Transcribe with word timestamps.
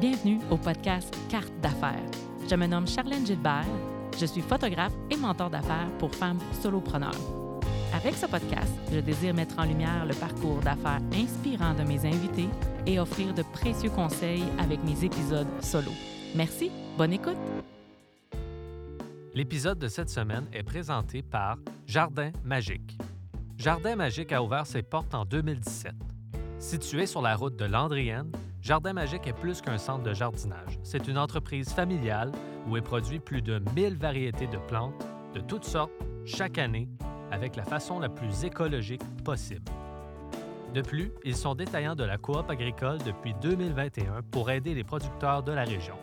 Bienvenue 0.00 0.38
au 0.50 0.56
podcast 0.56 1.14
Carte 1.28 1.52
d'affaires. 1.60 2.00
Je 2.48 2.54
me 2.54 2.66
nomme 2.66 2.88
Charlène 2.88 3.26
Gilbert. 3.26 3.66
Je 4.18 4.24
suis 4.24 4.40
photographe 4.40 4.94
et 5.10 5.16
mentor 5.18 5.50
d'affaires 5.50 5.90
pour 5.98 6.14
femmes 6.14 6.38
solopreneurs. 6.62 7.60
Avec 7.92 8.14
ce 8.14 8.24
podcast, 8.24 8.72
je 8.90 9.00
désire 9.00 9.34
mettre 9.34 9.58
en 9.58 9.64
lumière 9.64 10.06
le 10.06 10.14
parcours 10.14 10.60
d'affaires 10.60 11.02
inspirant 11.12 11.74
de 11.74 11.82
mes 11.82 12.06
invités 12.06 12.48
et 12.86 12.98
offrir 12.98 13.34
de 13.34 13.42
précieux 13.42 13.90
conseils 13.90 14.44
avec 14.58 14.82
mes 14.84 15.04
épisodes 15.04 15.48
solo. 15.60 15.90
Merci, 16.34 16.70
bonne 16.96 17.12
écoute. 17.12 17.36
L'épisode 19.34 19.78
de 19.78 19.88
cette 19.88 20.08
semaine 20.08 20.46
est 20.54 20.62
présenté 20.62 21.20
par 21.20 21.58
Jardin 21.86 22.30
Magique. 22.42 22.96
Jardin 23.58 23.96
Magique 23.96 24.32
a 24.32 24.42
ouvert 24.42 24.66
ses 24.66 24.82
portes 24.82 25.14
en 25.14 25.26
2017. 25.26 25.92
Situé 26.58 27.04
sur 27.04 27.20
la 27.20 27.36
route 27.36 27.56
de 27.56 27.66
Landrienne, 27.66 28.32
Jardin 28.62 28.92
Magique 28.92 29.26
est 29.26 29.32
plus 29.32 29.62
qu'un 29.62 29.78
centre 29.78 30.02
de 30.02 30.12
jardinage. 30.12 30.78
C'est 30.82 31.08
une 31.08 31.16
entreprise 31.16 31.70
familiale 31.70 32.30
où 32.68 32.76
est 32.76 32.82
produit 32.82 33.18
plus 33.18 33.40
de 33.40 33.60
1000 33.74 33.96
variétés 33.96 34.46
de 34.46 34.58
plantes 34.58 34.94
de 35.34 35.40
toutes 35.40 35.64
sortes 35.64 35.92
chaque 36.26 36.58
année 36.58 36.88
avec 37.30 37.56
la 37.56 37.64
façon 37.64 37.98
la 38.00 38.08
plus 38.08 38.44
écologique 38.44 39.02
possible. 39.24 39.70
De 40.74 40.82
plus, 40.82 41.10
ils 41.24 41.36
sont 41.36 41.54
détaillants 41.54 41.96
de 41.96 42.04
la 42.04 42.18
coop 42.18 42.48
agricole 42.50 42.98
depuis 42.98 43.34
2021 43.40 44.22
pour 44.30 44.50
aider 44.50 44.74
les 44.74 44.84
producteurs 44.84 45.42
de 45.42 45.52
la 45.52 45.64
région. 45.64 45.96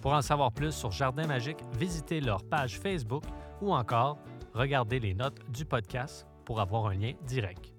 Pour 0.00 0.12
en 0.12 0.22
savoir 0.22 0.52
plus 0.52 0.72
sur 0.72 0.92
Jardin 0.92 1.26
Magique, 1.26 1.58
visitez 1.78 2.20
leur 2.20 2.42
page 2.44 2.78
Facebook 2.78 3.24
ou 3.60 3.74
encore 3.74 4.18
regardez 4.54 5.00
les 5.00 5.14
notes 5.14 5.40
du 5.50 5.64
podcast 5.64 6.26
pour 6.44 6.60
avoir 6.60 6.86
un 6.86 6.94
lien 6.94 7.12
direct. 7.26 7.74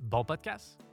Bon 0.00 0.24
podcast! 0.24 0.85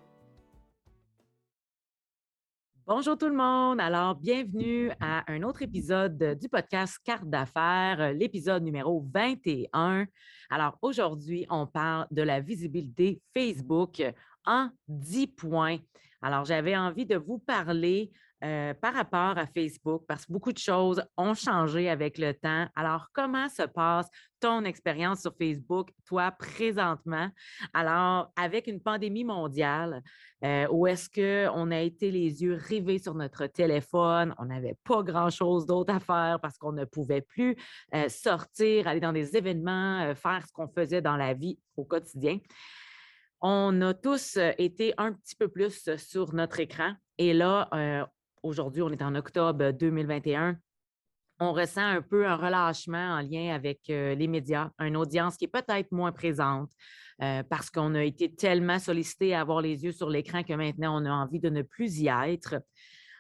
Bonjour 2.86 3.18
tout 3.18 3.30
le 3.30 3.36
monde. 3.36 3.80
Alors, 3.80 4.16
bienvenue 4.16 4.92
à 5.00 5.24
un 5.32 5.44
autre 5.44 5.62
épisode 5.62 6.38
du 6.38 6.50
podcast 6.50 7.00
Carte 7.06 7.30
d'affaires, 7.30 8.12
l'épisode 8.12 8.62
numéro 8.62 9.08
21. 9.14 10.06
Alors, 10.50 10.78
aujourd'hui, 10.82 11.46
on 11.50 11.66
parle 11.66 12.08
de 12.12 12.22
la 12.22 12.42
visibilité 12.42 13.22
Facebook 13.34 14.04
en 14.46 14.68
10 14.90 15.28
points. 15.28 15.78
Alors, 16.22 16.44
j'avais 16.44 16.76
envie 16.76 17.06
de 17.06 17.16
vous 17.16 17.40
parler 17.40 18.12
euh, 18.44 18.74
par 18.74 18.94
rapport 18.94 19.38
à 19.38 19.48
Facebook 19.48 20.04
parce 20.06 20.26
que 20.26 20.34
beaucoup 20.34 20.52
de 20.52 20.58
choses 20.58 21.02
ont 21.16 21.34
changé 21.34 21.90
avec 21.90 22.18
le 22.18 22.34
temps. 22.34 22.68
Alors, 22.76 23.08
comment 23.14 23.48
se 23.48 23.64
passe 23.64 24.10
ton 24.42 24.66
expérience 24.66 25.22
sur 25.22 25.34
Facebook, 25.38 25.92
toi, 26.06 26.32
présentement? 26.32 27.30
Alors, 27.74 28.34
avec 28.36 28.68
une 28.68 28.82
pandémie 28.82 29.24
mondiale, 29.24 30.04
euh, 30.44 30.68
où 30.72 30.88
est-ce 30.88 31.10
qu'on 31.10 31.72
a 31.72 31.80
été 31.80 32.12
les 32.12 32.44
yeux 32.44 32.56
rivés 32.56 33.00
sur 33.00 33.16
notre 33.16 33.48
téléphone, 33.48 34.36
on 34.38 34.46
n'avait 34.46 34.78
pas 34.84 35.04
grand-chose 35.04 35.66
d'autre 35.66 35.94
à 35.94 36.02
faire 36.02 36.40
parce 36.42 36.58
qu'on 36.58 36.74
ne 36.74 36.84
pouvait 36.84 37.22
plus 37.22 37.56
euh, 37.96 38.10
sortir, 38.10 38.90
aller 38.90 39.00
dans 39.00 39.14
des 39.14 39.38
événements, 39.38 40.14
faire 40.16 40.46
ce 40.46 40.52
qu'on 40.52 40.68
faisait 40.68 41.02
dans 41.02 41.16
la 41.16 41.34
vie 41.34 41.58
au 41.78 41.86
quotidien? 41.86 42.40
On 43.40 43.82
a 43.82 43.94
tous 43.94 44.38
été 44.58 44.94
un 44.98 45.14
petit 45.14 45.36
peu 45.36 45.48
plus 45.48 45.90
sur 45.98 46.34
notre 46.34 46.60
écran. 46.60 46.94
Et 47.18 47.34
là, 47.34 47.70
aujourd'hui, 48.44 48.82
on 48.82 48.90
est 48.90 49.02
en 49.02 49.16
octobre 49.16 49.72
2021, 49.72 50.58
on 51.40 51.54
ressent 51.54 51.82
un 51.82 52.02
peu 52.02 52.28
un 52.28 52.36
relâchement 52.36 53.16
en 53.16 53.22
lien 53.22 53.54
avec 53.54 53.80
euh, 53.90 54.16
les 54.16 54.28
médias, 54.28 54.70
une 54.80 54.98
audience 54.98 55.36
qui 55.36 55.46
est 55.46 55.48
peut-être 55.48 55.92
moins 55.92 56.12
présente 56.12 56.70
euh, 57.22 57.44
parce 57.44 57.70
qu'on 57.70 57.96
a 57.96 58.04
été 58.04 58.34
tellement 58.34 58.80
sollicité 58.80 59.34
à 59.34 59.42
avoir 59.42 59.62
les 59.62 59.84
yeux 59.84 59.92
sur 59.92 60.10
l'écran 60.10 60.44
que 60.44 60.54
maintenant 60.54 61.02
on 61.02 61.06
a 61.06 61.12
envie 61.12 61.40
de 61.40 61.50
ne 61.50 61.62
plus 61.62 62.00
y 62.00 62.08
être. 62.08 62.56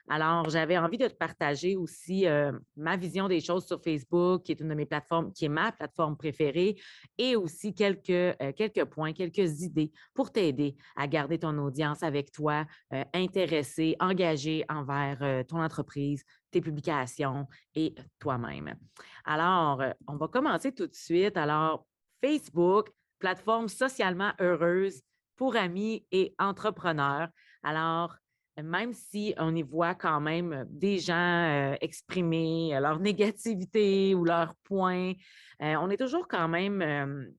Alors, 0.09 0.49
j'avais 0.49 0.77
envie 0.77 0.97
de 0.97 1.07
te 1.07 1.13
partager 1.13 1.77
aussi 1.77 2.27
euh, 2.27 2.51
ma 2.75 2.97
vision 2.97 3.29
des 3.29 3.39
choses 3.39 3.65
sur 3.65 3.81
Facebook, 3.81 4.43
qui 4.43 4.51
est 4.51 4.59
une 4.59 4.67
de 4.67 4.73
mes 4.73 4.85
plateformes, 4.85 5.31
qui 5.31 5.45
est 5.45 5.49
ma 5.49 5.71
plateforme 5.71 6.17
préférée, 6.17 6.75
et 7.17 7.35
aussi 7.37 7.73
quelques, 7.73 8.09
euh, 8.09 8.85
points, 8.91 9.13
quelques 9.13 9.61
idées 9.61 9.91
pour 10.13 10.31
t'aider 10.31 10.75
à 10.97 11.07
garder 11.07 11.39
ton 11.39 11.57
audience 11.57 12.03
avec 12.03 12.31
toi, 12.31 12.65
euh, 12.93 13.03
intéressé, 13.13 13.95
engagé 13.99 14.65
envers 14.67 15.45
ton 15.47 15.61
entreprise, 15.61 16.23
tes 16.51 16.59
publications 16.59 17.47
et 17.73 17.95
toi-même. 18.19 18.75
Alors, 19.23 19.81
on 20.07 20.17
va 20.17 20.27
commencer 20.27 20.73
tout 20.73 20.87
de 20.87 20.93
suite. 20.93 21.37
Alors, 21.37 21.85
Facebook, 22.21 22.89
plateforme 23.19 23.69
socialement 23.69 24.33
heureuse 24.39 25.01
pour 25.37 25.55
amis 25.55 26.05
et 26.11 26.35
entrepreneurs. 26.39 27.29
Alors, 27.63 28.15
même 28.61 28.93
si 28.93 29.33
on 29.37 29.55
y 29.55 29.63
voit 29.63 29.95
quand 29.95 30.19
même 30.19 30.65
des 30.69 30.99
gens 30.99 31.75
exprimer 31.81 32.77
leur 32.79 32.99
négativité 32.99 34.13
ou 34.15 34.25
leurs 34.25 34.55
points, 34.63 35.13
on 35.59 35.89
est 35.89 35.97
toujours 35.97 36.27
quand 36.27 36.47
même 36.47 37.33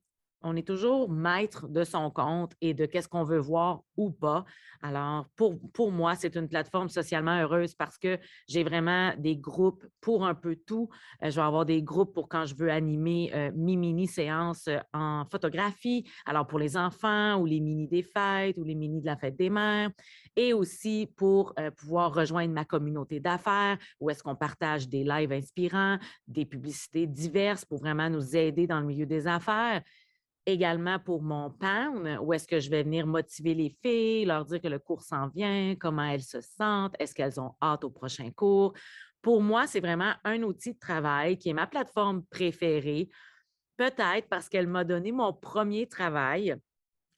on 0.44 0.54
est 0.56 0.66
toujours 0.66 1.10
maître 1.10 1.66
de 1.68 1.82
son 1.82 2.10
compte 2.10 2.52
et 2.60 2.74
de 2.74 2.86
qu'est-ce 2.86 3.08
qu'on 3.08 3.24
veut 3.24 3.38
voir 3.38 3.82
ou 3.96 4.10
pas. 4.10 4.44
Alors, 4.82 5.26
pour, 5.36 5.58
pour 5.72 5.90
moi, 5.90 6.14
c'est 6.14 6.36
une 6.36 6.48
plateforme 6.48 6.90
socialement 6.90 7.40
heureuse 7.40 7.74
parce 7.74 7.96
que 7.96 8.18
j'ai 8.46 8.62
vraiment 8.62 9.14
des 9.16 9.36
groupes 9.36 9.84
pour 10.00 10.26
un 10.26 10.34
peu 10.34 10.56
tout. 10.56 10.90
Euh, 11.22 11.30
je 11.30 11.36
vais 11.36 11.46
avoir 11.46 11.64
des 11.64 11.82
groupes 11.82 12.12
pour 12.12 12.28
quand 12.28 12.44
je 12.44 12.54
veux 12.54 12.70
animer 12.70 13.30
euh, 13.34 13.50
mes 13.54 13.76
mini-séances 13.76 14.68
euh, 14.68 14.78
en 14.92 15.24
photographie, 15.30 16.04
alors 16.26 16.46
pour 16.46 16.58
les 16.58 16.76
enfants 16.76 17.36
ou 17.36 17.46
les 17.46 17.60
mini 17.60 17.88
des 17.88 18.02
fêtes 18.02 18.58
ou 18.58 18.64
les 18.64 18.74
mini 18.74 19.00
de 19.00 19.06
la 19.06 19.16
fête 19.16 19.36
des 19.36 19.48
mères, 19.48 19.90
et 20.36 20.52
aussi 20.52 21.10
pour 21.16 21.54
pouvoir 21.76 22.12
rejoindre 22.12 22.52
ma 22.52 22.64
communauté 22.64 23.20
d'affaires 23.20 23.78
où 24.00 24.10
est-ce 24.10 24.22
qu'on 24.22 24.34
partage 24.34 24.88
des 24.88 25.04
lives 25.04 25.32
inspirants, 25.32 25.98
des 26.26 26.44
publicités 26.44 27.06
diverses 27.06 27.64
pour 27.64 27.78
vraiment 27.78 28.10
nous 28.10 28.36
aider 28.36 28.66
dans 28.66 28.80
le 28.80 28.86
milieu 28.86 29.06
des 29.06 29.26
affaires 29.26 29.82
également 30.46 30.98
pour 30.98 31.22
mon 31.22 31.50
pound, 31.50 32.18
où 32.20 32.32
est-ce 32.32 32.46
que 32.46 32.60
je 32.60 32.70
vais 32.70 32.82
venir 32.82 33.06
motiver 33.06 33.54
les 33.54 33.76
filles, 33.82 34.24
leur 34.24 34.44
dire 34.44 34.60
que 34.60 34.68
le 34.68 34.78
cours 34.78 35.02
s'en 35.02 35.28
vient, 35.28 35.74
comment 35.78 36.04
elles 36.04 36.22
se 36.22 36.40
sentent, 36.40 36.94
est-ce 36.98 37.14
qu'elles 37.14 37.40
ont 37.40 37.54
hâte 37.62 37.84
au 37.84 37.90
prochain 37.90 38.30
cours. 38.30 38.74
Pour 39.22 39.42
moi, 39.42 39.66
c'est 39.66 39.80
vraiment 39.80 40.12
un 40.24 40.42
outil 40.42 40.74
de 40.74 40.78
travail 40.78 41.38
qui 41.38 41.48
est 41.48 41.54
ma 41.54 41.66
plateforme 41.66 42.24
préférée, 42.26 43.08
peut-être 43.76 44.28
parce 44.28 44.48
qu'elle 44.48 44.68
m'a 44.68 44.84
donné 44.84 45.12
mon 45.12 45.32
premier 45.32 45.86
travail 45.86 46.56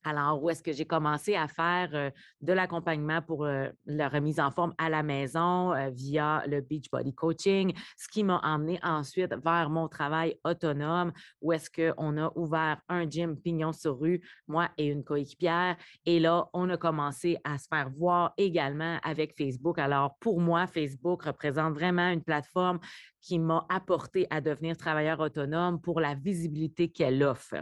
alors, 0.07 0.43
où 0.43 0.51
est-ce 0.51 0.63
que 0.63 0.73
j'ai 0.73 0.85
commencé 0.85 1.35
à 1.35 1.49
faire 1.49 2.13
de 2.41 2.53
l'accompagnement 2.53 3.21
pour 3.23 3.45
la 3.45 4.09
remise 4.09 4.39
en 4.39 4.51
forme 4.51 4.73
à 4.79 4.89
la 4.89 5.03
maison 5.03 5.75
via 5.91 6.45
le 6.47 6.61
Beachbody 6.61 7.13
Coaching, 7.13 7.75
ce 7.97 8.09
qui 8.09 8.23
m'a 8.23 8.41
emmené 8.45 8.79
ensuite 8.83 9.35
vers 9.45 9.69
mon 9.69 9.89
travail 9.89 10.39
autonome, 10.45 11.13
où 11.41 11.53
est-ce 11.53 11.71
qu'on 11.71 12.17
a 12.19 12.33
ouvert 12.37 12.81
un 12.89 13.09
gym 13.09 13.37
pignon 13.37 13.73
sur 13.73 13.99
rue, 13.99 14.21
moi 14.47 14.69
et 14.79 14.87
une 14.87 15.03
coéquipière. 15.03 15.77
Et 16.05 16.21
là, 16.21 16.49
on 16.53 16.71
a 16.71 16.77
commencé 16.77 17.39
à 17.43 17.59
se 17.59 17.67
faire 17.67 17.91
voir 17.91 18.33
également 18.37 18.99
avec 19.03 19.37
Facebook. 19.37 19.79
Alors, 19.79 20.17
pour 20.21 20.41
moi, 20.41 20.67
Facebook 20.67 21.25
représente 21.25 21.75
vraiment 21.75 22.11
une 22.11 22.23
plateforme 22.23 22.79
qui 23.21 23.41
m'a 23.41 23.67
apporté 23.69 24.29
à 24.31 24.41
devenir 24.41 24.77
travailleur 24.77 25.19
autonome 25.19 25.81
pour 25.81 26.01
la 26.01 26.15
visibilité 26.15 26.89
qu'elle 26.89 27.23
offre. 27.25 27.57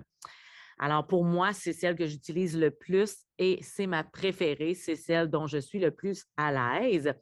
Alors, 0.79 1.07
pour 1.07 1.25
moi, 1.25 1.53
c'est 1.53 1.73
celle 1.73 1.97
que 1.97 2.07
j'utilise 2.07 2.57
le 2.59 2.71
plus 2.71 3.17
et 3.39 3.59
c'est 3.62 3.87
ma 3.87 4.05
préférée. 4.05 4.75
C'est 4.75 4.97
celle 4.97 5.29
dont 5.29 5.47
je 5.47 5.59
suis 5.59 5.79
le 5.79 5.91
plus 5.91 6.25
à 6.37 6.81
l'aise. 6.81 7.15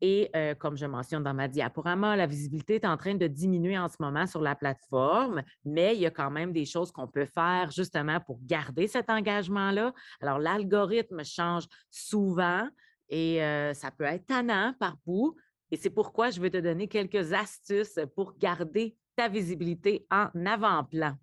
Et 0.00 0.30
euh, 0.36 0.54
comme 0.54 0.76
je 0.76 0.86
mentionne 0.86 1.24
dans 1.24 1.34
ma 1.34 1.48
diaporama, 1.48 2.14
la 2.14 2.26
visibilité 2.26 2.76
est 2.76 2.84
en 2.84 2.96
train 2.96 3.14
de 3.14 3.26
diminuer 3.26 3.76
en 3.78 3.88
ce 3.88 3.96
moment 3.98 4.26
sur 4.26 4.40
la 4.40 4.54
plateforme, 4.54 5.42
mais 5.64 5.96
il 5.96 6.00
y 6.00 6.06
a 6.06 6.10
quand 6.10 6.30
même 6.30 6.52
des 6.52 6.64
choses 6.64 6.92
qu'on 6.92 7.08
peut 7.08 7.26
faire 7.26 7.70
justement 7.72 8.20
pour 8.20 8.38
garder 8.44 8.86
cet 8.86 9.10
engagement-là. 9.10 9.92
Alors, 10.20 10.38
l'algorithme 10.38 11.24
change 11.24 11.64
souvent 11.90 12.68
et 13.08 13.42
euh, 13.42 13.74
ça 13.74 13.90
peut 13.90 14.04
être 14.04 14.26
tannant 14.26 14.72
par 14.78 14.96
bout. 15.04 15.34
Et 15.70 15.76
c'est 15.76 15.90
pourquoi 15.90 16.30
je 16.30 16.40
vais 16.40 16.50
te 16.50 16.56
donner 16.58 16.88
quelques 16.88 17.32
astuces 17.32 17.98
pour 18.14 18.38
garder 18.38 18.96
ta 19.16 19.28
visibilité 19.28 20.06
en 20.10 20.28
avant-plan. 20.46 21.16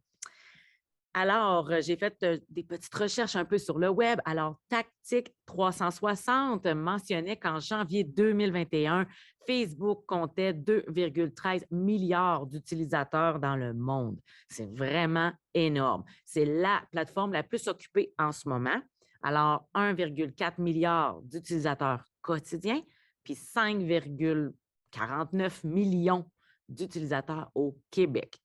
Alors, 1.18 1.72
euh, 1.72 1.80
j'ai 1.80 1.96
fait 1.96 2.22
euh, 2.24 2.38
des 2.50 2.64
petites 2.64 2.94
recherches 2.94 3.38
un 3.38 3.46
peu 3.46 3.58
sur 3.58 3.80
le 3.80 3.88
web. 3.88 4.20
Alors, 4.26 4.60
Tactique 4.68 5.34
360 5.46 6.66
mentionnait 6.66 7.38
qu'en 7.38 7.62
janvier 7.62 8.04
2021, 8.04 9.08
Facebook 9.48 10.04
comptait 10.06 10.52
2,13 10.52 11.68
milliards 11.72 12.48
d'utilisateurs 12.48 13.40
dans 13.40 13.56
le 13.56 13.74
monde. 13.74 14.20
C'est 14.50 14.70
vraiment 14.70 15.32
énorme. 15.54 16.04
C'est 16.26 16.44
la 16.44 16.84
plateforme 16.92 17.32
la 17.32 17.44
plus 17.44 17.70
occupée 17.70 18.14
en 18.20 18.34
ce 18.34 18.50
moment. 18.50 18.82
Alors, 19.22 19.70
1,4 19.74 20.62
milliard 20.62 21.22
d'utilisateurs 21.22 22.04
quotidiens, 22.22 22.82
puis 23.24 23.36
5,49 23.36 25.66
millions 25.66 26.30
d'utilisateurs 26.68 27.50
au 27.56 27.80
Québec. 27.90 28.38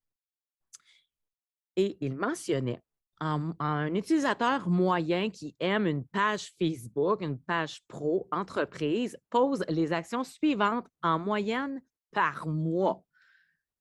Et 1.82 1.96
il 2.02 2.14
mentionnait 2.14 2.82
un 3.20 3.94
utilisateur 3.94 4.68
moyen 4.68 5.30
qui 5.30 5.56
aime 5.60 5.86
une 5.86 6.04
page 6.04 6.52
Facebook, 6.58 7.22
une 7.22 7.38
page 7.38 7.82
pro 7.88 8.28
entreprise, 8.30 9.18
pose 9.30 9.64
les 9.66 9.90
actions 9.90 10.22
suivantes 10.22 10.86
en 11.02 11.18
moyenne 11.18 11.80
par 12.12 12.46
mois. 12.46 13.02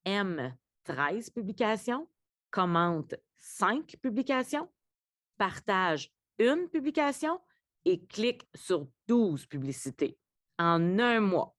Aime 0.06 0.56
13 0.86 1.30
publications, 1.31 2.07
commente 2.51 3.16
5 3.38 3.98
publications, 4.01 4.69
partage 5.38 6.10
une 6.38 6.69
publication 6.69 7.38
et 7.84 8.06
clique 8.06 8.48
sur 8.56 8.88
12 9.10 9.46
publicités 9.46 10.18
en 10.57 11.00
un 11.00 11.19
mois. 11.19 11.54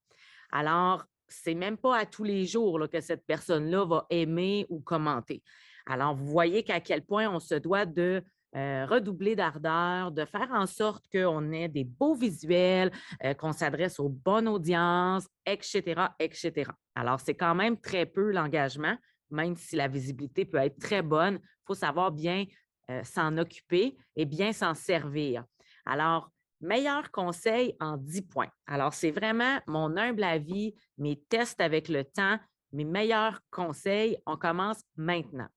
Alors, 0.52 1.04
c'est 1.28 1.54
même 1.54 1.76
pas 1.76 1.98
à 1.98 2.06
tous 2.06 2.24
les 2.24 2.46
jours 2.46 2.88
que 2.90 3.02
cette 3.02 3.26
personne-là 3.26 3.84
va 3.84 4.06
aimer 4.08 4.64
ou 4.70 4.80
commenter. 4.80 5.42
Alors, 5.90 6.14
vous 6.14 6.26
voyez 6.26 6.62
qu'à 6.62 6.78
quel 6.78 7.02
point 7.02 7.28
on 7.28 7.40
se 7.40 7.56
doit 7.56 7.84
de 7.84 8.22
euh, 8.54 8.86
redoubler 8.88 9.34
d'ardeur, 9.34 10.12
de 10.12 10.24
faire 10.24 10.48
en 10.52 10.66
sorte 10.66 11.04
qu'on 11.12 11.50
ait 11.50 11.66
des 11.66 11.82
beaux 11.82 12.14
visuels, 12.14 12.92
euh, 13.24 13.34
qu'on 13.34 13.52
s'adresse 13.52 13.98
aux 13.98 14.08
bonnes 14.08 14.46
audiences, 14.46 15.26
etc., 15.44 16.02
etc. 16.20 16.70
Alors, 16.94 17.18
c'est 17.18 17.34
quand 17.34 17.56
même 17.56 17.76
très 17.76 18.06
peu 18.06 18.30
l'engagement, 18.30 18.96
même 19.30 19.56
si 19.56 19.74
la 19.74 19.88
visibilité 19.88 20.44
peut 20.44 20.58
être 20.58 20.78
très 20.78 21.02
bonne. 21.02 21.40
Il 21.42 21.66
faut 21.66 21.74
savoir 21.74 22.12
bien 22.12 22.44
euh, 22.88 23.02
s'en 23.02 23.36
occuper 23.36 23.96
et 24.14 24.26
bien 24.26 24.52
s'en 24.52 24.74
servir. 24.74 25.44
Alors, 25.84 26.30
meilleur 26.60 27.10
conseil 27.10 27.74
en 27.80 27.96
10 27.96 28.22
points. 28.22 28.50
Alors, 28.68 28.94
c'est 28.94 29.10
vraiment 29.10 29.58
mon 29.66 29.96
humble 29.96 30.22
avis, 30.22 30.72
mes 30.98 31.20
tests 31.28 31.60
avec 31.60 31.88
le 31.88 32.04
temps, 32.04 32.38
mes 32.72 32.84
meilleurs 32.84 33.40
conseils. 33.50 34.16
On 34.24 34.36
commence 34.36 34.84
maintenant. 34.96 35.48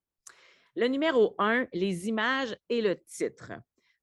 Le 0.76 0.88
numéro 0.88 1.36
1, 1.38 1.68
les 1.72 2.08
images 2.08 2.56
et 2.68 2.82
le 2.82 2.96
titre. 2.96 3.52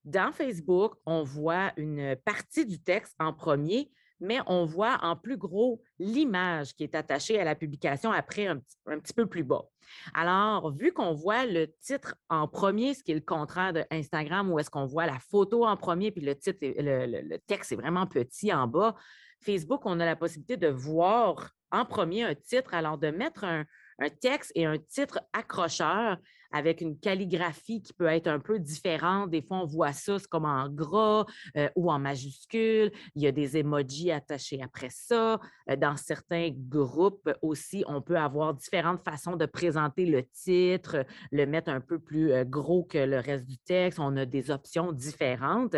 Dans 0.05 0.31
Facebook, 0.31 0.93
on 1.05 1.21
voit 1.21 1.73
une 1.75 2.15
partie 2.23 2.65
du 2.65 2.81
texte 2.81 3.13
en 3.19 3.33
premier, 3.33 3.91
mais 4.21 4.39
on 4.47 4.63
voit 4.63 4.97
en 5.01 5.17
plus 5.17 5.35
gros 5.35 5.83
l'image 5.99 6.73
qui 6.73 6.85
est 6.85 6.95
attachée 6.95 7.37
à 7.41 7.43
la 7.43 7.55
publication 7.55 8.13
après 8.13 8.47
un, 8.47 8.57
petit 8.57 9.13
peu 9.13 9.25
plus 9.25 9.43
bas. 9.43 9.65
Alors, 10.13 10.71
vu 10.71 10.93
qu'on 10.93 11.13
voit 11.13 11.45
le 11.45 11.67
titre 11.81 12.15
en 12.29 12.47
premier, 12.47 12.93
ce 12.93 13.03
qui 13.03 13.11
est 13.11 13.15
le 13.15 13.19
contraire 13.21 13.73
de 13.73 13.83
Instagram, 13.91 14.49
où 14.49 14.57
est-ce 14.57 14.69
qu'on 14.69 14.85
voit 14.85 15.05
la 15.05 15.19
photo 15.19 15.65
en 15.65 15.75
premier, 15.75 16.11
puis 16.11 16.23
le 16.23 16.37
titre, 16.37 16.59
le, 16.61 17.37
texte 17.47 17.73
est 17.73 17.75
vraiment 17.75 18.07
petit 18.07 18.53
en 18.53 18.65
bas, 18.67 18.95
Facebook, 19.41 19.81
on 19.83 19.99
a 19.99 20.05
la 20.05 20.15
possibilité 20.15 20.55
de 20.55 20.69
voir 20.69 21.49
en 21.69 21.83
premier 21.83 22.23
un 22.23 22.35
titre, 22.35 22.73
alors 22.73 22.97
de 22.97 23.09
mettre 23.09 23.43
un, 23.43 23.65
un 23.99 24.09
texte 24.09 24.53
et 24.55 24.65
un 24.65 24.77
titre 24.77 25.19
accrocheur 25.33 26.17
avec 26.51 26.81
une 26.81 26.97
calligraphie 26.97 27.81
qui 27.81 27.93
peut 27.93 28.05
être 28.05 28.27
un 28.27 28.39
peu 28.39 28.59
différente. 28.59 29.29
Des 29.29 29.41
fois, 29.41 29.57
on 29.57 29.65
voit 29.65 29.93
ça, 29.93 30.17
comme 30.29 30.45
en 30.45 30.69
gras 30.69 31.25
euh, 31.57 31.69
ou 31.75 31.91
en 31.91 31.99
majuscule. 31.99 32.91
Il 33.15 33.21
y 33.21 33.27
a 33.27 33.31
des 33.31 33.57
emojis 33.57 34.11
attachés 34.11 34.61
après 34.61 34.89
ça. 34.89 35.39
Euh, 35.69 35.75
dans 35.75 35.97
certains 35.97 36.49
groupes 36.51 37.29
aussi, 37.41 37.83
on 37.87 38.01
peut 38.01 38.17
avoir 38.17 38.53
différentes 38.53 39.03
façons 39.03 39.35
de 39.35 39.45
présenter 39.45 40.05
le 40.05 40.23
titre, 40.23 41.05
le 41.31 41.45
mettre 41.45 41.71
un 41.71 41.81
peu 41.81 41.99
plus 41.99 42.31
euh, 42.31 42.43
gros 42.43 42.83
que 42.83 42.97
le 42.97 43.19
reste 43.19 43.45
du 43.45 43.57
texte. 43.57 43.99
On 43.99 44.15
a 44.17 44.25
des 44.25 44.51
options 44.51 44.91
différentes 44.91 45.75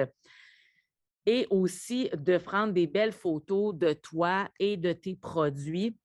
et 1.26 1.48
aussi 1.50 2.10
de 2.18 2.38
prendre 2.38 2.74
des 2.74 2.88
belles 2.88 3.14
photos 3.14 3.76
de 3.76 3.94
toi 3.94 4.50
et 4.60 4.78
de 4.78 4.92
tes 4.92 5.16
produits 5.16 5.96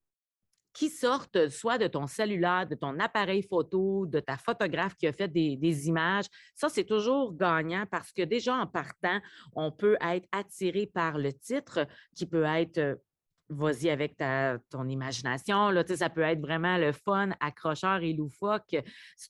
qui 0.78 0.90
sortent 0.90 1.48
soit 1.48 1.76
de 1.76 1.88
ton 1.88 2.06
cellulaire, 2.06 2.64
de 2.64 2.76
ton 2.76 3.00
appareil 3.00 3.42
photo, 3.42 4.06
de 4.06 4.20
ta 4.20 4.36
photographe 4.36 4.94
qui 4.94 5.08
a 5.08 5.12
fait 5.12 5.26
des, 5.26 5.88
images. 5.88 6.26
Ça, 6.54 6.68
c'est 6.68 6.84
toujours 6.84 7.34
gagnant 7.34 7.84
parce 7.90 8.12
que 8.12 8.22
déjà 8.22 8.54
en 8.54 8.68
partant, 8.68 9.18
on 9.56 9.72
peut 9.72 9.96
être 10.00 10.28
attiré 10.30 10.86
par 10.86 11.18
le 11.18 11.32
titre 11.32 11.84
qui 12.14 12.26
peut 12.26 12.44
être 12.44 13.00
vas-y 13.48 13.90
avec 13.90 14.16
ta, 14.16 14.58
ton 14.70 14.88
imagination. 14.88 15.70
Là, 15.70 15.84
ça 15.86 16.10
peut 16.10 16.22
être 16.22 16.40
vraiment 16.40 16.76
le 16.76 16.92
fun, 16.92 17.30
accrocheur 17.40 18.02
et 18.02 18.12
loufoque. 18.12 18.76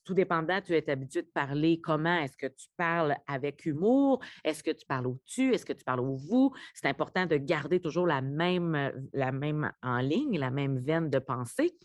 Tout 0.05 0.13
dépendant, 0.13 0.61
tu 0.61 0.73
es 0.75 0.89
habitué 0.89 1.21
de 1.21 1.29
parler 1.33 1.79
comment? 1.81 2.17
Est-ce 2.17 2.37
que 2.37 2.47
tu 2.47 2.67
parles 2.77 3.15
avec 3.27 3.65
humour? 3.65 4.19
Est-ce 4.43 4.63
que 4.63 4.71
tu 4.71 4.85
parles 4.85 5.07
au 5.07 5.19
tu? 5.25 5.53
Est-ce 5.53 5.65
que 5.65 5.73
tu 5.73 5.83
parles 5.83 6.01
au 6.01 6.15
vous? 6.15 6.53
C'est 6.73 6.87
important 6.87 7.25
de 7.25 7.37
garder 7.37 7.79
toujours 7.79 8.07
la 8.07 8.21
même, 8.21 8.91
la 9.13 9.31
même 9.31 9.71
en 9.81 9.99
ligne, 9.99 10.37
la 10.37 10.51
même 10.51 10.77
veine 10.77 11.09
de 11.09 11.19
pensée. 11.19 11.77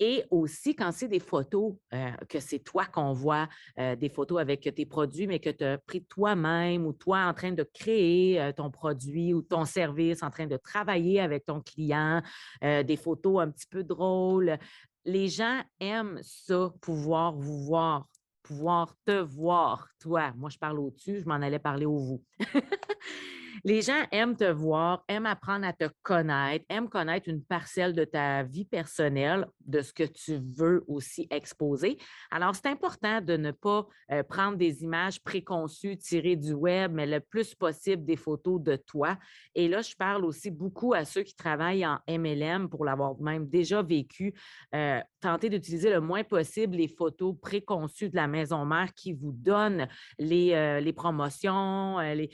Et 0.00 0.24
aussi, 0.30 0.74
quand 0.74 0.90
c'est 0.92 1.08
des 1.08 1.20
photos, 1.20 1.74
euh, 1.92 2.10
que 2.28 2.40
c'est 2.40 2.58
toi 2.58 2.84
qu'on 2.86 3.12
voit, 3.12 3.48
euh, 3.78 3.94
des 3.94 4.08
photos 4.08 4.40
avec 4.40 4.62
tes 4.74 4.86
produits, 4.86 5.26
mais 5.26 5.38
que 5.38 5.50
tu 5.50 5.64
as 5.64 5.78
pris 5.78 6.04
toi-même 6.04 6.84
ou 6.86 6.92
toi 6.92 7.26
en 7.26 7.34
train 7.34 7.52
de 7.52 7.62
créer 7.62 8.40
euh, 8.40 8.52
ton 8.52 8.70
produit 8.70 9.32
ou 9.32 9.42
ton 9.42 9.64
service, 9.64 10.22
en 10.22 10.30
train 10.30 10.46
de 10.46 10.56
travailler 10.56 11.20
avec 11.20 11.46
ton 11.46 11.60
client, 11.60 12.22
des 12.62 12.96
photos 12.96 13.40
un 13.42 13.50
petit 13.50 13.66
peu 13.66 13.82
drôles. 13.84 14.58
Les 15.04 15.28
gens 15.28 15.60
aiment 15.80 16.18
ça, 16.22 16.72
pouvoir 16.80 17.34
vous 17.34 17.64
voir, 17.64 18.08
pouvoir 18.42 18.94
te 19.04 19.20
voir, 19.20 19.88
toi. 20.00 20.32
Moi, 20.36 20.50
je 20.50 20.58
parle 20.58 20.78
au-dessus, 20.78 21.20
je 21.20 21.26
m'en 21.26 21.34
allais 21.34 21.58
parler 21.58 21.86
au 21.86 21.98
vous. 21.98 22.22
Les 23.66 23.80
gens 23.80 24.02
aiment 24.12 24.36
te 24.36 24.44
voir, 24.44 25.04
aiment 25.08 25.24
apprendre 25.24 25.66
à 25.66 25.72
te 25.72 25.88
connaître, 26.02 26.66
aiment 26.68 26.90
connaître 26.90 27.30
une 27.30 27.42
parcelle 27.42 27.94
de 27.94 28.04
ta 28.04 28.42
vie 28.42 28.66
personnelle, 28.66 29.46
de 29.64 29.80
ce 29.80 29.94
que 29.94 30.02
tu 30.02 30.38
veux 30.54 30.84
aussi 30.86 31.26
exposer. 31.30 31.96
Alors, 32.30 32.54
c'est 32.54 32.66
important 32.66 33.22
de 33.22 33.38
ne 33.38 33.52
pas 33.52 33.86
euh, 34.12 34.22
prendre 34.22 34.58
des 34.58 34.82
images 34.82 35.18
préconçues 35.22 35.96
tirées 35.96 36.36
du 36.36 36.52
web, 36.52 36.92
mais 36.92 37.06
le 37.06 37.20
plus 37.20 37.54
possible 37.54 38.04
des 38.04 38.16
photos 38.16 38.60
de 38.60 38.76
toi. 38.76 39.16
Et 39.54 39.66
là, 39.66 39.80
je 39.80 39.96
parle 39.96 40.26
aussi 40.26 40.50
beaucoup 40.50 40.92
à 40.92 41.06
ceux 41.06 41.22
qui 41.22 41.34
travaillent 41.34 41.86
en 41.86 41.98
MLM 42.06 42.68
pour 42.68 42.84
l'avoir 42.84 43.18
même 43.18 43.48
déjà 43.48 43.80
vécu. 43.80 44.34
Euh, 44.74 45.00
tenter 45.22 45.48
d'utiliser 45.48 45.88
le 45.88 46.00
moins 46.00 46.22
possible 46.22 46.76
les 46.76 46.88
photos 46.88 47.34
préconçues 47.40 48.10
de 48.10 48.16
la 48.16 48.26
maison 48.26 48.66
mère 48.66 48.92
qui 48.92 49.14
vous 49.14 49.32
donnent 49.32 49.88
les, 50.18 50.52
euh, 50.52 50.80
les 50.80 50.92
promotions, 50.92 51.98
les, 52.00 52.28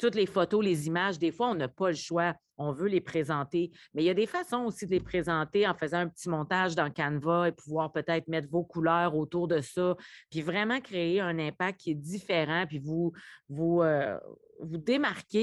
toutes 0.00 0.14
les 0.14 0.26
photos, 0.26 0.64
les 0.64 0.86
images, 0.86 1.18
des 1.18 1.30
fois, 1.30 1.50
on 1.50 1.54
n'a 1.54 1.68
pas 1.68 1.90
le 1.90 1.94
choix. 1.94 2.34
On 2.56 2.72
veut 2.72 2.88
les 2.88 3.00
présenter. 3.00 3.70
Mais 3.94 4.02
il 4.02 4.06
y 4.06 4.10
a 4.10 4.14
des 4.14 4.26
façons 4.26 4.64
aussi 4.64 4.86
de 4.86 4.90
les 4.90 5.00
présenter 5.00 5.68
en 5.68 5.74
faisant 5.74 5.98
un 5.98 6.08
petit 6.08 6.28
montage 6.28 6.74
dans 6.74 6.90
Canva 6.90 7.48
et 7.48 7.52
pouvoir 7.52 7.92
peut-être 7.92 8.26
mettre 8.28 8.48
vos 8.50 8.64
couleurs 8.64 9.14
autour 9.14 9.46
de 9.46 9.60
ça, 9.60 9.96
puis 10.30 10.42
vraiment 10.42 10.80
créer 10.80 11.20
un 11.20 11.38
impact 11.38 11.80
qui 11.80 11.90
est 11.92 11.94
différent, 11.94 12.64
puis 12.66 12.78
vous, 12.78 13.12
vous, 13.48 13.82
euh, 13.82 14.18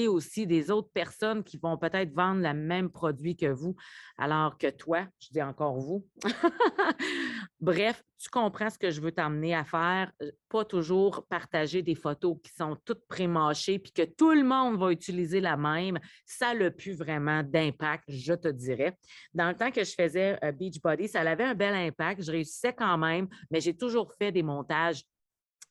aussi 0.10 0.46
des 0.46 0.70
autres 0.70 0.90
personnes 0.94 1.44
qui 1.44 1.58
vont 1.58 1.78
peut-être 1.78 2.14
vendre 2.14 2.42
le 2.42 2.54
même 2.54 2.90
produit 2.90 3.36
que 3.36 3.48
vous, 3.48 3.76
alors 4.18 4.58
que 4.58 4.70
toi, 4.70 5.06
je 5.20 5.30
dis 5.32 5.42
encore 5.42 5.80
vous. 5.80 6.06
Bref, 7.60 8.04
tu 8.20 8.30
comprends 8.30 8.70
ce 8.70 8.78
que 8.78 8.92
je 8.92 9.02
veux 9.02 9.12
t'amener 9.12 9.56
à 9.56 9.64
faire. 9.64 10.12
Pas 10.48 10.64
toujours 10.64 11.26
partager 11.28 11.82
des 11.82 11.96
photos 11.96 12.38
qui 12.44 12.52
sont 12.54 12.78
toutes 12.86 13.08
prémâchées 13.08 13.80
puis 13.80 13.92
que 13.92 14.04
tout 14.04 14.32
le 14.32 14.44
monde 14.44 14.80
va 14.80 14.92
utiliser 14.92 15.40
la 15.40 15.58
même. 15.58 16.00
Ça 16.24 16.54
n'a 16.54 16.70
plus 16.70 16.94
vraiment 16.94 17.42
d'impact, 17.42 18.04
je 18.10 18.34
te 18.34 18.48
dirais. 18.48 18.96
Dans 19.34 19.48
le 19.48 19.56
temps 19.56 19.72
que 19.72 19.84
je 19.84 19.94
faisais 19.94 20.38
euh, 20.44 20.52
Beachbody, 20.52 21.08
ça 21.08 21.22
avait 21.22 21.46
un 21.46 21.56
bel 21.56 21.74
impact. 21.74 22.24
Je 22.24 22.32
réussissais 22.32 22.74
quand 22.74 22.98
même, 22.98 23.28
mais 23.50 23.60
j'ai 23.60 23.76
toujours 23.76 24.14
fait 24.14 24.32
des 24.32 24.44
montages 24.44 25.04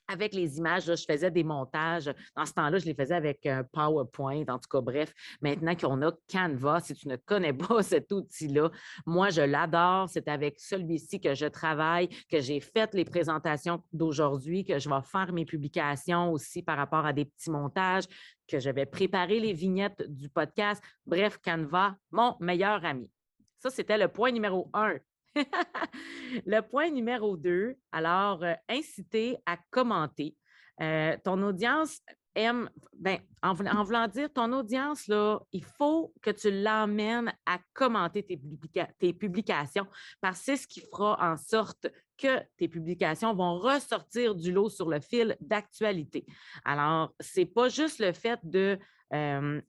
avec 0.08 0.34
les 0.34 0.58
images, 0.58 0.84
je 0.84 1.04
faisais 1.04 1.30
des 1.30 1.44
montages. 1.44 2.12
Dans 2.36 2.46
ce 2.46 2.52
temps-là, 2.52 2.78
je 2.78 2.84
les 2.84 2.94
faisais 2.94 3.14
avec 3.14 3.44
un 3.46 3.64
PowerPoint. 3.64 4.44
En 4.48 4.58
tout 4.58 4.68
cas, 4.70 4.80
bref, 4.80 5.12
maintenant 5.40 5.74
qu'on 5.74 6.02
a 6.02 6.12
Canva, 6.30 6.80
si 6.80 6.94
tu 6.94 7.08
ne 7.08 7.16
connais 7.16 7.52
pas 7.52 7.82
cet 7.82 8.12
outil-là, 8.12 8.70
moi, 9.04 9.30
je 9.30 9.42
l'adore. 9.42 10.08
C'est 10.08 10.28
avec 10.28 10.58
celui-ci 10.58 11.20
que 11.20 11.34
je 11.34 11.46
travaille, 11.46 12.08
que 12.30 12.40
j'ai 12.40 12.60
fait 12.60 12.92
les 12.94 13.04
présentations 13.04 13.82
d'aujourd'hui, 13.92 14.64
que 14.64 14.78
je 14.78 14.88
vais 14.88 15.02
faire 15.04 15.32
mes 15.32 15.44
publications 15.44 16.32
aussi 16.32 16.62
par 16.62 16.76
rapport 16.76 17.06
à 17.06 17.12
des 17.12 17.24
petits 17.24 17.50
montages, 17.50 18.04
que 18.46 18.58
je 18.58 18.70
vais 18.70 18.86
préparer 18.86 19.40
les 19.40 19.52
vignettes 19.52 20.02
du 20.08 20.28
podcast. 20.28 20.82
Bref, 21.04 21.38
Canva, 21.44 21.96
mon 22.10 22.36
meilleur 22.40 22.84
ami. 22.84 23.10
Ça, 23.58 23.70
c'était 23.70 23.98
le 23.98 24.08
point 24.08 24.30
numéro 24.30 24.70
un. 24.74 24.94
le 26.46 26.60
point 26.60 26.90
numéro 26.90 27.36
deux, 27.36 27.76
alors, 27.92 28.42
euh, 28.42 28.54
inciter 28.68 29.36
à 29.46 29.56
commenter. 29.70 30.36
Euh, 30.80 31.16
ton 31.24 31.42
audience 31.42 32.00
aime, 32.34 32.68
ben, 32.92 33.18
en, 33.42 33.54
voulant 33.54 34.08
dire, 34.08 34.30
ton 34.32 34.52
audience, 34.52 35.06
là, 35.08 35.40
il 35.52 35.64
faut 35.64 36.12
que 36.20 36.30
tu 36.30 36.50
l'emmènes 36.50 37.32
à 37.46 37.58
commenter 37.72 38.22
tes, 38.22 39.12
publications 39.14 39.86
parce 40.20 40.40
que 40.40 40.44
c'est 40.44 40.56
ce 40.56 40.66
qui 40.66 40.80
fera 40.80 41.16
en 41.20 41.36
sorte 41.36 41.86
que 42.18 42.40
tes 42.58 42.68
publications 42.68 43.34
vont 43.34 43.58
ressortir 43.58 44.34
du 44.34 44.52
lot 44.52 44.68
sur 44.68 44.88
le 44.88 45.00
fil 45.00 45.36
d'actualité. 45.40 46.26
Alors, 46.64 47.14
ce 47.20 47.40
n'est 47.40 47.46
pas 47.46 47.68
juste 47.68 48.00
le 48.00 48.12
fait 48.12 48.38
de 48.42 48.78
euh, 49.14 49.60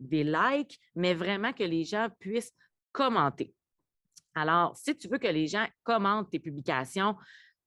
des 0.00 0.24
likes, 0.24 0.80
mais 0.94 1.14
vraiment 1.14 1.52
que 1.52 1.64
les 1.64 1.84
gens 1.84 2.08
puissent 2.18 2.52
commenter. 2.92 3.54
Alors, 4.34 4.76
si 4.76 4.96
tu 4.96 5.08
veux 5.08 5.18
que 5.18 5.28
les 5.28 5.46
gens 5.46 5.66
commentent 5.84 6.30
tes 6.30 6.40
publications, 6.40 7.16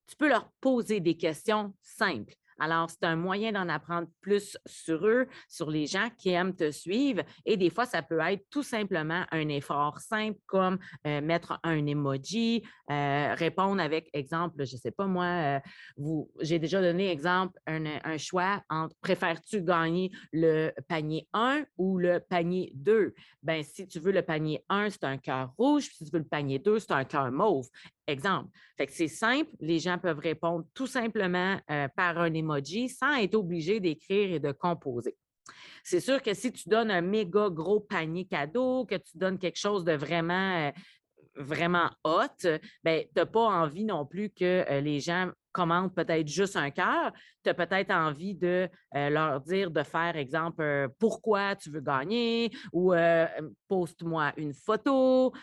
Tu 0.07 0.15
peux 0.15 0.29
leur 0.29 0.51
poser 0.61 1.01
des 1.01 1.17
questions 1.17 1.73
simples. 1.81 2.33
Alors, 2.59 2.89
c'est 2.89 3.03
un 3.03 3.15
moyen 3.15 3.51
d'en 3.51 3.69
apprendre 3.69 4.07
plus 4.21 4.57
sur 4.65 5.05
eux, 5.05 5.27
sur 5.47 5.69
les 5.69 5.85
gens 5.85 6.09
qui 6.17 6.29
aiment 6.29 6.55
te 6.55 6.71
suivre. 6.71 7.23
Et 7.45 7.57
des 7.57 7.69
fois, 7.69 7.85
ça 7.85 8.01
peut 8.01 8.19
être 8.19 8.45
tout 8.49 8.63
simplement 8.63 9.23
un 9.31 9.49
effort 9.49 9.99
simple 9.99 10.39
comme 10.45 10.77
euh, 11.05 11.21
mettre 11.21 11.59
un 11.63 11.85
emoji, 11.85 12.63
euh, 12.89 13.33
répondre 13.35 13.81
avec 13.81 14.09
exemple, 14.13 14.65
je 14.65 14.75
ne 14.75 14.79
sais 14.79 14.91
pas 14.91 15.07
moi, 15.07 15.25
euh, 15.25 16.23
j'ai 16.41 16.59
déjà 16.59 16.81
donné 16.81 17.11
exemple, 17.11 17.59
un, 17.67 18.17
choix 18.17 18.63
entre 18.69 18.95
préfères-tu 19.01 19.61
gagner 19.61 20.11
le 20.31 20.71
panier 20.87 21.27
1 21.33 21.65
ou 21.77 21.97
le 21.97 22.19
panier 22.19 22.71
2? 22.75 23.13
Bien, 23.43 23.61
si 23.63 23.87
tu 23.87 23.99
veux 23.99 24.11
le 24.11 24.21
panier 24.21 24.63
1, 24.69 24.89
c'est 24.89 25.03
un 25.03 25.17
cœur 25.17 25.53
rouge, 25.57 25.89
si 25.93 26.05
tu 26.05 26.11
veux 26.11 26.19
le 26.19 26.25
panier 26.25 26.59
2, 26.59 26.79
c'est 26.79 26.91
un 26.91 27.05
cœur 27.05 27.31
mauve. 27.31 27.67
Exemple. 28.07 28.49
Fait 28.77 28.87
que 28.87 28.93
c'est 28.93 29.09
simple, 29.09 29.49
les 29.59 29.79
gens 29.79 29.97
peuvent 29.97 30.19
répondre 30.19 30.65
tout 30.73 30.87
simplement 30.87 31.59
euh, 31.69 31.89
par 31.89 32.17
un 32.17 32.33
emoji 32.33 32.87
sans 32.87 33.15
être 33.15 33.35
obligés 33.35 33.81
d'écrire 33.81 34.33
et 34.33 34.39
de 34.39 34.53
composer. 34.53 35.17
C'est 35.83 35.99
sûr 35.99 36.21
que 36.21 36.33
si 36.33 36.51
tu 36.51 36.69
donnes 36.69 36.91
un 36.91 37.01
méga 37.01 37.49
gros 37.49 37.81
panier 37.81 38.25
cadeau, 38.25 38.85
que 38.85 38.95
tu 38.95 39.17
donnes 39.17 39.37
quelque 39.37 39.59
chose 39.59 39.83
de 39.83 39.93
vraiment, 39.93 40.67
euh, 40.67 40.71
vraiment 41.35 41.89
hot, 42.05 42.47
ben, 42.83 43.03
tu 43.03 43.11
n'as 43.15 43.25
pas 43.25 43.41
envie 43.41 43.85
non 43.85 44.05
plus 44.05 44.29
que 44.29 44.65
euh, 44.69 44.79
les 44.79 44.99
gens 45.01 45.29
commande 45.57 45.91
peut-être 45.91 46.27
juste 46.27 46.55
un 46.55 46.69
cœur, 46.69 47.11
tu 47.43 47.49
as 47.49 47.53
peut-être 47.55 47.89
envie 47.89 48.35
de 48.35 48.69
euh, 48.95 49.09
leur 49.09 49.41
dire 49.41 49.71
de 49.71 49.81
faire, 49.81 50.15
exemple, 50.15 50.61
euh, 50.61 50.87
pourquoi 50.99 51.55
tu 51.55 51.71
veux 51.71 51.81
gagner 51.81 52.51
ou 52.71 52.93
euh, 52.93 53.25
poste-moi 53.67 54.33
une 54.37 54.53
photo. 54.53 55.33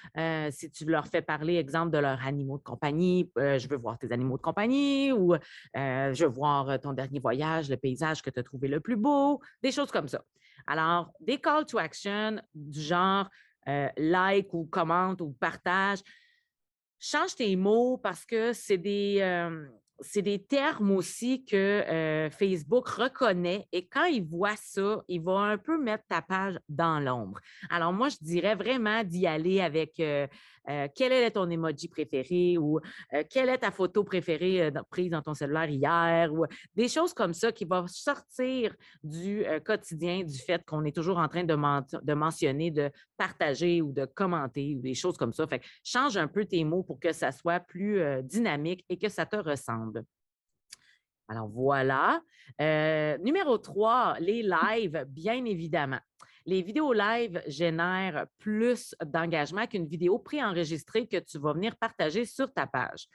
si 0.50 0.70
tu 0.70 0.84
leur 0.84 1.08
fais 1.08 1.20
parler, 1.20 1.56
exemple, 1.56 1.90
de 1.90 1.98
leurs 1.98 2.24
animaux 2.24 2.58
de 2.58 2.62
compagnie, 2.62 3.28
je 3.36 3.68
veux 3.68 3.76
voir 3.76 3.98
tes 3.98 4.12
animaux 4.12 4.36
de 4.36 4.42
compagnie 4.42 5.10
ou 5.12 5.34
je 5.74 6.24
veux 6.24 6.30
voir 6.30 6.78
ton 6.80 6.92
dernier 6.92 7.18
voyage, 7.18 7.68
le 7.68 7.76
paysage 7.76 8.22
que 8.22 8.30
tu 8.30 8.38
as 8.38 8.44
trouvé 8.44 8.68
le 8.68 8.78
plus 8.78 8.96
beau, 8.96 9.40
des 9.62 9.72
choses 9.72 9.90
comme 9.90 10.08
ça. 10.08 10.22
Alors, 10.66 11.10
des 11.20 11.38
call 11.38 11.66
to 11.66 11.78
action 11.78 12.40
du 12.54 12.80
genre 12.80 13.28
like 13.96 14.54
ou 14.54 14.64
commente 14.66 15.20
ou 15.20 15.32
partage, 15.32 16.00
change 17.00 17.34
tes 17.34 17.56
mots 17.56 17.98
parce 17.98 18.24
que 18.24 18.52
c'est 18.52 18.78
des, 18.78 19.20
c'est 20.04 20.22
des 20.22 20.42
termes 20.42 20.90
aussi 20.90 21.44
que 21.44 21.56
euh, 21.56 22.30
Facebook 22.30 22.88
reconnaît 22.88 23.66
et 23.72 23.86
quand 23.86 24.04
il 24.04 24.24
voit 24.24 24.56
ça, 24.56 25.02
il 25.08 25.22
va 25.22 25.38
un 25.40 25.58
peu 25.58 25.78
mettre 25.82 26.04
ta 26.08 26.22
page 26.22 26.58
dans 26.68 27.00
l'ombre. 27.00 27.40
Alors 27.70 27.92
moi, 27.92 28.08
je 28.08 28.16
dirais 28.20 28.54
vraiment 28.54 29.02
d'y 29.02 29.26
aller 29.26 29.60
avec 29.60 29.98
euh, 30.00 30.26
euh, 30.68 30.88
quel 30.94 31.12
est 31.12 31.30
ton 31.32 31.48
emoji 31.48 31.88
préféré 31.88 32.56
ou 32.58 32.80
quelle 33.30 33.48
est 33.48 33.58
ta 33.58 33.70
photo 33.70 34.04
préférée 34.04 34.70
prise 34.90 35.10
dans 35.10 35.22
ton 35.22 35.34
cellulaire 35.34 35.68
hier 35.68 36.32
ou 36.32 36.46
des 36.74 36.88
choses 36.88 37.12
comme 37.12 37.34
ça 37.34 37.52
qui 37.52 37.64
vont 37.64 37.86
sortir 37.86 38.74
du 39.02 39.44
quotidien 39.64 40.22
du 40.22 40.38
fait 40.38 40.64
qu'on 40.64 40.84
est 40.84 40.94
toujours 40.94 41.18
en 41.18 41.28
train 41.28 41.44
de, 41.44 42.14
mentionner, 42.14 42.70
de 42.70 42.90
partager 43.16 43.82
ou 43.82 43.92
de 43.92 44.04
commenter 44.06 44.76
ou 44.76 44.80
des 44.80 44.94
choses 44.94 45.16
comme 45.16 45.32
ça. 45.32 45.46
Fait 45.46 45.62
change 45.82 46.16
un 46.16 46.28
peu 46.28 46.44
tes 46.44 46.64
mots 46.64 46.82
pour 46.82 46.98
que 46.98 47.12
ça 47.12 47.32
soit 47.32 47.60
plus 47.60 48.00
dynamique 48.22 48.84
et 48.88 48.98
que 48.98 49.08
ça 49.08 49.26
te 49.26 49.36
ressemble. 49.36 50.04
Alors 51.28 51.48
voilà. 51.48 52.20
Euh, 52.60 53.16
numéro 53.18 53.58
3, 53.58 54.16
les 54.20 54.42
lives, 54.42 55.04
bien 55.08 55.44
évidemment. 55.44 56.00
Les 56.46 56.60
vidéos 56.60 56.92
live 56.92 57.42
génèrent 57.46 58.26
plus 58.38 58.94
d'engagement 59.02 59.66
qu'une 59.66 59.86
vidéo 59.86 60.18
préenregistrée 60.18 61.06
que 61.06 61.16
tu 61.16 61.38
vas 61.38 61.54
venir 61.54 61.76
partager 61.76 62.26
sur 62.26 62.52
ta 62.52 62.66
page 62.66 63.08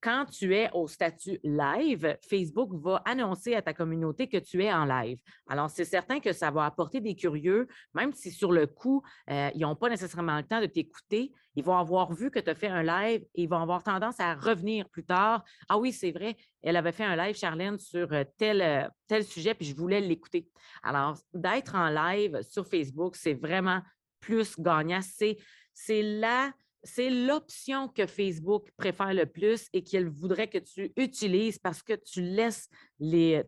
quand 0.00 0.26
tu 0.26 0.54
es 0.54 0.70
au 0.72 0.86
statut 0.86 1.40
live, 1.42 2.16
Facebook 2.28 2.70
va 2.74 3.02
annoncer 3.04 3.54
à 3.54 3.62
ta 3.62 3.74
communauté 3.74 4.28
que 4.28 4.36
tu 4.36 4.62
es 4.62 4.72
en 4.72 4.84
live. 4.84 5.18
Alors, 5.48 5.70
c'est 5.70 5.84
certain 5.84 6.20
que 6.20 6.32
ça 6.32 6.50
va 6.50 6.64
apporter 6.66 7.00
des 7.00 7.16
curieux, 7.16 7.66
même 7.94 8.12
si 8.12 8.30
sur 8.30 8.52
le 8.52 8.66
coup, 8.66 9.02
euh, 9.30 9.50
ils 9.54 9.62
n'ont 9.62 9.74
pas 9.74 9.88
nécessairement 9.88 10.36
le 10.36 10.44
temps 10.44 10.60
de 10.60 10.66
t'écouter. 10.66 11.32
Ils 11.56 11.64
vont 11.64 11.76
avoir 11.76 12.12
vu 12.12 12.30
que 12.30 12.38
tu 12.38 12.48
as 12.48 12.54
fait 12.54 12.68
un 12.68 12.82
live 12.82 13.22
et 13.34 13.42
ils 13.42 13.48
vont 13.48 13.60
avoir 13.60 13.82
tendance 13.82 14.20
à 14.20 14.34
revenir 14.34 14.88
plus 14.88 15.04
tard. 15.04 15.44
Ah 15.68 15.78
oui, 15.78 15.92
c'est 15.92 16.12
vrai, 16.12 16.36
elle 16.62 16.76
avait 16.76 16.92
fait 16.92 17.04
un 17.04 17.16
live, 17.16 17.36
Charlène, 17.36 17.78
sur 17.78 18.12
euh, 18.12 18.24
tel, 18.36 18.62
euh, 18.62 18.88
tel 19.08 19.24
sujet, 19.24 19.54
puis 19.54 19.66
je 19.66 19.74
voulais 19.74 20.00
l'écouter. 20.00 20.48
Alors, 20.82 21.18
d'être 21.34 21.74
en 21.74 21.88
live 21.88 22.40
sur 22.42 22.66
Facebook, 22.66 23.16
c'est 23.16 23.34
vraiment 23.34 23.82
plus 24.20 24.58
gagnant. 24.58 25.00
C'est 25.02 26.02
là 26.02 26.52
c'est 26.82 27.10
l'option 27.10 27.88
que 27.88 28.06
Facebook 28.06 28.70
préfère 28.76 29.14
le 29.14 29.26
plus 29.26 29.68
et 29.72 29.82
qu'elle 29.82 30.08
voudrait 30.08 30.48
que 30.48 30.58
tu 30.58 30.92
utilises 30.96 31.58
parce 31.58 31.82
que 31.82 31.94
tu 31.94 32.22
laisses 32.22 32.68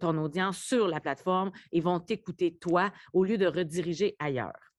ton 0.00 0.18
audience 0.18 0.58
sur 0.58 0.88
la 0.88 1.00
plateforme 1.00 1.52
et 1.72 1.80
vont 1.80 2.00
t'écouter 2.00 2.56
toi 2.56 2.92
au 3.12 3.24
lieu 3.24 3.38
de 3.38 3.46
rediriger 3.46 4.16
ailleurs. 4.18 4.69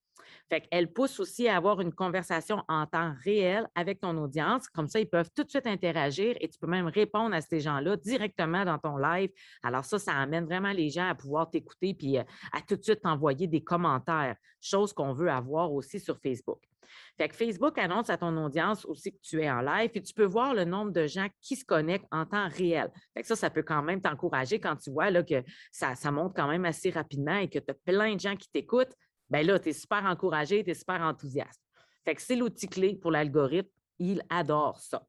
Fait 0.51 0.85
pousse 0.93 1.17
aussi 1.21 1.47
à 1.47 1.55
avoir 1.55 1.79
une 1.79 1.93
conversation 1.93 2.61
en 2.67 2.85
temps 2.85 3.13
réel 3.23 3.69
avec 3.73 4.01
ton 4.01 4.17
audience. 4.17 4.67
Comme 4.67 4.89
ça, 4.89 4.99
ils 4.99 5.09
peuvent 5.09 5.29
tout 5.33 5.45
de 5.45 5.49
suite 5.49 5.65
interagir 5.65 6.35
et 6.41 6.49
tu 6.49 6.59
peux 6.59 6.67
même 6.67 6.87
répondre 6.87 7.33
à 7.33 7.39
ces 7.39 7.61
gens-là 7.61 7.95
directement 7.95 8.65
dans 8.65 8.77
ton 8.77 8.97
live. 8.97 9.29
Alors 9.63 9.85
ça, 9.85 9.97
ça 9.97 10.11
amène 10.11 10.43
vraiment 10.43 10.73
les 10.73 10.89
gens 10.89 11.07
à 11.07 11.15
pouvoir 11.15 11.49
t'écouter 11.49 11.93
puis 11.93 12.17
euh, 12.17 12.23
à 12.51 12.59
tout 12.59 12.75
de 12.75 12.83
suite 12.83 13.01
t'envoyer 13.01 13.47
des 13.47 13.63
commentaires, 13.63 14.35
chose 14.59 14.91
qu'on 14.91 15.13
veut 15.13 15.31
avoir 15.31 15.71
aussi 15.71 16.01
sur 16.01 16.19
Facebook. 16.19 16.59
Fait 17.17 17.29
que 17.29 17.35
Facebook 17.37 17.77
annonce 17.77 18.09
à 18.09 18.17
ton 18.17 18.35
audience 18.43 18.83
aussi 18.83 19.13
que 19.13 19.21
tu 19.21 19.41
es 19.41 19.49
en 19.49 19.61
live 19.61 19.91
et 19.93 20.01
tu 20.01 20.13
peux 20.13 20.25
voir 20.25 20.53
le 20.53 20.65
nombre 20.65 20.91
de 20.91 21.07
gens 21.07 21.27
qui 21.39 21.55
se 21.55 21.63
connectent 21.63 22.07
en 22.11 22.25
temps 22.25 22.49
réel. 22.49 22.91
Ça, 23.23 23.37
ça 23.37 23.49
peut 23.49 23.63
quand 23.63 23.83
même 23.83 24.01
t'encourager 24.01 24.59
quand 24.59 24.75
tu 24.75 24.91
vois 24.91 25.11
là, 25.11 25.23
que 25.23 25.41
ça, 25.71 25.95
ça 25.95 26.11
monte 26.11 26.35
quand 26.35 26.49
même 26.49 26.65
assez 26.65 26.89
rapidement 26.89 27.37
et 27.37 27.49
que 27.49 27.59
tu 27.59 27.71
as 27.71 27.73
plein 27.85 28.15
de 28.15 28.19
gens 28.19 28.35
qui 28.35 28.49
t'écoutent 28.49 28.93
bien 29.31 29.43
là, 29.43 29.59
tu 29.59 29.69
es 29.69 29.73
super 29.73 30.05
encouragé, 30.05 30.63
tu 30.63 30.71
es 30.71 30.73
super 30.73 31.01
enthousiaste. 31.01 31.61
Fait 32.03 32.15
que 32.15 32.21
c'est 32.21 32.35
l'outil 32.35 32.67
clé 32.67 32.95
pour 32.95 33.11
l'algorithme. 33.11 33.69
Il 33.99 34.21
adore 34.29 34.79
ça. 34.79 35.05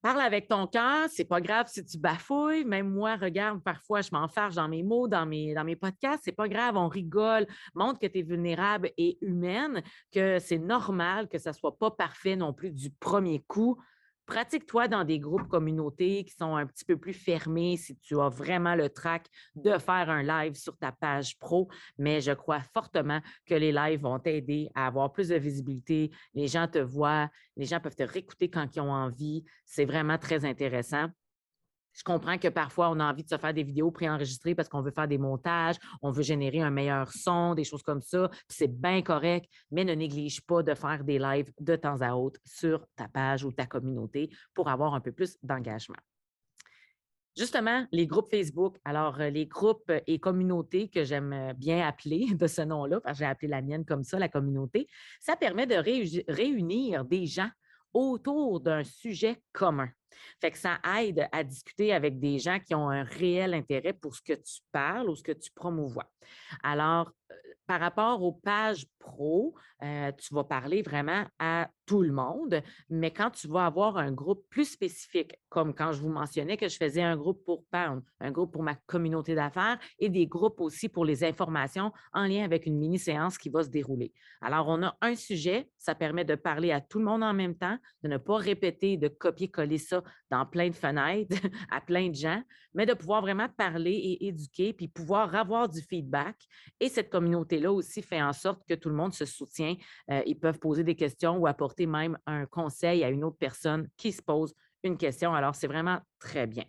Parle 0.00 0.20
avec 0.20 0.46
ton 0.46 0.68
cœur, 0.68 1.08
c'est 1.10 1.24
pas 1.24 1.40
grave 1.40 1.66
si 1.68 1.84
tu 1.84 1.98
bafouilles. 1.98 2.64
Même 2.64 2.88
moi, 2.88 3.16
regarde, 3.16 3.60
parfois, 3.62 4.02
je 4.02 4.10
m'enfarge 4.12 4.54
dans 4.54 4.68
mes 4.68 4.84
mots, 4.84 5.08
dans 5.08 5.26
mes, 5.26 5.52
dans 5.52 5.64
mes 5.64 5.74
podcasts. 5.74 6.22
C'est 6.24 6.32
pas 6.32 6.48
grave, 6.48 6.76
on 6.76 6.86
rigole, 6.86 7.46
montre 7.74 7.98
que 7.98 8.06
tu 8.06 8.20
es 8.20 8.22
vulnérable 8.22 8.92
et 8.96 9.18
humaine, 9.20 9.82
que 10.12 10.38
c'est 10.38 10.58
normal 10.58 11.28
que 11.28 11.38
ça 11.38 11.52
soit 11.52 11.76
pas 11.76 11.90
parfait 11.90 12.36
non 12.36 12.52
plus 12.52 12.70
du 12.70 12.90
premier 12.90 13.42
coup 13.48 13.82
pratique-toi 14.26 14.88
dans 14.88 15.04
des 15.04 15.18
groupes 15.18 15.48
communautés 15.48 16.24
qui 16.24 16.34
sont 16.34 16.56
un 16.56 16.66
petit 16.66 16.84
peu 16.84 16.96
plus 16.96 17.14
fermés 17.14 17.76
si 17.76 17.96
tu 17.98 18.20
as 18.20 18.28
vraiment 18.28 18.74
le 18.74 18.90
trac 18.90 19.26
de 19.54 19.78
faire 19.78 20.10
un 20.10 20.22
live 20.22 20.54
sur 20.54 20.76
ta 20.76 20.92
page 20.92 21.38
pro. 21.38 21.68
Mais 21.98 22.20
je 22.20 22.32
crois 22.32 22.60
fortement 22.74 23.20
que 23.46 23.54
les 23.54 23.72
lives 23.72 24.00
vont 24.00 24.18
t'aider 24.18 24.68
à 24.74 24.86
avoir 24.86 25.12
plus 25.12 25.28
de 25.28 25.36
visibilité. 25.36 26.10
Les 26.34 26.48
gens 26.48 26.68
te 26.68 26.78
voient, 26.78 27.30
les 27.56 27.64
gens 27.64 27.80
peuvent 27.80 27.96
te 27.96 28.02
réécouter 28.02 28.50
quand 28.50 28.74
ils 28.74 28.80
ont 28.80 28.92
envie. 28.92 29.44
C'est 29.64 29.84
vraiment 29.84 30.18
très 30.18 30.44
intéressant. 30.44 31.06
Je 31.96 32.04
comprends 32.04 32.36
que 32.36 32.48
parfois, 32.48 32.90
on 32.90 33.00
a 33.00 33.10
envie 33.10 33.24
de 33.24 33.28
se 33.28 33.38
faire 33.38 33.54
des 33.54 33.62
vidéos 33.62 33.90
préenregistrées 33.90 34.54
parce 34.54 34.68
qu'on 34.68 34.82
veut 34.82 34.90
faire 34.90 35.08
des 35.08 35.16
montages, 35.16 35.76
on 36.02 36.10
veut 36.10 36.22
générer 36.22 36.60
un 36.60 36.70
meilleur 36.70 37.10
son, 37.10 37.54
des 37.54 37.64
choses 37.64 37.82
comme 37.82 38.02
ça. 38.02 38.30
C'est 38.48 38.68
bien 38.68 39.00
correct, 39.00 39.50
mais 39.70 39.82
ne 39.82 39.94
néglige 39.94 40.42
pas 40.42 40.62
de 40.62 40.74
faire 40.74 41.04
des 41.04 41.18
lives 41.18 41.50
de 41.58 41.74
temps 41.74 42.00
à 42.02 42.12
autre 42.12 42.38
sur 42.44 42.86
ta 42.96 43.08
page 43.08 43.44
ou 43.44 43.52
ta 43.52 43.64
communauté 43.64 44.28
pour 44.52 44.68
avoir 44.68 44.94
un 44.94 45.00
peu 45.00 45.10
plus 45.10 45.38
d'engagement. 45.42 45.96
Justement, 47.34 47.86
les 47.92 48.06
groupes 48.06 48.30
Facebook, 48.30 48.78
alors 48.84 49.20
euh, 49.20 49.28
les 49.28 49.46
groupes 49.46 49.92
et 50.06 50.18
communautés 50.18 50.88
que 50.88 51.04
j'aime 51.04 51.52
bien 51.56 51.86
appeler 51.86 52.26
de 52.34 52.46
ce 52.46 52.62
nom-là, 52.62 53.00
parce 53.00 53.18
que 53.18 53.24
j'ai 53.24 53.28
appelé 53.28 53.48
la 53.48 53.62
mienne 53.62 53.84
comme 53.84 54.04
ça, 54.04 54.18
la 54.18 54.28
communauté, 54.28 54.86
ça 55.20 55.36
permet 55.36 55.66
de 55.66 55.76
réunir 56.28 57.04
des 57.04 57.26
gens 57.26 57.50
autour 57.96 58.60
d'un 58.60 58.84
sujet 58.84 59.40
commun. 59.52 59.88
Fait 60.40 60.50
que 60.50 60.58
ça 60.58 60.78
aide 60.98 61.28
à 61.32 61.44
discuter 61.44 61.92
avec 61.92 62.18
des 62.18 62.38
gens 62.38 62.58
qui 62.60 62.74
ont 62.74 62.90
un 62.90 63.04
réel 63.04 63.54
intérêt 63.54 63.92
pour 63.92 64.14
ce 64.14 64.22
que 64.22 64.34
tu 64.34 64.60
parles 64.72 65.08
ou 65.08 65.16
ce 65.16 65.22
que 65.22 65.32
tu 65.32 65.50
promouvois. 65.50 66.10
Alors, 66.62 67.12
euh, 67.30 67.34
par 67.66 67.80
rapport 67.80 68.22
aux 68.22 68.32
pages 68.32 68.86
pro, 69.06 69.54
euh, 69.82 70.10
tu 70.18 70.34
vas 70.34 70.44
parler 70.44 70.82
vraiment 70.82 71.24
à 71.38 71.70
tout 71.86 72.02
le 72.02 72.12
monde, 72.12 72.60
mais 72.90 73.12
quand 73.12 73.30
tu 73.30 73.46
vas 73.46 73.66
avoir 73.66 73.96
un 73.96 74.10
groupe 74.10 74.44
plus 74.50 74.64
spécifique, 74.64 75.34
comme 75.48 75.72
quand 75.72 75.92
je 75.92 76.00
vous 76.00 76.08
mentionnais 76.08 76.56
que 76.56 76.68
je 76.68 76.76
faisais 76.76 77.02
un 77.02 77.16
groupe 77.16 77.44
pour 77.44 77.64
Pound, 77.70 78.02
un 78.20 78.32
groupe 78.32 78.52
pour 78.52 78.64
ma 78.64 78.74
communauté 78.74 79.34
d'affaires 79.34 79.78
et 80.00 80.08
des 80.08 80.26
groupes 80.26 80.60
aussi 80.60 80.88
pour 80.88 81.04
les 81.04 81.22
informations 81.22 81.92
en 82.12 82.26
lien 82.26 82.44
avec 82.44 82.66
une 82.66 82.76
mini-séance 82.76 83.38
qui 83.38 83.48
va 83.48 83.62
se 83.62 83.68
dérouler. 83.68 84.12
Alors, 84.40 84.66
on 84.68 84.82
a 84.82 84.96
un 85.00 85.14
sujet, 85.14 85.70
ça 85.78 85.94
permet 85.94 86.24
de 86.24 86.34
parler 86.34 86.72
à 86.72 86.80
tout 86.80 86.98
le 86.98 87.04
monde 87.04 87.22
en 87.22 87.32
même 87.32 87.56
temps, 87.56 87.78
de 88.02 88.08
ne 88.08 88.16
pas 88.16 88.36
répéter, 88.36 88.96
de 88.96 89.08
copier-coller 89.08 89.78
ça 89.78 90.02
dans 90.30 90.44
plein 90.44 90.68
de 90.68 90.74
fenêtres 90.74 91.36
à 91.70 91.80
plein 91.80 92.08
de 92.08 92.14
gens, 92.14 92.42
mais 92.74 92.86
de 92.86 92.94
pouvoir 92.94 93.22
vraiment 93.22 93.48
parler 93.56 93.92
et 93.92 94.26
éduquer, 94.26 94.72
puis 94.72 94.88
pouvoir 94.88 95.34
avoir 95.34 95.68
du 95.68 95.80
feedback. 95.80 96.36
Et 96.80 96.88
cette 96.88 97.10
communauté-là 97.10 97.72
aussi 97.72 98.02
fait 98.02 98.22
en 98.22 98.32
sorte 98.32 98.62
que 98.68 98.74
tout 98.74 98.88
le 98.88 98.95
monde 98.96 99.14
se 99.14 99.24
soutient. 99.24 99.76
Euh, 100.10 100.22
ils 100.26 100.38
peuvent 100.38 100.58
poser 100.58 100.84
des 100.84 100.94
questions 100.94 101.36
ou 101.38 101.46
apporter 101.46 101.86
même 101.86 102.18
un 102.26 102.46
conseil 102.46 103.04
à 103.04 103.08
une 103.08 103.24
autre 103.24 103.38
personne 103.38 103.88
qui 103.96 104.12
se 104.12 104.22
pose 104.22 104.54
une 104.82 104.96
question. 104.96 105.34
Alors, 105.34 105.54
c'est 105.54 105.66
vraiment 105.66 106.00
très 106.18 106.46
bien. 106.46 106.64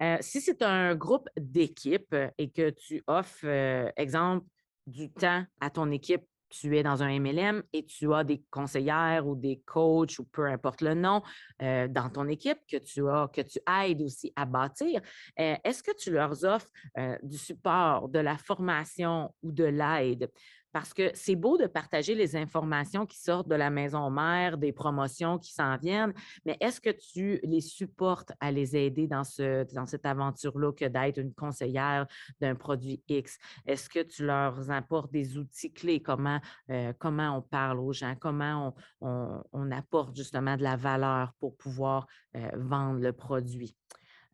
Euh, 0.00 0.16
si 0.20 0.40
c'est 0.40 0.62
un 0.62 0.94
groupe 0.94 1.28
d'équipe 1.36 2.14
et 2.38 2.50
que 2.50 2.70
tu 2.70 3.02
offres, 3.06 3.44
euh, 3.46 3.90
exemple, 3.96 4.46
du 4.86 5.12
temps 5.12 5.44
à 5.60 5.70
ton 5.70 5.90
équipe 5.92 6.24
tu 6.52 6.76
es 6.76 6.82
dans 6.82 7.02
un 7.02 7.18
MLM 7.18 7.62
et 7.72 7.84
tu 7.84 8.12
as 8.12 8.24
des 8.24 8.42
conseillères 8.50 9.26
ou 9.26 9.34
des 9.34 9.62
coachs 9.64 10.18
ou 10.18 10.24
peu 10.24 10.46
importe 10.46 10.82
le 10.82 10.94
nom 10.94 11.22
euh, 11.62 11.88
dans 11.88 12.10
ton 12.10 12.28
équipe 12.28 12.58
que 12.70 12.76
tu 12.76 13.08
as, 13.08 13.86
aides 13.86 14.02
aussi 14.02 14.32
à 14.36 14.44
bâtir, 14.44 15.00
euh, 15.40 15.56
est-ce 15.64 15.82
que 15.82 15.96
tu 15.96 16.10
leur 16.10 16.32
offres 16.44 16.70
euh, 16.98 17.16
du 17.22 17.38
support, 17.38 18.08
de 18.08 18.18
la 18.18 18.36
formation 18.36 19.34
ou 19.42 19.50
de 19.50 19.64
l'aide? 19.64 20.30
Parce 20.72 20.94
que 20.94 21.10
c'est 21.14 21.36
beau 21.36 21.58
de 21.58 21.66
partager 21.66 22.14
les 22.14 22.36
informations 22.36 23.06
qui 23.06 23.18
sortent 23.18 23.48
de 23.48 23.54
la 23.54 23.70
maison 23.70 24.10
mère, 24.10 24.58
des 24.58 24.72
promotions 24.72 25.38
qui 25.38 25.52
s'en 25.52 25.76
viennent, 25.76 26.14
mais 26.44 26.56
est-ce 26.60 26.80
que 26.80 26.90
tu 26.90 27.40
les 27.42 27.60
supportes 27.60 28.32
à 28.40 28.50
les 28.50 28.76
aider 28.76 29.06
dans, 29.06 29.24
ce, 29.24 29.64
dans 29.74 29.86
cette 29.86 30.06
aventure-là 30.06 30.72
que 30.72 30.86
d'être 30.86 31.18
une 31.18 31.34
conseillère 31.34 32.06
d'un 32.40 32.54
produit 32.54 33.02
X? 33.08 33.38
Est-ce 33.66 33.88
que 33.88 34.02
tu 34.02 34.24
leur 34.24 34.70
apportes 34.70 35.12
des 35.12 35.36
outils 35.38 35.72
clés? 35.72 36.00
Comment, 36.00 36.40
euh, 36.70 36.92
comment 36.98 37.36
on 37.36 37.42
parle 37.42 37.80
aux 37.80 37.92
gens? 37.92 38.14
Comment 38.18 38.74
on, 39.00 39.70
apporte 39.72 40.14
justement 40.14 40.56
de 40.56 40.62
la 40.62 40.76
valeur 40.76 41.32
pour 41.38 41.56
pouvoir 41.56 42.06
euh, 42.36 42.50
vendre 42.56 43.00
le 43.00 43.12
produit? 43.12 43.76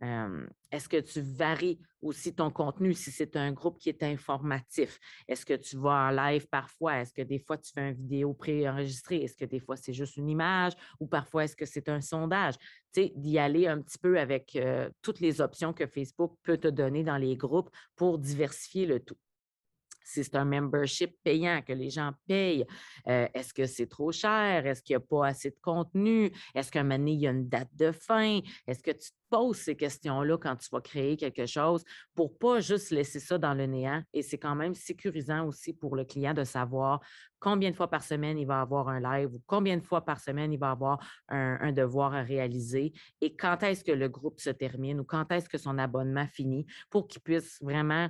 Est-ce 0.00 0.88
que 0.88 1.00
tu 1.00 1.20
varies 1.20 1.80
aussi 2.00 2.34
ton 2.34 2.50
contenu 2.50 2.94
si 2.94 3.10
c'est 3.10 3.34
un 3.36 3.52
groupe 3.52 3.78
qui 3.78 3.88
est 3.88 4.02
informatif? 4.02 5.00
Est-ce 5.26 5.44
que 5.44 5.54
tu 5.54 5.76
vas 5.76 6.08
en 6.08 6.10
live 6.10 6.46
parfois? 6.48 6.98
Est-ce 6.98 7.12
que 7.12 7.22
des 7.22 7.38
fois 7.40 7.58
tu 7.58 7.72
fais 7.72 7.88
une 7.88 7.94
vidéo 7.94 8.32
préenregistrée? 8.34 9.24
Est-ce 9.24 9.36
que 9.36 9.44
des 9.44 9.60
fois 9.60 9.76
c'est 9.76 9.92
juste 9.92 10.16
une 10.16 10.28
image? 10.28 10.74
Ou 11.00 11.06
parfois 11.06 11.44
est-ce 11.44 11.56
que 11.56 11.66
c'est 11.66 11.88
un 11.88 12.00
sondage? 12.00 12.54
Tu 12.92 13.02
sais, 13.02 13.12
d'y 13.16 13.38
aller 13.38 13.66
un 13.66 13.82
petit 13.82 13.98
peu 13.98 14.18
avec 14.18 14.56
toutes 15.02 15.20
les 15.20 15.40
options 15.40 15.72
que 15.72 15.86
Facebook 15.86 16.36
peut 16.42 16.58
te 16.58 16.68
donner 16.68 17.02
dans 17.02 17.18
les 17.18 17.36
groupes 17.36 17.70
pour 17.96 18.18
diversifier 18.18 18.86
le 18.86 19.00
tout 19.00 19.16
si 20.08 20.24
c'est 20.24 20.36
un 20.36 20.44
membership 20.44 21.14
payant 21.22 21.60
que 21.62 21.72
les 21.72 21.90
gens 21.90 22.12
payent, 22.26 22.66
euh, 23.08 23.28
est-ce 23.34 23.52
que 23.52 23.66
c'est 23.66 23.86
trop 23.86 24.10
cher? 24.10 24.66
Est-ce 24.66 24.82
qu'il 24.82 24.96
n'y 24.96 25.02
a 25.02 25.06
pas 25.06 25.26
assez 25.26 25.50
de 25.50 25.58
contenu? 25.60 26.32
Est-ce 26.54 26.70
qu'à 26.70 26.80
un 26.80 26.84
moment 26.84 26.98
donné, 26.98 27.12
il 27.12 27.20
y 27.20 27.26
a 27.26 27.30
une 27.30 27.48
date 27.48 27.68
de 27.74 27.92
fin? 27.92 28.40
Est-ce 28.66 28.82
que 28.82 28.90
tu 28.90 29.10
te 29.10 29.16
poses 29.28 29.58
ces 29.58 29.76
questions-là 29.76 30.38
quand 30.38 30.56
tu 30.56 30.68
vas 30.72 30.80
créer 30.80 31.18
quelque 31.18 31.44
chose 31.44 31.84
pour 32.14 32.38
pas 32.38 32.60
juste 32.60 32.90
laisser 32.90 33.20
ça 33.20 33.36
dans 33.36 33.52
le 33.52 33.66
néant? 33.66 34.02
Et 34.14 34.22
c'est 34.22 34.38
quand 34.38 34.54
même 34.54 34.74
sécurisant 34.74 35.46
aussi 35.46 35.74
pour 35.74 35.94
le 35.94 36.04
client 36.04 36.32
de 36.32 36.44
savoir 36.44 37.00
combien 37.38 37.70
de 37.70 37.76
fois 37.76 37.88
par 37.88 38.02
semaine 38.02 38.38
il 38.38 38.46
va 38.46 38.62
avoir 38.62 38.88
un 38.88 39.00
live 39.00 39.34
ou 39.34 39.42
combien 39.46 39.76
de 39.76 39.82
fois 39.82 40.04
par 40.04 40.20
semaine 40.20 40.52
il 40.52 40.58
va 40.58 40.70
avoir 40.70 40.98
un, 41.28 41.58
un 41.60 41.72
devoir 41.72 42.14
à 42.14 42.22
réaliser 42.22 42.92
et 43.20 43.36
quand 43.36 43.62
est-ce 43.62 43.84
que 43.84 43.92
le 43.92 44.08
groupe 44.08 44.40
se 44.40 44.50
termine 44.50 44.98
ou 44.98 45.04
quand 45.04 45.30
est-ce 45.30 45.48
que 45.48 45.58
son 45.58 45.78
abonnement 45.78 46.26
finit 46.26 46.66
pour 46.90 47.06
qu'il 47.06 47.20
puisse 47.20 47.62
vraiment 47.62 48.08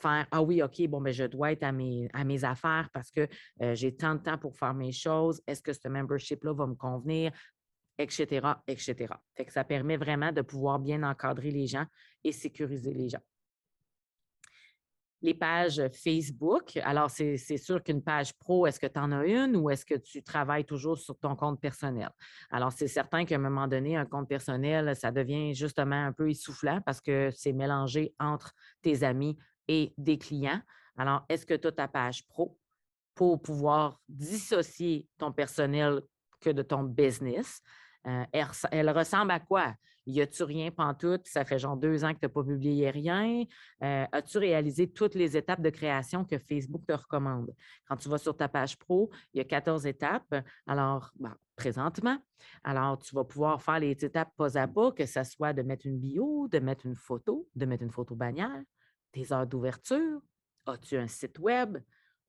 faire 0.00 0.26
Ah 0.30 0.42
oui, 0.42 0.62
OK, 0.62 0.86
bon, 0.88 1.00
ben, 1.00 1.12
je 1.12 1.24
dois 1.24 1.52
être 1.52 1.62
à 1.62 1.72
mes, 1.72 2.08
à 2.12 2.24
mes 2.24 2.44
affaires 2.44 2.88
parce 2.92 3.10
que 3.10 3.28
euh, 3.62 3.74
j'ai 3.74 3.94
tant 3.94 4.14
de 4.14 4.20
temps 4.20 4.38
pour 4.38 4.56
faire 4.56 4.74
mes 4.74 4.92
choses. 4.92 5.40
Est-ce 5.46 5.62
que 5.62 5.72
ce 5.72 5.88
membership-là 5.88 6.52
va 6.52 6.66
me 6.66 6.74
convenir? 6.74 7.32
etc., 8.00 8.46
etc. 8.66 9.14
Fait 9.36 9.44
que 9.44 9.52
ça 9.52 9.64
permet 9.64 9.96
vraiment 9.96 10.32
de 10.32 10.42
pouvoir 10.42 10.78
bien 10.78 11.02
encadrer 11.02 11.50
les 11.50 11.66
gens 11.66 11.84
et 12.24 12.32
sécuriser 12.32 12.92
les 12.94 13.08
gens. 13.08 13.20
Les 15.22 15.34
pages 15.34 15.82
Facebook, 15.92 16.78
alors 16.78 17.10
c'est 17.10 17.36
sûr 17.58 17.82
qu'une 17.82 18.02
page 18.02 18.32
pro, 18.38 18.66
est-ce 18.66 18.80
que 18.80 18.86
tu 18.86 18.98
en 18.98 19.12
as 19.12 19.26
une 19.26 19.54
ou 19.54 19.68
est-ce 19.68 19.84
que 19.84 19.96
tu 19.96 20.22
travailles 20.22 20.64
toujours 20.64 20.96
sur 20.96 21.18
ton 21.18 21.36
compte 21.36 21.60
personnel? 21.60 22.08
Alors, 22.50 22.72
c'est 22.72 22.88
certain 22.88 23.26
qu'à 23.26 23.34
un 23.34 23.38
moment 23.38 23.68
donné, 23.68 23.98
un 23.98 24.06
compte 24.06 24.30
personnel, 24.30 24.96
ça 24.96 25.12
devient 25.12 25.54
justement 25.54 26.06
un 26.06 26.12
peu 26.12 26.30
essoufflant 26.30 26.80
parce 26.86 27.02
que 27.02 27.30
c'est 27.34 27.52
mélangé 27.52 28.14
entre 28.18 28.54
tes 28.80 29.02
amis, 29.02 29.36
et 29.70 29.94
des 29.96 30.18
clients. 30.18 30.60
Alors, 30.96 31.24
est-ce 31.28 31.46
que 31.46 31.54
tu 31.54 31.68
as 31.68 31.72
ta 31.72 31.86
page 31.86 32.26
pro 32.26 32.58
pour 33.14 33.40
pouvoir 33.40 34.00
dissocier 34.08 35.08
ton 35.16 35.30
personnel 35.30 36.02
que 36.40 36.50
de 36.50 36.62
ton 36.62 36.82
business? 36.82 37.62
Euh, 38.08 38.24
elle, 38.72 38.90
ressemble 38.90 39.30
à 39.30 39.38
quoi? 39.38 39.74
Y 40.06 40.22
a-tu 40.22 40.42
rien 40.42 40.72
pantoute? 40.72 41.28
Ça 41.28 41.44
fait 41.44 41.60
genre 41.60 41.76
deux 41.76 42.02
ans 42.02 42.12
que 42.14 42.18
tu 42.18 42.24
n'as 42.24 42.30
pas 42.30 42.42
publié 42.42 42.90
rien. 42.90 43.44
Euh, 43.84 44.06
as-tu 44.10 44.38
réalisé 44.38 44.90
toutes 44.90 45.14
les 45.14 45.36
étapes 45.36 45.60
de 45.60 45.70
création 45.70 46.24
que 46.24 46.36
Facebook 46.38 46.84
te 46.84 46.92
recommande? 46.92 47.54
Quand 47.86 47.96
tu 47.96 48.08
vas 48.08 48.18
sur 48.18 48.36
ta 48.36 48.48
page 48.48 48.76
pro, 48.76 49.08
il 49.32 49.38
y 49.38 49.40
a 49.40 49.44
14 49.44 49.86
étapes. 49.86 50.34
Alors, 50.66 51.12
présentement, 51.54 52.18
alors 52.64 52.98
tu 52.98 53.14
vas 53.14 53.24
pouvoir 53.24 53.62
faire 53.62 53.78
les 53.78 53.92
étapes 53.92 54.32
pas 54.36 54.58
à 54.58 54.66
pas, 54.66 54.90
que 54.90 55.06
ce 55.06 55.22
soit 55.22 55.52
de 55.52 55.62
mettre 55.62 55.86
une 55.86 56.00
bio, 56.00 56.48
de 56.48 56.58
mettre 56.58 56.86
une 56.86 56.96
photo, 56.96 57.46
de 57.54 57.66
mettre 57.66 57.84
une 57.84 57.92
photo 57.92 58.16
bannière, 58.16 58.62
tes 59.12 59.32
heures 59.32 59.46
d'ouverture? 59.46 60.20
As-tu 60.66 60.96
un 60.96 61.06
site 61.06 61.38
web? 61.38 61.78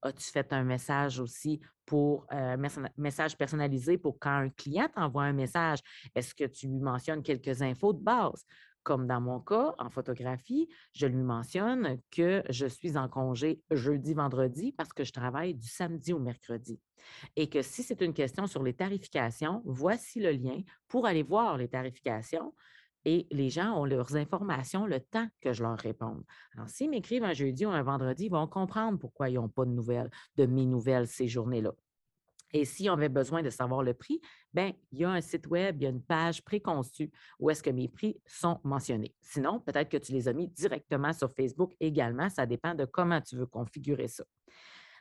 As-tu 0.01 0.31
fait 0.31 0.51
un 0.51 0.63
message 0.63 1.19
aussi 1.19 1.59
pour 1.85 2.25
euh, 2.31 2.57
message 2.97 3.37
personnalisé 3.37 3.97
pour 3.97 4.17
quand 4.19 4.35
un 4.35 4.49
client 4.49 4.87
t'envoie 4.93 5.23
un 5.23 5.33
message? 5.33 5.79
Est-ce 6.15 6.33
que 6.33 6.45
tu 6.45 6.67
lui 6.67 6.79
mentionnes 6.79 7.21
quelques 7.21 7.61
infos 7.61 7.93
de 7.93 8.01
base? 8.01 8.45
Comme 8.83 9.05
dans 9.05 9.21
mon 9.21 9.39
cas, 9.39 9.75
en 9.77 9.91
photographie, 9.91 10.67
je 10.93 11.05
lui 11.05 11.21
mentionne 11.21 11.99
que 12.09 12.41
je 12.49 12.65
suis 12.65 12.97
en 12.97 13.07
congé 13.07 13.61
jeudi, 13.69 14.15
vendredi 14.15 14.71
parce 14.71 14.91
que 14.91 15.03
je 15.03 15.11
travaille 15.11 15.53
du 15.53 15.67
samedi 15.67 16.13
au 16.13 16.19
mercredi. 16.19 16.79
Et 17.35 17.47
que 17.47 17.61
si 17.61 17.83
c'est 17.83 18.01
une 18.01 18.13
question 18.13 18.47
sur 18.47 18.63
les 18.63 18.73
tarifications, 18.73 19.61
voici 19.65 20.19
le 20.19 20.31
lien 20.31 20.61
pour 20.87 21.05
aller 21.05 21.21
voir 21.21 21.57
les 21.57 21.67
tarifications 21.67 22.55
et 23.05 23.27
les 23.31 23.49
gens 23.49 23.73
ont 23.77 23.85
leurs 23.85 24.15
informations 24.15 24.85
le 24.85 24.99
temps 24.99 25.27
que 25.41 25.53
je 25.53 25.63
leur 25.63 25.77
réponde. 25.77 26.23
Alors, 26.55 26.69
s'ils 26.69 26.89
m'écrivent 26.89 27.23
un 27.23 27.33
jeudi 27.33 27.65
ou 27.65 27.69
un 27.69 27.83
vendredi, 27.83 28.25
ils 28.25 28.31
vont 28.31 28.47
comprendre 28.47 28.99
pourquoi 28.99 29.29
ils 29.29 29.35
n'ont 29.35 29.49
pas 29.49 29.65
de 29.65 29.71
nouvelles, 29.71 30.09
de 30.37 30.45
mes 30.45 30.65
nouvelles 30.65 31.07
ces 31.07 31.27
journées-là. 31.27 31.71
Et 32.53 32.65
si 32.65 32.89
on 32.89 32.93
avait 32.93 33.09
besoin 33.09 33.41
de 33.41 33.49
savoir 33.49 33.81
le 33.81 33.93
prix, 33.93 34.19
bien, 34.53 34.73
il 34.91 34.99
y 34.99 35.05
a 35.05 35.09
un 35.09 35.21
site 35.21 35.47
web, 35.47 35.77
il 35.79 35.83
y 35.83 35.87
a 35.87 35.89
une 35.89 36.03
page 36.03 36.43
préconçue 36.43 37.09
où 37.39 37.49
est-ce 37.49 37.63
que 37.63 37.69
mes 37.69 37.87
prix 37.87 38.19
sont 38.25 38.59
mentionnés. 38.63 39.15
Sinon, 39.21 39.59
peut-être 39.61 39.89
que 39.89 39.97
tu 39.97 40.11
les 40.11 40.27
as 40.27 40.33
mis 40.33 40.47
directement 40.47 41.13
sur 41.13 41.31
Facebook 41.31 41.73
également. 41.79 42.29
Ça 42.29 42.45
dépend 42.45 42.75
de 42.75 42.85
comment 42.85 43.21
tu 43.21 43.37
veux 43.37 43.45
configurer 43.45 44.09
ça. 44.09 44.25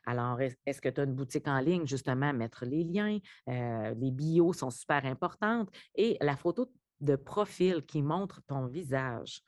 Alors, 0.07 0.41
est-ce 0.41 0.81
que 0.81 0.89
tu 0.89 1.01
as 1.01 1.05
une 1.05 1.15
boutique 1.15 1.47
en 1.47 1.61
ligne, 1.61 1.87
justement, 1.87 2.33
mettre 2.33 2.65
les 2.65 2.85
liens? 2.85 3.19
Euh, 3.49 3.95
les 3.95 4.11
bios 4.11 4.55
sont 4.55 4.71
super 4.71 5.05
importantes. 5.05 5.69
Et 5.95 6.17
la 6.21 6.37
photo 6.37 6.73
de 7.01 7.17
profil 7.17 7.85
qui 7.87 8.03
montre 8.03 8.43
ton 8.47 8.67
visage 8.67 9.43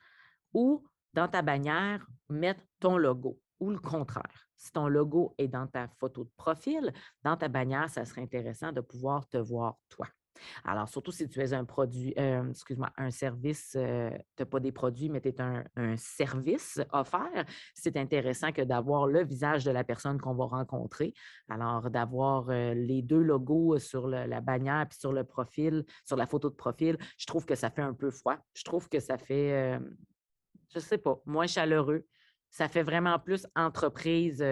ou 0.53 0.83
dans 1.13 1.27
ta 1.27 1.41
bannière, 1.41 2.05
mettre 2.29 2.61
ton 2.79 2.97
logo 2.97 3.39
ou 3.59 3.69
le 3.69 3.79
contraire. 3.79 4.47
Si 4.55 4.71
ton 4.71 4.87
logo 4.87 5.35
est 5.37 5.47
dans 5.47 5.67
ta 5.67 5.87
photo 5.99 6.23
de 6.23 6.31
profil, 6.35 6.93
dans 7.21 7.37
ta 7.37 7.47
bannière, 7.47 7.89
ça 7.89 8.05
serait 8.05 8.21
intéressant 8.21 8.71
de 8.71 8.81
pouvoir 8.81 9.27
te 9.27 9.37
voir 9.37 9.75
toi. 9.89 10.07
Alors, 10.63 10.89
surtout 10.89 11.11
si 11.11 11.27
tu 11.29 11.39
es 11.39 11.53
un 11.53 11.65
produit, 11.65 12.13
euh, 12.17 12.49
excuse-moi, 12.49 12.91
un 12.97 13.11
service, 13.11 13.75
euh, 13.75 14.09
tu 14.35 14.43
n'as 14.43 14.45
pas 14.45 14.59
des 14.59 14.71
produits, 14.71 15.09
mais 15.09 15.21
tu 15.21 15.29
es 15.29 15.41
un, 15.41 15.63
service 15.97 16.79
offert, 16.91 17.45
c'est 17.73 17.97
intéressant 17.97 18.51
que 18.51 18.61
d'avoir 18.61 19.07
le 19.07 19.23
visage 19.23 19.63
de 19.63 19.71
la 19.71 19.83
personne 19.83 20.19
qu'on 20.19 20.33
va 20.33 20.45
rencontrer. 20.45 21.13
Alors, 21.49 21.89
d'avoir 21.89 22.49
euh, 22.49 22.73
les 22.73 23.01
deux 23.01 23.21
logos 23.21 23.79
sur 23.79 24.07
la 24.07 24.41
bannière 24.41 24.87
puis 24.89 24.99
sur 24.99 25.13
le 25.13 25.23
profil, 25.23 25.85
sur 26.05 26.17
la 26.17 26.25
photo 26.25 26.49
de 26.49 26.55
profil, 26.55 26.97
je 27.17 27.25
trouve 27.25 27.45
que 27.45 27.55
ça 27.55 27.69
fait 27.69 27.81
un 27.81 27.93
peu 27.93 28.11
froid. 28.11 28.37
Je 28.53 28.63
trouve 28.63 28.89
que 28.89 28.99
ça 28.99 29.17
fait, 29.17 29.79
je 30.69 30.77
ne 30.77 30.79
sais 30.79 30.97
pas, 30.97 31.19
moins 31.25 31.47
chaleureux. 31.47 32.05
Ça 32.49 32.67
fait 32.67 32.83
vraiment 32.83 33.19
plus 33.19 33.47
entreprise 33.55 34.43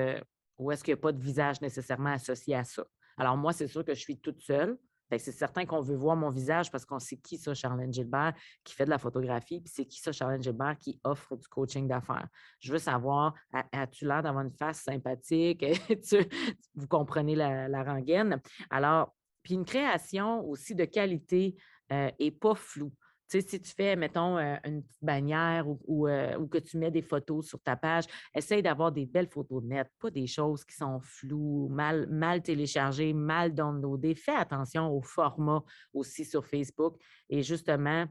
où 0.57 0.71
est-ce 0.71 0.83
qu'il 0.83 0.93
n'y 0.93 0.99
a 0.99 1.01
pas 1.01 1.11
de 1.11 1.21
visage 1.21 1.61
nécessairement 1.61 2.11
associé 2.11 2.55
à 2.55 2.63
ça. 2.63 2.85
Alors, 3.17 3.37
moi, 3.37 3.53
c'est 3.53 3.67
sûr 3.67 3.83
que 3.83 3.93
je 3.93 3.99
suis 3.99 4.19
toute 4.19 4.41
seule 4.41 4.77
c'est 5.19 5.31
certain 5.31 5.65
qu'on 5.65 5.81
veut 5.81 5.95
voir 5.95 6.15
mon 6.15 6.29
visage 6.29 6.71
parce 6.71 6.85
qu'on 6.85 6.99
sait 6.99 7.17
qui 7.17 7.37
ça, 7.37 7.53
Charlène 7.53 7.93
Gilbert, 7.93 8.33
qui 8.63 8.73
fait 8.73 8.85
de 8.85 8.89
la 8.89 8.97
photographie, 8.97 9.61
puis 9.61 9.71
c'est 9.73 9.85
qui 9.85 9.99
ça, 9.99 10.11
Charlène 10.11 10.41
Gilbert, 10.41 10.77
qui 10.77 10.99
offre 11.03 11.35
du 11.35 11.47
coaching 11.47 11.87
d'affaires. 11.87 12.27
Je 12.59 12.71
veux 12.71 12.79
savoir, 12.79 13.33
as-tu 13.71 14.05
l'air 14.05 14.23
d'avoir 14.23 14.43
une 14.43 14.51
face 14.51 14.81
sympathique? 14.81 15.65
vous 16.75 16.87
comprenez 16.87 17.35
la, 17.35 17.83
rengaine. 17.83 18.41
Alors, 18.69 19.15
puis 19.43 19.55
une 19.55 19.65
création 19.65 20.47
aussi 20.47 20.75
de 20.75 20.85
qualité 20.85 21.55
et 21.89 22.13
euh, 22.21 22.31
pas 22.39 22.55
floue 22.55 22.93
si 23.39 23.61
tu 23.61 23.71
fais, 23.73 23.95
mettons, 23.95 24.37
euh, 24.37 24.55
une 24.65 24.83
bannière 25.01 25.65
euh, 25.67 26.37
ou, 26.37 26.47
que 26.47 26.57
tu 26.57 26.77
mets 26.77 26.91
des 26.91 27.01
photos 27.01 27.47
sur 27.47 27.61
ta 27.61 27.75
page, 27.75 28.05
essaye 28.35 28.61
d'avoir 28.61 28.91
des 28.91 29.05
belles 29.05 29.29
photos 29.29 29.63
nettes, 29.63 29.91
pas 29.99 30.09
des 30.09 30.27
choses 30.27 30.65
qui 30.65 30.75
sont 30.75 30.99
floues, 30.99 31.69
mal, 31.69 32.07
mal 32.07 32.41
téléchargées, 32.41 33.13
mal 33.13 33.53
downloadées. 33.53 34.15
Fais 34.15 34.35
attention 34.35 34.91
au 34.91 35.01
format 35.01 35.63
aussi 35.93 36.25
sur 36.25 36.45
Facebook. 36.45 36.97
Et 37.29 37.41
justement, 37.43 38.05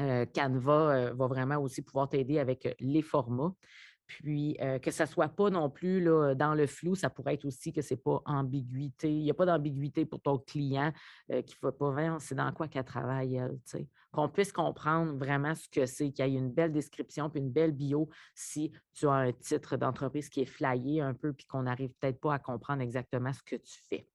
euh, 0.00 0.24
Canva 0.26 1.12
va 1.12 1.26
vraiment 1.26 1.56
aussi 1.58 1.82
pouvoir 1.82 2.08
t'aider 2.08 2.38
avec 2.38 2.74
les 2.80 3.02
formats. 3.02 3.54
Puis 4.08 4.56
que 4.82 4.90
ça 4.90 5.04
ne 5.04 5.08
soit 5.08 5.28
pas 5.28 5.50
non 5.50 5.70
plus 5.70 6.02
dans 6.34 6.54
le 6.54 6.66
flou, 6.66 6.96
ça 6.96 7.10
pourrait 7.10 7.34
être 7.34 7.44
aussi 7.44 7.72
que 7.72 7.82
ce 7.82 7.94
n'est 7.94 8.00
pas 8.00 8.20
ambiguïté. 8.24 9.08
Il 9.08 9.22
n'y 9.22 9.30
a 9.30 9.34
pas 9.34 9.46
d'ambiguïté 9.46 10.04
pour 10.06 10.20
ton 10.20 10.38
client 10.38 10.92
qui 11.28 11.34
ne 11.34 11.60
va 11.62 11.72
pas 11.72 11.90
voir 11.90 12.20
c'est 12.20 12.34
dans 12.34 12.50
quoi 12.52 12.66
qu'elle 12.66 12.84
travaille, 12.84 13.36
elle. 13.36 13.58
Qu'on 14.10 14.30
puisse 14.30 14.52
comprendre 14.52 15.12
vraiment 15.18 15.54
ce 15.54 15.68
que 15.68 15.84
c'est, 15.84 16.10
qu'il 16.10 16.26
y 16.26 16.36
ait 16.36 16.38
une 16.38 16.50
belle 16.50 16.72
description 16.72 17.28
puis 17.28 17.40
une 17.40 17.52
belle 17.52 17.72
bio 17.72 18.08
si 18.34 18.72
tu 18.94 19.06
as 19.06 19.12
un 19.12 19.32
titre 19.32 19.76
d'entreprise 19.76 20.30
qui 20.30 20.40
est 20.40 20.46
flyé 20.46 21.02
un 21.02 21.12
peu 21.12 21.34
puis 21.34 21.46
qu'on 21.46 21.64
n'arrive 21.64 21.90
peut-être 22.00 22.18
pas 22.18 22.32
à 22.32 22.38
comprendre 22.38 22.80
exactement 22.80 23.32
ce 23.34 23.42
que 23.42 23.56
tu 23.56 23.78
fais. 23.90 24.08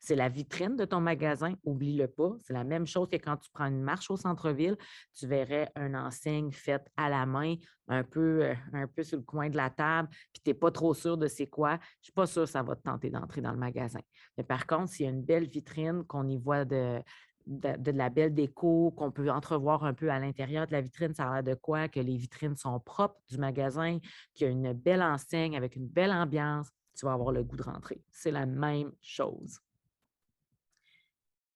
C'est 0.00 0.16
la 0.16 0.28
vitrine 0.28 0.76
de 0.76 0.84
ton 0.84 1.00
magasin, 1.00 1.54
oublie-le 1.64 2.08
pas. 2.08 2.32
C'est 2.40 2.52
la 2.52 2.64
même 2.64 2.86
chose 2.86 3.08
que 3.08 3.16
quand 3.16 3.36
tu 3.36 3.50
prends 3.50 3.66
une 3.66 3.82
marche 3.82 4.10
au 4.10 4.16
centre-ville, 4.16 4.76
tu 5.14 5.26
verrais 5.26 5.70
une 5.76 5.96
enseigne 5.96 6.52
faite 6.52 6.86
à 6.96 7.08
la 7.08 7.26
main, 7.26 7.54
un 7.88 8.04
peu, 8.04 8.44
euh, 8.44 8.54
un 8.72 8.86
peu 8.86 9.02
sur 9.02 9.18
le 9.18 9.24
coin 9.24 9.48
de 9.48 9.56
la 9.56 9.70
table, 9.70 10.08
puis 10.32 10.42
tu 10.44 10.50
n'es 10.50 10.54
pas 10.54 10.70
trop 10.70 10.94
sûr 10.94 11.16
de 11.16 11.26
c'est 11.26 11.46
quoi. 11.46 11.70
Je 11.70 11.74
ne 11.74 12.02
suis 12.02 12.12
pas 12.12 12.26
sûre 12.26 12.44
que 12.44 12.50
ça 12.50 12.62
va 12.62 12.76
te 12.76 12.82
tenter 12.82 13.10
d'entrer 13.10 13.40
dans 13.40 13.52
le 13.52 13.58
magasin. 13.58 14.00
Mais 14.36 14.44
par 14.44 14.66
contre, 14.66 14.90
s'il 14.90 15.06
y 15.06 15.08
a 15.08 15.12
une 15.12 15.22
belle 15.22 15.48
vitrine, 15.48 16.04
qu'on 16.04 16.28
y 16.28 16.36
voit 16.36 16.64
de, 16.64 17.00
de, 17.48 17.90
la 17.90 18.10
belle 18.10 18.34
déco, 18.34 18.92
qu'on 18.96 19.10
peut 19.10 19.30
entrevoir 19.30 19.84
un 19.84 19.94
peu 19.94 20.10
à 20.10 20.18
l'intérieur 20.18 20.66
de 20.66 20.72
la 20.72 20.80
vitrine, 20.80 21.14
ça 21.14 21.30
a 21.30 21.34
l'air 21.34 21.42
de 21.42 21.54
quoi? 21.54 21.88
Que 21.88 22.00
les 22.00 22.16
vitrines 22.16 22.56
sont 22.56 22.78
propres 22.78 23.20
du 23.28 23.38
magasin, 23.38 23.98
qu'il 24.34 24.46
y 24.46 24.50
a 24.50 24.52
une 24.52 24.72
belle 24.72 25.02
enseigne 25.02 25.56
avec 25.56 25.76
une 25.76 25.88
belle 25.88 26.12
ambiance, 26.12 26.68
tu 26.96 27.06
vas 27.06 27.12
avoir 27.12 27.32
le 27.32 27.42
goût 27.42 27.56
de 27.56 27.62
rentrer. 27.62 28.02
C'est 28.10 28.30
la 28.30 28.46
même 28.46 28.92
chose. 29.00 29.60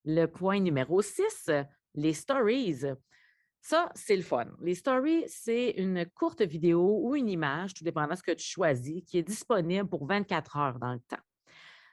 Le 0.05 0.27
point 0.27 0.61
numéro 0.61 1.03
6, 1.03 1.51
les 1.95 2.13
stories. 2.13 2.85
Ça, 3.61 3.91
c'est 3.95 4.17
le 4.17 4.23
fun. 4.23 4.47
Les 4.61 4.75
stories, 4.75 5.25
c'est 5.29 5.71
une 5.77 6.05
courte 6.15 6.43
vidéo 6.43 7.01
ou 7.03 7.15
une 7.15 7.29
image, 7.29 7.75
tout 7.75 7.85
dépendant 7.85 8.15
de 8.15 8.19
ce 8.19 8.23
que 8.23 8.33
tu 8.33 8.45
choisis, 8.45 9.05
qui 9.05 9.19
est 9.19 9.23
disponible 9.23 9.89
pour 9.89 10.07
24 10.07 10.57
heures 10.57 10.79
dans 10.81 10.93
le 10.93 11.01
temps. 11.01 11.23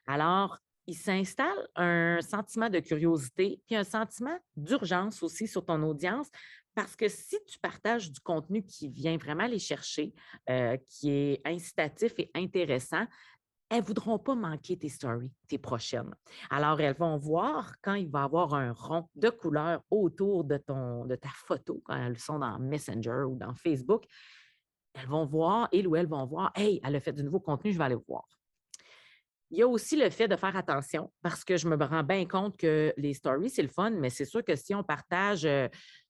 Alors, 0.08 0.58
il 0.88 0.96
s'installe 0.96 1.68
un 1.76 2.20
sentiment 2.22 2.70
de 2.70 2.80
curiosité, 2.80 3.62
puis 3.68 3.76
un 3.76 3.84
sentiment 3.84 4.36
d'urgence 4.56 5.22
aussi 5.22 5.48
sur 5.48 5.64
ton 5.64 5.84
audience, 5.84 6.28
parce 6.74 6.96
que 6.96 7.08
si 7.08 7.38
tu 7.48 7.60
partages 7.60 8.12
du 8.12 8.20
contenu 8.20 8.66
qui 8.66 8.90
vient 8.90 9.18
vraiment 9.18 9.46
les 9.46 9.60
chercher, 9.60 10.14
euh, 10.50 10.78
qui 10.88 11.12
est 11.12 11.42
incitatif 11.46 12.14
et 12.18 12.32
intéressant, 12.34 13.06
elles 13.70 13.82
ne 13.82 13.86
voudront 13.86 14.18
pas 14.18 14.36
manquer 14.36 14.78
tes 14.78 14.90
stories, 14.90 15.32
tes 15.48 15.60
prochaines. 15.60 16.14
Alors, 16.50 16.82
elles 16.82 16.96
vont 16.96 17.18
voir 17.18 17.74
quand 17.82 17.94
il 17.94 18.10
va 18.10 18.22
y 18.22 18.24
avoir 18.24 18.54
un 18.56 18.72
rond 18.72 19.08
de 19.16 19.30
couleur 19.30 19.84
autour 19.92 20.44
de, 20.44 20.58
ton, 20.58 21.06
de 21.06 21.16
ta 21.16 21.30
photo, 21.30 21.82
quand 21.86 21.96
elles 21.96 22.18
sont 22.18 22.40
dans 22.40 22.58
Messenger 22.60 23.24
ou 23.28 23.36
dans 23.36 23.54
Facebook. 23.54 24.06
Elles 24.96 25.08
vont 25.08 25.26
voir, 25.26 25.70
elles 25.72 25.88
ou 25.88 25.96
elles 25.96 26.08
vont 26.08 26.26
voir, 26.26 26.52
hey, 26.56 26.82
elle 26.84 26.96
a 26.96 27.00
fait 27.00 27.14
du 27.14 27.24
nouveau 27.24 27.40
contenu, 27.40 27.72
je 27.72 27.78
vais 27.78 27.84
aller 27.84 27.98
voir. 28.08 28.26
Il 29.52 29.58
y 29.58 29.62
a 29.64 29.68
aussi 29.68 29.96
le 29.96 30.10
fait 30.12 30.28
de 30.28 30.36
faire 30.36 30.56
attention 30.56 31.12
parce 31.22 31.44
que 31.44 31.58
je 31.58 31.68
me 31.68 31.76
rends 31.84 32.04
bien 32.04 32.26
compte 32.26 32.56
que 32.58 32.94
les 32.98 33.16
stories, 33.16 33.50
c'est 33.50 33.64
le 33.64 33.68
fun, 33.68 33.90
mais 33.92 34.12
c'est 34.12 34.26
sûr 34.26 34.44
que 34.44 34.56
si 34.56 34.76
on 34.76 34.84
partage 34.84 35.46
euh, 35.46 35.68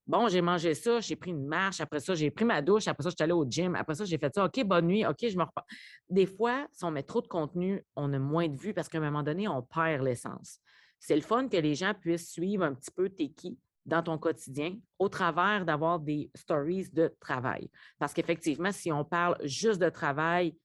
Bon, 0.10 0.28
j'ai 0.28 0.42
mangé 0.42 0.74
ça, 0.74 1.00
j'ai 1.02 1.16
pris 1.16 1.30
une 1.30 1.46
marche, 1.46 1.82
après 1.82 2.00
ça, 2.00 2.16
j'ai 2.16 2.32
pris 2.32 2.44
ma 2.44 2.64
douche, 2.64 2.88
après 2.88 3.04
ça, 3.04 3.12
je 3.12 3.16
suis 3.16 3.24
allée 3.24 3.32
au 3.32 3.46
gym, 3.46 3.76
après 3.76 3.94
ça, 3.94 4.06
j'ai 4.06 4.18
fait 4.18 4.34
ça. 4.34 4.44
OK, 4.44 4.64
bonne 4.64 4.88
nuit, 4.88 5.06
OK, 5.06 5.18
je 5.22 5.38
me 5.38 5.44
repars. 5.44 5.68
Des 6.10 6.26
fois, 6.26 6.66
si 6.72 6.84
on 6.84 6.90
met 6.90 7.04
trop 7.04 7.22
de 7.22 7.28
contenu, 7.28 7.86
on 7.96 8.12
a 8.12 8.18
moins 8.18 8.48
de 8.48 8.60
vues 8.60 8.74
parce 8.74 8.90
qu'à 8.90 8.98
un 8.98 9.02
moment 9.02 9.22
donné, 9.22 9.48
on 9.48 9.62
perd 9.62 10.02
l'essence. 10.04 10.58
C'est 11.00 11.16
le 11.16 11.22
fun 11.22 11.48
que 11.48 11.58
les 11.58 11.76
gens 11.76 11.94
puissent 11.94 12.32
suivre 12.32 12.64
un 12.64 12.74
petit 12.74 12.90
peu 12.90 13.08
tes 13.08 13.30
qui 13.30 13.60
dans 13.86 14.02
ton 14.02 14.18
quotidien 14.18 14.80
au 14.98 15.10
travers 15.10 15.64
d'avoir 15.64 16.00
des 16.00 16.32
stories 16.34 16.90
de 16.92 17.16
travail. 17.20 17.70
Parce 18.00 18.12
qu'effectivement, 18.12 18.72
si 18.72 18.92
on 18.92 19.06
parle 19.06 19.38
juste 19.44 19.80
de 19.80 19.90
travail, 19.90 20.58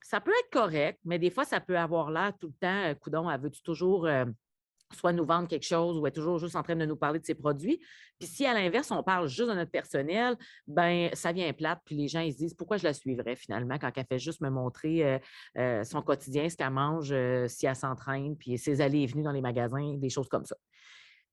ça 0.00 0.18
peut 0.18 0.32
être 0.32 0.50
correct, 0.50 0.98
mais 1.04 1.18
des 1.18 1.30
fois, 1.30 1.44
ça 1.44 1.60
peut 1.60 1.76
avoir 1.76 2.10
l'air 2.10 2.32
tout 2.40 2.46
le 2.46 2.54
temps, 2.54 2.84
euh, 2.86 2.94
coudon, 2.94 3.28
veux-tu 3.36 3.62
toujours 3.62 4.06
euh, 4.06 4.24
soit 4.96 5.12
nous 5.12 5.24
vendre 5.24 5.48
quelque 5.48 5.66
chose 5.66 5.98
ou 5.98 6.06
est 6.06 6.10
toujours 6.10 6.38
juste 6.38 6.56
en 6.56 6.62
train 6.62 6.76
de 6.76 6.84
nous 6.84 6.96
parler 6.96 7.18
de 7.18 7.24
ses 7.24 7.34
produits. 7.34 7.78
Puis 8.18 8.28
si 8.28 8.46
à 8.46 8.54
l'inverse, 8.54 8.90
on 8.90 9.02
parle 9.02 9.28
juste 9.28 9.48
de 9.48 9.54
notre 9.54 9.70
personnel, 9.70 10.36
ben 10.66 11.10
ça 11.14 11.32
vient 11.32 11.52
plate, 11.52 11.80
puis 11.84 11.96
les 11.96 12.08
gens 12.08 12.20
ils 12.20 12.32
se 12.32 12.38
disent 12.38 12.54
pourquoi 12.54 12.76
je 12.76 12.84
la 12.84 12.92
suivrais 12.92 13.36
finalement 13.36 13.78
quand 13.78 13.90
elle 13.94 14.06
fait 14.06 14.18
juste 14.18 14.40
me 14.40 14.50
montrer 14.50 15.04
euh, 15.04 15.18
euh, 15.58 15.84
son 15.84 16.02
quotidien, 16.02 16.48
ce 16.48 16.56
qu'elle 16.56 16.70
mange, 16.70 17.10
euh, 17.12 17.46
si 17.48 17.66
elle 17.66 17.76
s'entraîne, 17.76 18.36
puis 18.36 18.58
ses 18.58 18.80
allées 18.80 19.00
et 19.00 19.06
venues 19.06 19.22
dans 19.22 19.32
les 19.32 19.40
magasins, 19.40 19.94
des 19.96 20.10
choses 20.10 20.28
comme 20.28 20.44
ça. 20.44 20.56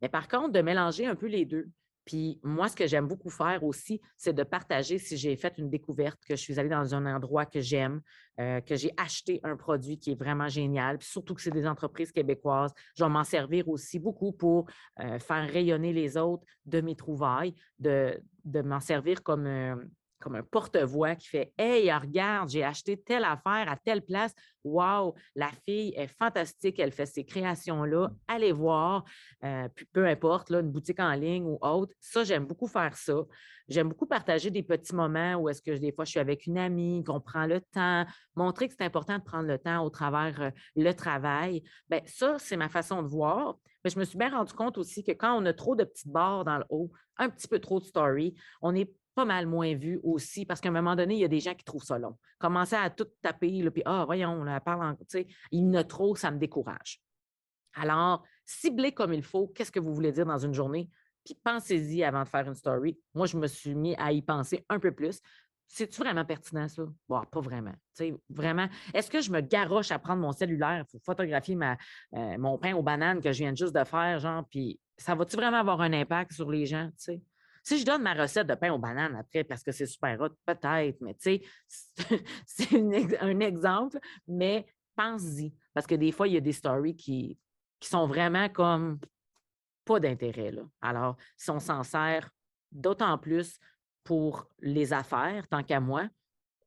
Mais 0.02 0.10
par 0.10 0.28
contre, 0.28 0.52
de 0.52 0.62
mélanger 0.62 1.06
un 1.06 1.15
peu 1.15 1.28
les 1.28 1.46
deux, 1.46 1.70
puis 2.08 2.39
moi, 2.41 2.70
ce 2.70 2.76
que 2.78 2.88
j'aime 2.88 3.06
beaucoup 3.06 3.30
faire 3.30 3.65
aussi, 3.65 4.00
c'est 4.15 4.32
de 4.32 4.43
partager 4.43 4.98
si 4.98 5.17
j'ai 5.17 5.36
fait 5.36 5.58
une 5.58 5.70
découverte, 5.70 6.17
que 6.26 6.38
je 6.38 6.41
suis 6.41 6.58
allée 6.58 6.70
dans 6.70 6.96
un 6.96 7.06
endroit 7.06 7.46
que 7.46 7.60
j'aime, 7.60 8.00
euh, 8.39 8.62
que 8.62 8.76
j'ai 8.78 8.93
acheté 8.96 9.41
un 9.43 9.58
produit 9.58 10.00
qui 10.00 10.12
est 10.12 10.15
vraiment 10.15 10.48
génial, 10.48 11.00
puis 11.00 11.08
surtout 11.10 11.36
que 11.36 11.41
c'est 11.41 11.52
des 11.52 11.67
entreprises 11.67 12.13
québécoises. 12.13 12.72
Je 12.96 13.04
vais 13.04 13.10
m'en 13.10 13.26
servir 13.26 13.67
aussi 13.67 14.00
beaucoup 14.00 14.32
pour 14.32 14.67
euh, 15.02 15.20
faire 15.20 15.52
rayonner 15.52 15.91
les 15.91 16.15
autres 16.15 16.46
de 16.65 16.80
mes 16.80 16.96
trouvailles, 16.96 17.54
de, 17.78 18.22
m'en 18.46 18.80
servir 18.80 19.22
comme, 19.22 19.46
euh, 19.46 19.76
comme 20.20 20.36
un 20.36 20.44
porte-voix 20.44 21.16
qui 21.16 21.28
fait 21.28 21.54
Hey, 21.58 21.92
regarde, 21.92 22.50
j'ai 22.50 22.64
acheté 22.64 22.98
telle 22.98 23.24
affaire 23.24 23.70
à 23.70 23.78
telle 23.78 24.02
place. 24.02 24.34
Wow, 24.64 25.16
la 25.36 25.50
fille 25.66 25.94
est 25.96 26.08
fantastique, 26.08 26.80
elle 26.80 26.92
fait 26.92 27.06
ces 27.06 27.24
créations-là. 27.24 28.12
Allez 28.28 28.52
voir. 28.52 29.06
Euh, 29.44 29.68
puis 29.74 29.86
peu 29.86 30.06
importe, 30.06 30.50
là, 30.50 30.60
une 30.60 30.72
boutique 30.72 31.00
en 31.00 31.14
ligne 31.14 31.46
ou 31.46 31.58
autre. 31.62 31.94
Ça, 32.00 32.24
j'aime 32.24 32.46
beaucoup 32.46 32.68
faire 32.68 32.96
ça. 32.98 33.16
J'aime 33.68 33.90
beaucoup 33.90 34.06
partager 34.06 34.50
des 34.50 34.64
petits 34.64 34.96
moments 34.96 35.36
où 35.36 35.50
est-ce 35.50 35.62
que 35.62 35.72
des 35.72 35.92
fois 35.92 36.06
je 36.06 36.12
suis 36.12 36.20
avec 36.20 36.46
une 36.46 36.58
amie, 36.58 37.04
qu'on 37.04 37.20
prend 37.20 37.46
le 37.46 37.60
temps, 37.60 38.06
montrer 38.36 38.70
que 38.70 38.74
c'est 38.78 38.86
important 38.86 39.18
de 39.18 39.24
prendre 39.24 39.48
le 39.48 39.58
temps 39.58 39.84
au 39.84 39.90
travers 39.90 40.42
euh, 40.42 40.50
le 40.76 40.94
travail. 40.94 41.64
Bien, 41.90 42.02
ça, 42.06 42.38
c'est 42.40 42.58
ma 42.58 42.70
façon 42.70 43.04
de 43.04 43.08
voir. 43.08 43.58
Mais 43.84 43.90
je 43.90 44.00
me 44.00 44.06
suis 44.06 44.18
bien 44.18 44.30
rendu 44.30 44.54
compte 44.54 44.78
aussi 44.78 45.04
que 45.04 45.12
quand 45.12 45.38
on 45.42 45.46
a 45.46 45.54
trop 45.54 45.76
de 45.76 45.84
petites 45.84 46.12
barres 46.12 46.46
dans 46.46 46.58
le 46.58 46.66
haut, 46.70 46.92
un 47.18 47.30
petit 47.30 47.48
peu 47.48 47.60
trop 47.60 47.80
de 47.80 47.86
story, 47.86 48.36
on 48.62 48.76
est 48.76 48.92
pas 49.18 49.26
mal 49.26 49.48
moins 49.48 49.74
vu 49.74 50.00
aussi, 50.04 50.46
parce 50.46 50.62
qu'à 50.62 50.70
un 50.70 50.72
moment 50.72 50.96
donné, 50.96 51.16
il 51.16 51.20
y 51.20 51.26
a 51.26 51.28
des 51.28 51.40
gens 51.40 51.56
qui 51.56 51.66
trouvent 51.66 51.84
ça 51.84 51.98
long. 51.98 52.16
Commencer 52.38 52.76
à 52.76 52.92
tout 52.92 53.08
taper, 53.24 53.68
puis 53.72 53.82
ah, 53.84 54.04
voyons, 54.06 54.30
on 54.30 54.60
parle 54.60 54.84
en. 54.84 54.96
Il 55.52 55.60
y 55.60 55.64
en 55.68 55.74
a 55.74 55.84
trop, 55.84 56.16
ça 56.16 56.30
me 56.30 56.38
décourage. 56.38 57.02
Alors, 57.74 58.24
ciblez 58.46 58.92
comme 58.92 59.14
il 59.14 59.24
faut, 59.24 59.48
qu'est-ce 59.48 59.72
que 59.72 59.80
vous 59.80 59.96
voulez 59.96 60.12
dire 60.12 60.28
dans 60.28 60.38
une 60.38 60.54
journée, 60.54 60.88
puis 61.26 61.36
pensez-y 61.44 62.04
avant 62.04 62.26
de 62.26 62.30
faire 62.30 62.48
une 62.48 62.54
story. 62.54 63.00
Moi, 63.16 63.26
je 63.26 63.38
me 63.38 63.48
suis 63.48 63.74
mis 63.74 63.96
à 63.96 64.12
y 64.12 64.22
penser 64.22 64.64
un 64.70 64.80
peu 64.80 64.92
plus. 64.92 65.20
C'est-tu 65.66 66.00
vraiment 66.00 66.24
pertinent, 66.24 66.68
ça? 66.68 66.84
Bon, 67.10 67.24
pas 67.24 67.42
vraiment. 67.42 67.74
vraiment. 68.30 68.68
Est-ce 68.94 69.10
que 69.10 69.20
je 69.20 69.32
me 69.32 69.42
garoche 69.42 69.90
à 69.90 69.98
prendre 69.98 70.22
mon 70.22 70.32
cellulaire 70.32 70.86
pour 70.92 71.02
photographier 71.02 71.56
ma, 71.56 71.76
euh, 72.14 72.38
mon 72.38 72.60
pain 72.60 72.76
aux 72.76 72.84
bananes 72.84 73.20
que 73.20 73.32
je 73.32 73.40
viens 73.40 73.56
juste 73.56 73.76
de 73.76 73.84
faire, 73.84 74.20
genre, 74.20 74.46
puis 74.48 74.80
ça 74.96 75.16
va-tu 75.16 75.38
vraiment 75.38 75.58
avoir 75.58 75.82
un 75.82 75.92
impact 75.92 76.34
sur 76.34 76.52
les 76.52 76.68
gens, 76.68 76.88
tu 76.90 77.16
sais? 77.16 77.22
Si 77.68 77.80
je 77.80 77.86
donne 77.86 78.02
ma 78.02 78.14
recette 78.14 78.48
de 78.48 78.56
pain 78.56 78.72
aux 78.72 78.78
bananes 78.78 79.18
après 79.18 79.44
parce 79.44 79.62
que 79.62 79.74
c'est 79.74 79.86
super 79.86 80.22
hot, 80.22 80.30
peut-être, 80.46 81.02
mais 81.02 81.16
tu 81.16 81.20
sais, 81.20 81.42
c'est 82.46 83.20
un 83.20 83.40
exemple, 83.42 84.00
mais 84.26 84.66
pense-y. 84.96 85.54
Parce 85.74 85.86
que 85.86 85.96
des 85.96 86.14
fois, 86.14 86.30
il 86.30 86.36
y 86.36 86.38
a 86.38 86.40
des 86.40 86.54
stories 86.54 86.96
qui, 86.96 87.38
qui 87.82 87.90
sont 87.90 88.08
vraiment 88.08 88.48
comme 88.48 89.02
pas 89.84 90.00
d'intérêt. 90.00 90.54
Alors, 90.80 91.18
si 91.36 91.50
on 91.50 91.60
s'en 91.60 91.84
sert 91.84 92.30
d'autant 92.72 93.18
plus 93.18 93.60
pour 94.06 94.48
les 94.60 94.94
affaires, 94.94 95.46
tant 95.50 95.62
qu'à 95.62 95.82
moi, 95.82 96.08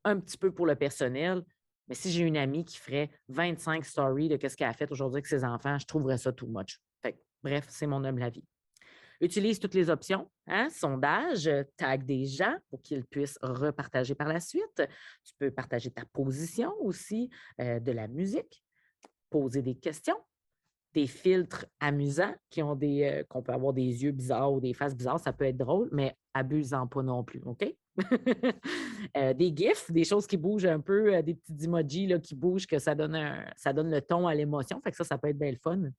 un 0.04 0.20
petit 0.20 0.36
peu 0.36 0.52
pour 0.52 0.66
le 0.66 0.76
personnel, 0.76 1.42
mais 1.88 1.94
si 1.94 2.12
j'ai 2.12 2.24
une 2.24 2.36
amie 2.36 2.66
qui 2.66 2.76
ferait 2.76 3.10
25 3.28 3.86
stories 3.86 4.28
de 4.28 4.36
ce 4.46 4.54
qu'elle 4.54 4.68
a 4.68 4.74
fait 4.74 4.92
aujourd'hui 4.92 5.16
avec 5.16 5.28
ses 5.28 5.46
enfants, 5.46 5.78
je 5.78 5.86
trouverais 5.86 6.18
ça 6.18 6.30
too 6.30 6.46
much. 6.46 6.78
bref, 7.42 7.64
c'est 7.70 7.86
mon 7.86 8.04
humble 8.04 8.22
avis. 8.22 8.44
Utilise 9.22 9.60
toutes 9.60 9.74
les 9.74 9.90
options, 9.90 10.30
hein? 10.46 10.68
sondage, 10.70 11.46
euh, 11.46 11.62
tag 11.76 12.06
des 12.06 12.24
gens 12.24 12.54
pour 12.70 12.80
qu'ils 12.80 13.04
puissent 13.04 13.38
repartager 13.42 14.14
par 14.14 14.28
la 14.28 14.40
suite. 14.40 14.82
Tu 15.24 15.34
peux 15.38 15.50
partager 15.50 15.90
ta 15.90 16.04
position 16.06 16.72
aussi, 16.80 17.28
euh, 17.60 17.80
de 17.80 17.92
la 17.92 18.08
musique, 18.08 18.64
poser 19.28 19.60
des 19.60 19.74
questions, 19.74 20.16
des 20.94 21.06
filtres 21.06 21.66
amusants 21.80 22.34
qui 22.48 22.62
ont 22.62 22.74
des 22.74 23.02
euh, 23.02 23.24
qu'on 23.28 23.42
peut 23.42 23.52
avoir 23.52 23.74
des 23.74 24.02
yeux 24.02 24.12
bizarres 24.12 24.54
ou 24.54 24.60
des 24.60 24.72
faces 24.72 24.96
bizarres, 24.96 25.20
ça 25.20 25.34
peut 25.34 25.44
être 25.44 25.58
drôle, 25.58 25.90
mais 25.92 26.16
abusant 26.32 26.86
pas 26.86 27.02
non 27.02 27.22
plus, 27.22 27.42
OK? 27.44 27.74
des 29.36 29.52
gifs, 29.54 29.90
des 29.90 30.04
choses 30.04 30.26
qui 30.26 30.38
bougent 30.38 30.64
un 30.64 30.80
peu, 30.80 31.22
des 31.22 31.34
petits 31.34 31.64
emojis 31.64 32.18
qui 32.22 32.34
bougent, 32.34 32.66
que 32.66 32.78
ça 32.78 32.94
donne, 32.94 33.44
ça 33.54 33.74
donne 33.74 33.90
le 33.90 34.00
ton 34.00 34.26
à 34.26 34.34
l'émotion. 34.34 34.80
Fait 34.80 34.90
que 34.90 34.96
ça, 34.96 35.04
ça 35.04 35.18
peut 35.18 35.28
être 35.28 35.38
bien 35.38 35.52
fun. 35.62 35.90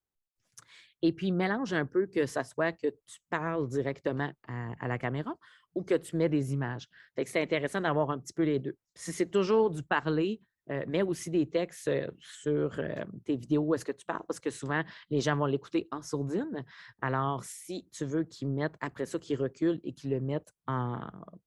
Et 1.02 1.14
puis, 1.14 1.32
mélange 1.32 1.74
un 1.74 1.86
peu 1.86 2.06
que 2.06 2.26
ça 2.26 2.44
soit 2.44 2.72
que 2.72 2.88
tu 2.88 3.20
parles 3.30 3.68
directement 3.68 4.32
à, 4.48 4.88
la 4.88 4.98
caméra 4.98 5.36
ou 5.74 5.84
que 5.84 5.96
tu 5.96 6.16
mets 6.16 6.30
des 6.30 6.54
images. 6.54 6.88
C'est 7.26 7.42
intéressant 7.42 7.82
d'avoir 7.82 8.12
un 8.12 8.20
petit 8.20 8.34
peu 8.34 8.44
les 8.44 8.60
deux. 8.60 8.76
Si 8.94 9.12
c'est 9.12 9.30
toujours 9.30 9.70
du 9.70 9.84
parler, 9.84 10.42
euh, 10.70 10.84
mais 10.88 11.02
aussi 11.02 11.32
des 11.32 11.50
textes 11.50 11.88
euh, 11.88 12.08
sur 12.20 12.78
euh, 12.78 13.04
tes 13.26 13.36
vidéos 13.36 13.64
où 13.64 13.76
est-ce 13.76 13.86
que 13.86 13.92
tu 13.92 14.06
parles, 14.06 14.24
parce 14.28 14.40
que 14.40 14.52
souvent, 14.52 14.84
les 15.10 15.20
gens 15.20 15.36
vont 15.36 15.46
l'écouter 15.46 15.88
en 15.92 16.02
sourdine. 16.02 16.64
Alors, 17.02 17.44
si 17.44 17.88
tu 17.92 18.06
veux 18.06 18.24
qu'ils 18.24 18.50
mettent, 18.50 18.76
après 18.80 19.06
ça, 19.06 19.18
qu'ils 19.18 19.42
reculent 19.42 19.80
et 19.84 19.94
qu'ils 19.94 20.12
le 20.12 20.22
mettent 20.22 20.54
en, 20.68 21.00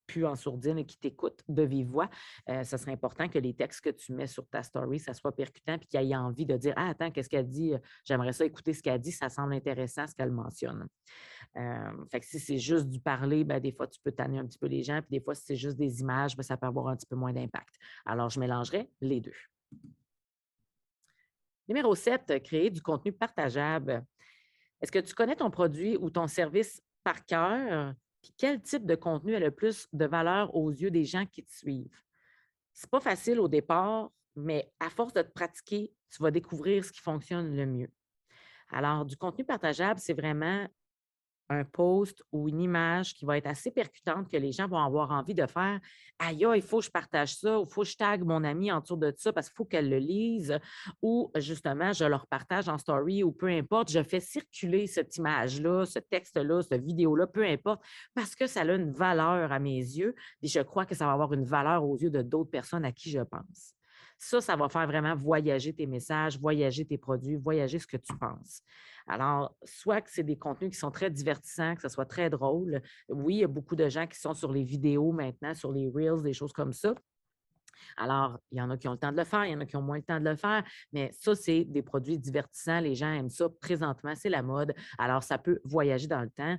plus 0.06 0.26
en 0.26 0.34
sourdine 0.34 0.78
et 0.78 0.84
qu'ils 0.84 0.98
t'écoutent 0.98 1.42
de 1.48 1.62
vive 1.62 1.88
voix, 1.88 2.10
ce 2.48 2.76
serait 2.76 2.92
important 2.92 3.28
que 3.28 3.38
les 3.38 3.54
textes 3.54 3.80
que 3.80 3.90
tu 3.90 4.12
mets 4.12 4.26
sur 4.26 4.46
ta 4.48 4.62
story, 4.62 4.98
ça 4.98 5.14
soit 5.14 5.34
percutant 5.34 5.78
qu'ils 5.78 6.10
aient 6.10 6.16
envie 6.16 6.46
de 6.46 6.56
dire 6.56 6.74
Ah, 6.76 6.90
attends, 6.90 7.10
qu'est-ce 7.10 7.28
qu'elle 7.28 7.48
dit? 7.48 7.74
J'aimerais 8.04 8.32
ça 8.32 8.44
écouter 8.44 8.72
ce 8.72 8.82
qu'elle 8.82 9.00
dit, 9.00 9.12
ça 9.12 9.28
semble 9.28 9.54
intéressant 9.54 10.06
ce 10.06 10.14
qu'elle 10.14 10.32
mentionne. 10.32 10.86
fait 11.54 12.20
que 12.20 12.26
si 12.26 12.38
c'est 12.38 12.58
juste 12.58 12.88
du 12.88 13.00
parler, 13.00 13.44
ben, 13.44 13.60
des 13.60 13.72
fois, 13.72 13.86
tu 13.86 14.00
peux 14.02 14.12
tanner 14.12 14.38
un 14.38 14.46
petit 14.46 14.58
peu 14.58 14.66
les 14.66 14.82
gens, 14.82 15.00
puis 15.00 15.18
des 15.18 15.20
fois, 15.20 15.34
si 15.34 15.44
c'est 15.46 15.56
juste 15.56 15.76
des 15.76 16.00
images, 16.00 16.36
ben, 16.36 16.42
ça 16.42 16.56
peut 16.56 16.66
avoir 16.66 16.88
un 16.88 16.96
petit 16.96 17.06
peu 17.06 17.16
moins 17.16 17.32
d'impact. 17.32 17.74
Alors, 18.04 18.28
je 18.28 18.40
mélangerais 18.40 18.88
les 19.04 19.20
deux. 19.20 19.36
Numéro 21.68 21.94
7, 21.94 22.42
créer 22.42 22.70
du 22.70 22.82
contenu 22.82 23.12
partageable. 23.12 24.04
Est-ce 24.80 24.92
que 24.92 24.98
tu 24.98 25.14
connais 25.14 25.36
ton 25.36 25.50
produit 25.50 25.96
ou 25.96 26.10
ton 26.10 26.26
service 26.26 26.82
par 27.02 27.24
cœur? 27.24 27.94
quel 28.38 28.62
type 28.62 28.86
de 28.86 28.94
contenu 28.94 29.34
a 29.34 29.38
le 29.38 29.50
plus 29.50 29.86
de 29.92 30.06
valeur 30.06 30.54
aux 30.54 30.70
yeux 30.70 30.90
des 30.90 31.04
gens 31.04 31.26
qui 31.26 31.42
te 31.42 31.52
suivent? 31.52 32.00
Ce 32.72 32.86
n'est 32.86 32.90
pas 32.90 33.00
facile 33.00 33.38
au 33.38 33.48
départ, 33.48 34.10
mais 34.34 34.72
à 34.80 34.90
force 34.90 35.12
de 35.12 35.22
te 35.22 35.30
pratiquer, 35.30 35.92
tu 36.10 36.22
vas 36.22 36.30
découvrir 36.30 36.84
ce 36.84 36.92
qui 36.92 37.00
fonctionne 37.00 37.54
le 37.54 37.66
mieux. 37.66 37.90
Alors, 38.70 39.04
du 39.04 39.16
contenu 39.16 39.44
partageable, 39.44 40.00
c'est 40.00 40.14
vraiment 40.14 40.66
un 41.48 41.64
post 41.64 42.22
ou 42.32 42.48
une 42.48 42.60
image 42.60 43.14
qui 43.14 43.24
va 43.24 43.36
être 43.36 43.46
assez 43.46 43.70
percutante 43.70 44.30
que 44.30 44.36
les 44.36 44.52
gens 44.52 44.66
vont 44.66 44.78
avoir 44.78 45.10
envie 45.10 45.34
de 45.34 45.46
faire 45.46 45.80
Aïe, 46.18 46.46
il 46.54 46.62
faut 46.62 46.78
que 46.78 46.84
je 46.84 46.90
partage 46.90 47.34
ça, 47.34 47.58
ou 47.58 47.64
il 47.64 47.72
faut 47.72 47.82
que 47.82 47.88
je 47.88 47.96
tag 47.96 48.22
mon 48.22 48.44
ami 48.44 48.70
en 48.70 48.80
dessous 48.80 48.96
de 48.96 49.12
ça 49.16 49.32
parce 49.32 49.48
qu'il 49.48 49.56
faut 49.56 49.64
qu'elle 49.64 49.90
le 49.90 49.98
lise, 49.98 50.58
ou 51.02 51.30
justement, 51.36 51.92
je 51.92 52.04
leur 52.04 52.26
partage 52.26 52.68
en 52.68 52.78
story 52.78 53.24
ou 53.24 53.32
peu 53.32 53.48
importe, 53.48 53.90
je 53.90 54.02
fais 54.02 54.20
circuler 54.20 54.86
cette 54.86 55.16
image-là, 55.16 55.84
ce 55.84 55.98
texte-là, 55.98 56.62
cette 56.62 56.84
vidéo-là, 56.84 57.26
peu 57.26 57.44
importe, 57.44 57.82
parce 58.14 58.36
que 58.36 58.46
ça 58.46 58.60
a 58.60 58.74
une 58.74 58.92
valeur 58.92 59.50
à 59.50 59.58
mes 59.58 59.76
yeux 59.76 60.14
et 60.40 60.46
je 60.46 60.60
crois 60.60 60.86
que 60.86 60.94
ça 60.94 61.06
va 61.06 61.12
avoir 61.12 61.32
une 61.32 61.44
valeur 61.44 61.84
aux 61.84 61.98
yeux 61.98 62.10
de 62.10 62.22
d'autres 62.22 62.50
personnes 62.50 62.84
à 62.84 62.92
qui 62.92 63.10
je 63.10 63.20
pense. 63.20 63.74
Ça, 64.24 64.40
ça 64.40 64.56
va 64.56 64.70
faire 64.70 64.86
vraiment 64.86 65.14
voyager 65.14 65.74
tes 65.74 65.86
messages, 65.86 66.38
voyager 66.38 66.86
tes 66.86 66.96
produits, 66.96 67.36
voyager 67.36 67.78
ce 67.78 67.86
que 67.86 67.98
tu 67.98 68.16
penses. 68.16 68.62
Alors, 69.06 69.54
soit 69.64 70.00
que 70.00 70.10
c'est 70.10 70.22
des 70.22 70.38
contenus 70.38 70.70
qui 70.72 70.78
sont 70.78 70.90
très 70.90 71.10
divertissants, 71.10 71.74
que 71.74 71.82
ce 71.82 71.90
soit 71.90 72.06
très 72.06 72.30
drôle. 72.30 72.80
Oui, 73.10 73.34
il 73.34 73.40
y 73.40 73.44
a 73.44 73.48
beaucoup 73.48 73.76
de 73.76 73.86
gens 73.90 74.06
qui 74.06 74.18
sont 74.18 74.32
sur 74.32 74.50
les 74.50 74.64
vidéos 74.64 75.12
maintenant, 75.12 75.54
sur 75.54 75.72
les 75.72 75.90
Reels, 75.94 76.22
des 76.22 76.32
choses 76.32 76.54
comme 76.54 76.72
ça. 76.72 76.94
Alors, 77.98 78.38
il 78.50 78.56
y 78.56 78.62
en 78.62 78.70
a 78.70 78.78
qui 78.78 78.88
ont 78.88 78.92
le 78.92 78.98
temps 78.98 79.12
de 79.12 79.18
le 79.18 79.24
faire, 79.24 79.44
il 79.44 79.52
y 79.52 79.54
en 79.54 79.60
a 79.60 79.66
qui 79.66 79.76
ont 79.76 79.82
moins 79.82 79.98
le 79.98 80.02
temps 80.02 80.20
de 80.20 80.30
le 80.30 80.36
faire, 80.36 80.64
mais 80.92 81.10
ça, 81.12 81.34
c'est 81.34 81.64
des 81.64 81.82
produits 81.82 82.18
divertissants. 82.18 82.80
Les 82.80 82.94
gens 82.94 83.12
aiment 83.12 83.28
ça 83.28 83.50
présentement, 83.60 84.14
c'est 84.16 84.30
la 84.30 84.42
mode. 84.42 84.74
Alors, 84.96 85.22
ça 85.22 85.36
peut 85.36 85.60
voyager 85.64 86.06
dans 86.06 86.22
le 86.22 86.30
temps. 86.30 86.56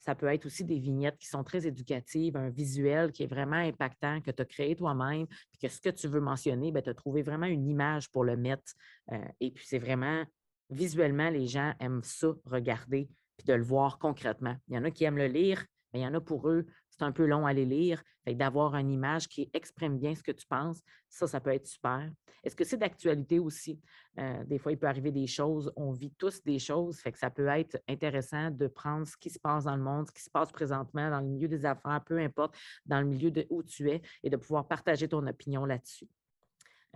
Ça 0.00 0.14
peut 0.14 0.26
être 0.26 0.46
aussi 0.46 0.64
des 0.64 0.78
vignettes 0.78 1.18
qui 1.18 1.28
sont 1.28 1.44
très 1.44 1.66
éducatives, 1.66 2.36
un 2.36 2.48
visuel 2.48 3.12
qui 3.12 3.22
est 3.22 3.26
vraiment 3.26 3.56
impactant, 3.56 4.20
que 4.20 4.30
tu 4.30 4.42
as 4.42 4.46
créé 4.46 4.74
toi-même, 4.74 5.26
puis 5.26 5.58
que 5.62 5.68
ce 5.68 5.80
que 5.80 5.90
tu 5.90 6.08
veux 6.08 6.20
mentionner, 6.20 6.72
ben, 6.72 6.82
tu 6.82 6.90
as 6.90 6.94
trouvé 6.94 7.22
vraiment 7.22 7.46
une 7.46 7.68
image 7.68 8.10
pour 8.10 8.24
le 8.24 8.36
mettre. 8.36 8.72
Euh, 9.12 9.18
et 9.40 9.50
puis, 9.50 9.64
c'est 9.66 9.78
vraiment 9.78 10.24
visuellement, 10.70 11.30
les 11.30 11.46
gens 11.46 11.74
aiment 11.80 12.02
ça, 12.02 12.32
regarder, 12.44 13.08
puis 13.36 13.46
de 13.46 13.54
le 13.54 13.64
voir 13.64 13.98
concrètement. 13.98 14.56
Il 14.68 14.74
y 14.74 14.78
en 14.78 14.84
a 14.84 14.90
qui 14.90 15.04
aiment 15.04 15.18
le 15.18 15.26
lire, 15.26 15.64
mais 15.92 16.00
il 16.00 16.02
y 16.02 16.06
en 16.06 16.14
a 16.14 16.20
pour 16.20 16.48
eux, 16.48 16.66
c'est 17.00 17.06
un 17.06 17.12
peu 17.12 17.24
long 17.24 17.46
à 17.46 17.52
les 17.54 17.64
lire. 17.64 18.02
D'avoir 18.26 18.76
une 18.76 18.92
image 18.92 19.26
qui 19.26 19.50
exprime 19.54 19.98
bien 19.98 20.14
ce 20.14 20.22
que 20.22 20.30
tu 20.30 20.46
penses, 20.46 20.80
ça, 21.08 21.26
ça 21.26 21.40
peut 21.40 21.50
être 21.50 21.66
super. 21.66 22.08
Est-ce 22.44 22.54
que 22.54 22.62
c'est 22.62 22.76
d'actualité 22.76 23.38
aussi? 23.38 23.80
Euh, 24.18 24.44
des 24.44 24.58
fois, 24.58 24.72
il 24.72 24.78
peut 24.78 24.86
arriver 24.86 25.10
des 25.10 25.26
choses, 25.26 25.72
on 25.74 25.90
vit 25.90 26.12
tous 26.12 26.42
des 26.44 26.58
choses, 26.58 27.00
que 27.02 27.18
ça 27.18 27.30
peut 27.30 27.48
être 27.48 27.82
intéressant 27.88 28.50
de 28.50 28.66
prendre 28.68 29.06
ce 29.06 29.16
qui 29.16 29.30
se 29.30 29.38
passe 29.38 29.64
dans 29.64 29.74
le 29.74 29.82
monde, 29.82 30.06
ce 30.06 30.12
qui 30.12 30.22
se 30.22 30.30
passe 30.30 30.52
présentement 30.52 31.10
dans 31.10 31.20
le 31.20 31.26
milieu 31.26 31.48
des 31.48 31.64
affaires, 31.64 32.02
peu 32.04 32.18
importe, 32.18 32.54
dans 32.84 33.00
le 33.00 33.06
milieu 33.06 33.30
de 33.30 33.46
où 33.50 33.62
tu 33.62 33.90
es, 33.90 34.02
et 34.22 34.30
de 34.30 34.36
pouvoir 34.36 34.68
partager 34.68 35.08
ton 35.08 35.26
opinion 35.26 35.64
là-dessus. 35.64 36.06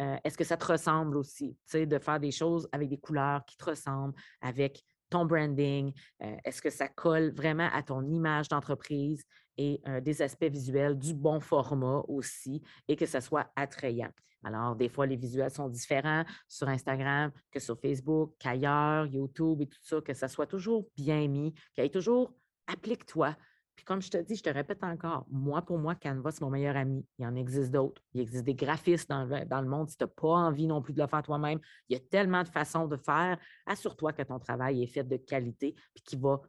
Euh, 0.01 0.17
est-ce 0.23 0.37
que 0.37 0.45
ça 0.45 0.57
te 0.57 0.67
ressemble 0.67 1.17
aussi, 1.17 1.57
de 1.73 1.99
faire 1.99 2.21
des 2.21 2.31
choses 2.31 2.69
avec 2.71 2.90
des 2.90 2.99
couleurs 2.99 3.45
qui 3.45 3.57
te 3.57 3.64
ressemblent, 3.64 4.14
avec 4.40 4.85
ton 5.09 5.25
branding? 5.25 5.93
Euh, 6.23 6.37
est-ce 6.45 6.61
que 6.61 6.71
ça 6.71 6.88
colle 6.88 7.33
vraiment 7.35 7.71
à 7.73 7.83
ton 7.83 8.05
image 8.07 8.49
d'entreprise? 8.49 9.25
Et 9.57 9.81
des 10.03 10.23
aspects 10.23 10.45
visuels 10.45 10.99
du 10.99 11.14
bon 11.14 11.40
format 11.40 12.03
aussi 12.09 12.62
et 12.88 12.97
que 12.97 13.07
ça 13.07 13.21
soit 13.21 13.51
attrayant? 13.57 14.11
Alors, 14.45 14.77
des 14.77 14.90
fois, 14.90 15.07
les 15.07 15.17
visuels 15.17 15.51
sont 15.51 15.69
différents 15.69 16.25
sur 16.49 16.69
Instagram 16.69 17.33
que 17.51 17.59
sur 17.59 17.79
Facebook, 17.81 18.35
qu'ailleurs, 18.38 19.07
YouTube 19.07 19.62
et 19.62 19.67
tout 19.67 19.79
ça, 19.81 20.01
que 20.03 20.12
ça 20.12 20.29
soit 20.29 20.47
toujours 20.47 20.87
bien 20.97 21.27
mis, 21.29 21.55
qu'il 21.73 21.83
y 21.83 21.87
ait 21.87 21.90
toujours 21.90 22.35
applique-toi 22.67 23.37
puis 23.77 23.85
comme 23.85 24.01
je 24.01 24.11
te 24.11 24.19
dis, 24.19 24.37
je 24.37 24.43
te 24.43 24.51
répète 24.51 24.85
encore, 24.85 25.27
moi, 25.31 25.63
pour 25.63 25.79
moi, 25.79 25.95
Canva, 25.95 26.31
c'est 26.31 26.43
mon 26.43 26.51
meilleur 26.51 26.77
ami. 26.77 27.05
Il 27.19 27.27
en 27.27 27.35
existe 27.35 27.73
d'autres. 27.73 28.01
Il 28.13 28.21
existe 28.21 28.45
des 28.45 28.55
graphistes 28.55 29.09
dans 29.09 29.25
le, 29.25 29.69
monde. 29.69 29.89
Si 29.89 29.97
tu 29.97 30.05
n'as 30.05 30.09
pas 30.09 30.29
envie 30.29 30.67
non 30.67 30.81
plus 30.81 30.93
de 30.93 31.03
le 31.03 31.09
faire 31.09 31.23
toi-même, 31.23 31.59
il 31.89 31.95
y 31.95 31.97
a 31.97 32.01
tellement 32.01 32.43
de 32.43 32.49
façons 32.49 32.87
de 32.87 32.97
faire. 32.97 33.39
Assure-toi 33.67 34.13
que 34.13 34.23
ton 34.23 34.39
travail 34.39 34.83
est 34.83 34.87
fait 34.87 35.05
de 35.05 35.17
qualité, 35.17 35.75
puis 35.93 36.05
qu'il 36.05 36.21
va, 36.21 36.41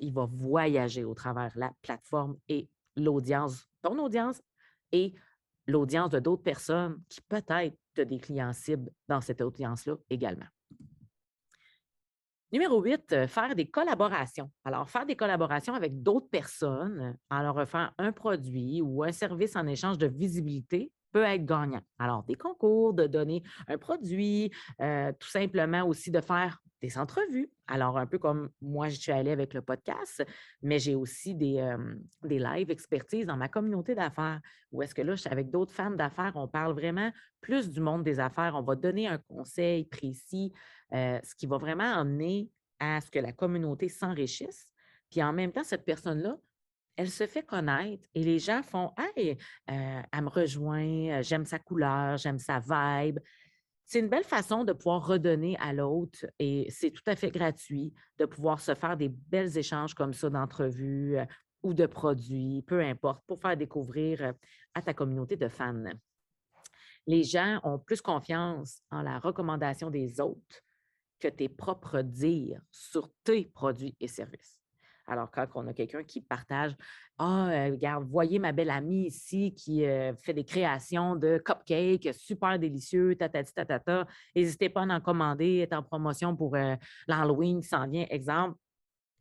il 0.00 0.12
va 0.12 0.26
voyager 0.26 1.04
au 1.04 1.14
travers 1.14 1.52
la 1.56 1.72
plateforme 1.82 2.36
et 2.48 2.68
l'audience, 2.96 3.68
ton 3.82 3.98
audience 3.98 4.40
et 4.92 5.14
l'audience 5.66 6.10
de 6.10 6.18
d'autres 6.18 6.42
personnes 6.42 7.00
qui 7.08 7.20
peut-être 7.20 7.76
ont 7.98 8.04
des 8.04 8.18
clients 8.18 8.52
cibles 8.52 8.90
dans 9.08 9.20
cette 9.20 9.42
audience-là 9.42 9.96
également. 10.08 10.46
Numéro 12.52 12.82
8, 12.82 13.12
euh, 13.12 13.26
faire 13.28 13.54
des 13.54 13.66
collaborations. 13.66 14.50
Alors, 14.64 14.90
faire 14.90 15.06
des 15.06 15.14
collaborations 15.14 15.74
avec 15.74 16.02
d'autres 16.02 16.28
personnes 16.28 17.16
en 17.30 17.42
leur 17.42 17.56
offrant 17.56 17.88
un 17.96 18.10
produit 18.10 18.82
ou 18.82 19.04
un 19.04 19.12
service 19.12 19.54
en 19.54 19.68
échange 19.68 19.98
de 19.98 20.08
visibilité 20.08 20.90
peut 21.12 21.22
être 21.22 21.44
gagnant. 21.44 21.80
Alors, 22.00 22.24
des 22.24 22.34
concours, 22.34 22.92
de 22.92 23.06
donner 23.06 23.44
un 23.68 23.78
produit, 23.78 24.50
euh, 24.80 25.12
tout 25.18 25.28
simplement 25.28 25.86
aussi 25.86 26.10
de 26.10 26.20
faire 26.20 26.60
des 26.82 26.98
entrevues. 26.98 27.50
Alors, 27.68 27.98
un 27.98 28.06
peu 28.06 28.18
comme 28.18 28.50
moi, 28.60 28.88
je 28.88 28.96
suis 28.96 29.12
allée 29.12 29.30
avec 29.30 29.54
le 29.54 29.62
podcast, 29.62 30.24
mais 30.62 30.78
j'ai 30.78 30.94
aussi 30.94 31.34
des, 31.34 31.58
euh, 31.58 31.94
des 32.24 32.38
lives 32.38 32.70
expertise 32.70 33.26
dans 33.26 33.36
ma 33.36 33.48
communauté 33.48 33.94
d'affaires, 33.94 34.40
où 34.72 34.82
est-ce 34.82 34.94
que 34.94 35.02
là, 35.02 35.14
avec 35.30 35.50
d'autres 35.50 35.72
femmes 35.72 35.96
d'affaires, 35.96 36.32
on 36.34 36.48
parle 36.48 36.72
vraiment 36.72 37.12
plus 37.40 37.70
du 37.70 37.80
monde 37.80 38.02
des 38.02 38.18
affaires. 38.18 38.54
On 38.56 38.62
va 38.62 38.74
donner 38.76 39.06
un 39.06 39.18
conseil 39.18 39.84
précis, 39.84 40.52
euh, 40.94 41.18
ce 41.22 41.34
qui 41.34 41.46
va 41.46 41.58
vraiment 41.58 41.92
amener 41.94 42.50
à 42.78 43.00
ce 43.00 43.10
que 43.10 43.18
la 43.18 43.32
communauté 43.32 43.88
s'enrichisse. 43.88 44.66
Puis 45.10 45.22
en 45.22 45.32
même 45.32 45.52
temps, 45.52 45.64
cette 45.64 45.84
personne-là, 45.84 46.38
elle 46.96 47.10
se 47.10 47.26
fait 47.26 47.42
connaître 47.42 48.06
et 48.14 48.22
les 48.22 48.38
gens 48.38 48.62
font 48.62 48.92
Hey, 48.98 49.38
euh, 49.70 50.02
elle 50.12 50.22
me 50.22 50.28
rejoint, 50.28 51.22
j'aime 51.22 51.46
sa 51.46 51.58
couleur, 51.58 52.16
j'aime 52.16 52.38
sa 52.38 52.58
vibe. 52.58 53.18
C'est 53.86 54.00
une 54.00 54.08
belle 54.08 54.24
façon 54.24 54.64
de 54.64 54.72
pouvoir 54.72 55.06
redonner 55.06 55.56
à 55.58 55.72
l'autre 55.72 56.26
et 56.38 56.66
c'est 56.70 56.90
tout 56.90 57.02
à 57.06 57.16
fait 57.16 57.30
gratuit 57.30 57.92
de 58.18 58.24
pouvoir 58.24 58.60
se 58.60 58.74
faire 58.74 58.96
des 58.96 59.08
belles 59.08 59.56
échanges 59.56 59.94
comme 59.94 60.12
ça 60.12 60.30
d'entrevues 60.30 61.18
euh, 61.18 61.24
ou 61.62 61.74
de 61.74 61.86
produits, 61.86 62.62
peu 62.66 62.80
importe, 62.80 63.24
pour 63.26 63.40
faire 63.40 63.56
découvrir 63.56 64.22
euh, 64.22 64.32
à 64.74 64.82
ta 64.82 64.94
communauté 64.94 65.36
de 65.36 65.48
fans. 65.48 65.84
Les 67.06 67.24
gens 67.24 67.60
ont 67.64 67.78
plus 67.78 68.00
confiance 68.00 68.82
en 68.90 69.02
la 69.02 69.18
recommandation 69.18 69.90
des 69.90 70.20
autres 70.20 70.62
que 71.20 71.28
tes 71.28 71.48
propres 71.48 72.02
dires 72.02 72.60
sur 72.70 73.10
tes 73.22 73.44
produits 73.44 73.96
et 74.00 74.08
services. 74.08 74.60
Alors, 75.06 75.28
quand 75.30 75.46
on 75.56 75.66
a 75.66 75.72
quelqu'un 75.72 76.04
qui 76.04 76.20
partage 76.20 76.72
Ah, 77.18 77.48
euh, 77.50 77.70
regarde, 77.72 78.08
voyez 78.08 78.38
ma 78.38 78.52
belle 78.52 78.70
amie 78.70 79.06
ici 79.06 79.52
qui 79.54 79.84
euh, 79.84 80.14
fait 80.14 80.32
des 80.32 80.44
créations 80.44 81.16
de 81.16 81.38
cupcakes 81.44 82.14
super 82.14 82.58
délicieux, 82.58 83.16
tatati 83.16 83.52
tatata. 83.52 84.06
N'hésitez 84.36 84.68
pas 84.68 84.82
à 84.82 84.86
en 84.86 85.00
commander, 85.00 85.56
est 85.58 85.72
en 85.72 85.82
promotion 85.82 86.36
pour 86.36 86.54
euh, 86.54 86.76
l'Halloween 87.08 87.60
qui 87.60 87.68
s'en 87.68 87.88
vient, 87.88 88.06
exemple 88.08 88.56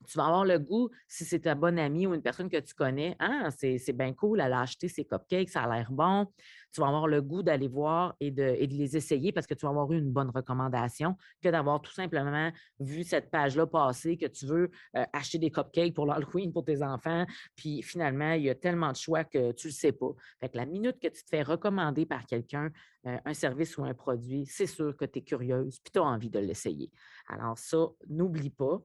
tu 0.10 0.17
vas 0.17 0.26
avoir 0.26 0.45
le 0.45 0.58
goût, 0.58 0.89
si 1.08 1.24
c'est 1.24 1.41
ta 1.41 1.56
bonne 1.56 1.78
amie 1.78 2.08
ou 2.08 2.13
une 2.13 2.22
personne 2.22 2.50
que 2.50 2.60
tu 2.60 2.74
connais, 2.74 3.15
ah, 3.19 3.50
c'est 3.52 3.93
bien 3.93 4.13
cool, 4.13 4.41
elle 4.41 4.54
a 4.54 4.62
acheté 4.62 4.88
ses 4.88 5.06
cupcakes, 5.06 5.50
ça 5.50 5.63
a 5.63 5.76
l'air 5.76 5.91
bon. 5.91 6.26
Tu 6.72 6.82
vas 6.82 6.88
avoir 6.88 7.08
le 7.08 7.22
goût 7.22 7.41
d'aller 7.41 7.67
voir 7.67 8.15
et 8.19 8.30
de, 8.30 8.43
les 8.60 8.95
essayer 8.95 9.32
parce 9.32 9.48
que 9.48 9.56
tu 9.56 9.65
vas 9.65 9.72
avoir 9.72 9.91
eu 9.91 9.98
une 9.98 10.12
bonne 10.12 10.30
recommandation 10.30 11.15
que 11.41 11.50
d'avoir 11.50 11.82
tout 11.82 11.91
simplement 11.91 12.52
vu 12.80 13.04
cette 13.04 13.32
page-là 13.32 13.65
passer, 13.65 14.17
que 14.17 14.28
tu 14.28 14.45
veux 14.45 14.69
euh, 14.95 15.04
acheter 15.13 15.39
des 15.39 15.50
cupcakes 15.50 15.95
pour 15.95 16.06
l'Halloween 16.06 16.54
pour 16.54 16.63
tes 16.63 16.84
enfants. 16.84 17.26
Puis 17.56 17.82
finalement, 17.82 18.34
il 18.34 18.43
y 18.43 18.50
a 18.50 18.56
tellement 18.56 18.91
de 18.91 18.98
choix 18.98 19.24
que 19.24 19.52
tu 19.54 19.67
ne 19.67 19.72
le 19.72 19.76
sais 19.76 19.91
pas. 19.91 20.12
Fait 20.39 20.50
que 20.50 20.58
la 20.58 20.65
minute 20.65 21.00
que 21.00 21.08
tu 21.08 21.24
te 21.24 21.30
fais 21.30 21.41
recommander 21.41 22.06
par 22.06 22.26
quelqu'un 22.26 22.69
euh, 23.08 23.17
un 23.26 23.34
service 23.34 23.78
ou 23.78 23.84
un 23.86 23.93
produit, 23.93 24.45
c'est 24.45 24.67
sûr 24.67 24.95
que 24.95 25.06
tu 25.06 25.19
es 25.19 25.22
curieuse 25.22 25.80
puis 25.80 25.91
tu 25.91 26.00
as 26.00 26.04
envie 26.04 26.30
de 26.30 26.39
l'essayer. 26.39 26.91
Alors 27.28 27.58
ça, 27.58 27.88
n'oublie 28.10 28.50
pas, 28.50 28.82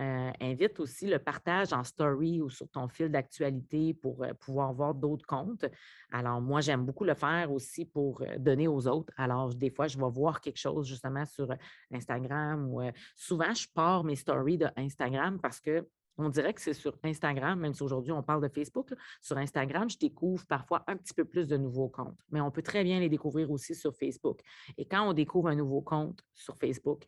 Euh, 0.00 0.32
invite 0.40 0.80
aussi 0.80 1.06
le 1.06 1.20
partage 1.20 1.72
en 1.72 1.84
story 1.84 2.40
ou 2.40 2.50
sur 2.50 2.68
ton 2.68 2.88
fil 2.88 3.10
d'actualité 3.10 3.94
pour 3.94 4.24
euh, 4.24 4.34
pouvoir 4.34 4.72
voir 4.72 4.92
d'autres 4.92 5.24
comptes. 5.24 5.66
Alors, 6.10 6.40
moi, 6.40 6.60
j'aime 6.60 6.84
beaucoup 6.84 7.04
le 7.04 7.14
faire 7.14 7.52
aussi 7.52 7.84
pour 7.84 8.20
euh, 8.22 8.36
donner 8.38 8.66
aux 8.66 8.88
autres. 8.88 9.12
Alors, 9.16 9.54
des 9.54 9.70
fois, 9.70 9.86
je 9.86 9.96
vais 9.96 10.10
voir 10.10 10.40
quelque 10.40 10.58
chose 10.58 10.88
justement 10.88 11.24
sur 11.24 11.48
Instagram 11.92 12.68
ou 12.72 12.82
souvent, 13.14 13.54
je 13.54 13.68
pars 13.72 14.02
mes 14.02 14.16
stories 14.16 14.58
de 14.58 14.66
Instagram 14.76 15.38
parce 15.40 15.60
que 15.60 15.86
on 16.16 16.28
dirait 16.28 16.54
que 16.54 16.60
c'est 16.60 16.74
sur 16.74 16.96
Instagram, 17.02 17.58
même 17.58 17.74
si 17.74 17.82
aujourd'hui 17.82 18.12
on 18.12 18.22
parle 18.22 18.42
de 18.42 18.48
Facebook, 18.48 18.94
sur 19.20 19.36
Instagram, 19.36 19.90
je 19.90 19.98
découvre 19.98 20.46
parfois 20.46 20.84
un 20.86 20.96
petit 20.96 21.12
peu 21.12 21.24
plus 21.24 21.48
de 21.48 21.56
nouveaux 21.56 21.88
comptes, 21.88 22.18
mais 22.30 22.40
on 22.40 22.50
peut 22.50 22.62
très 22.62 22.84
bien 22.84 23.00
les 23.00 23.08
découvrir 23.08 23.50
aussi 23.50 23.74
sur 23.74 23.94
Facebook. 23.94 24.40
Et 24.78 24.84
quand 24.84 25.08
on 25.08 25.12
découvre 25.12 25.48
un 25.48 25.56
nouveau 25.56 25.80
compte 25.80 26.20
sur 26.32 26.56
Facebook, 26.56 27.04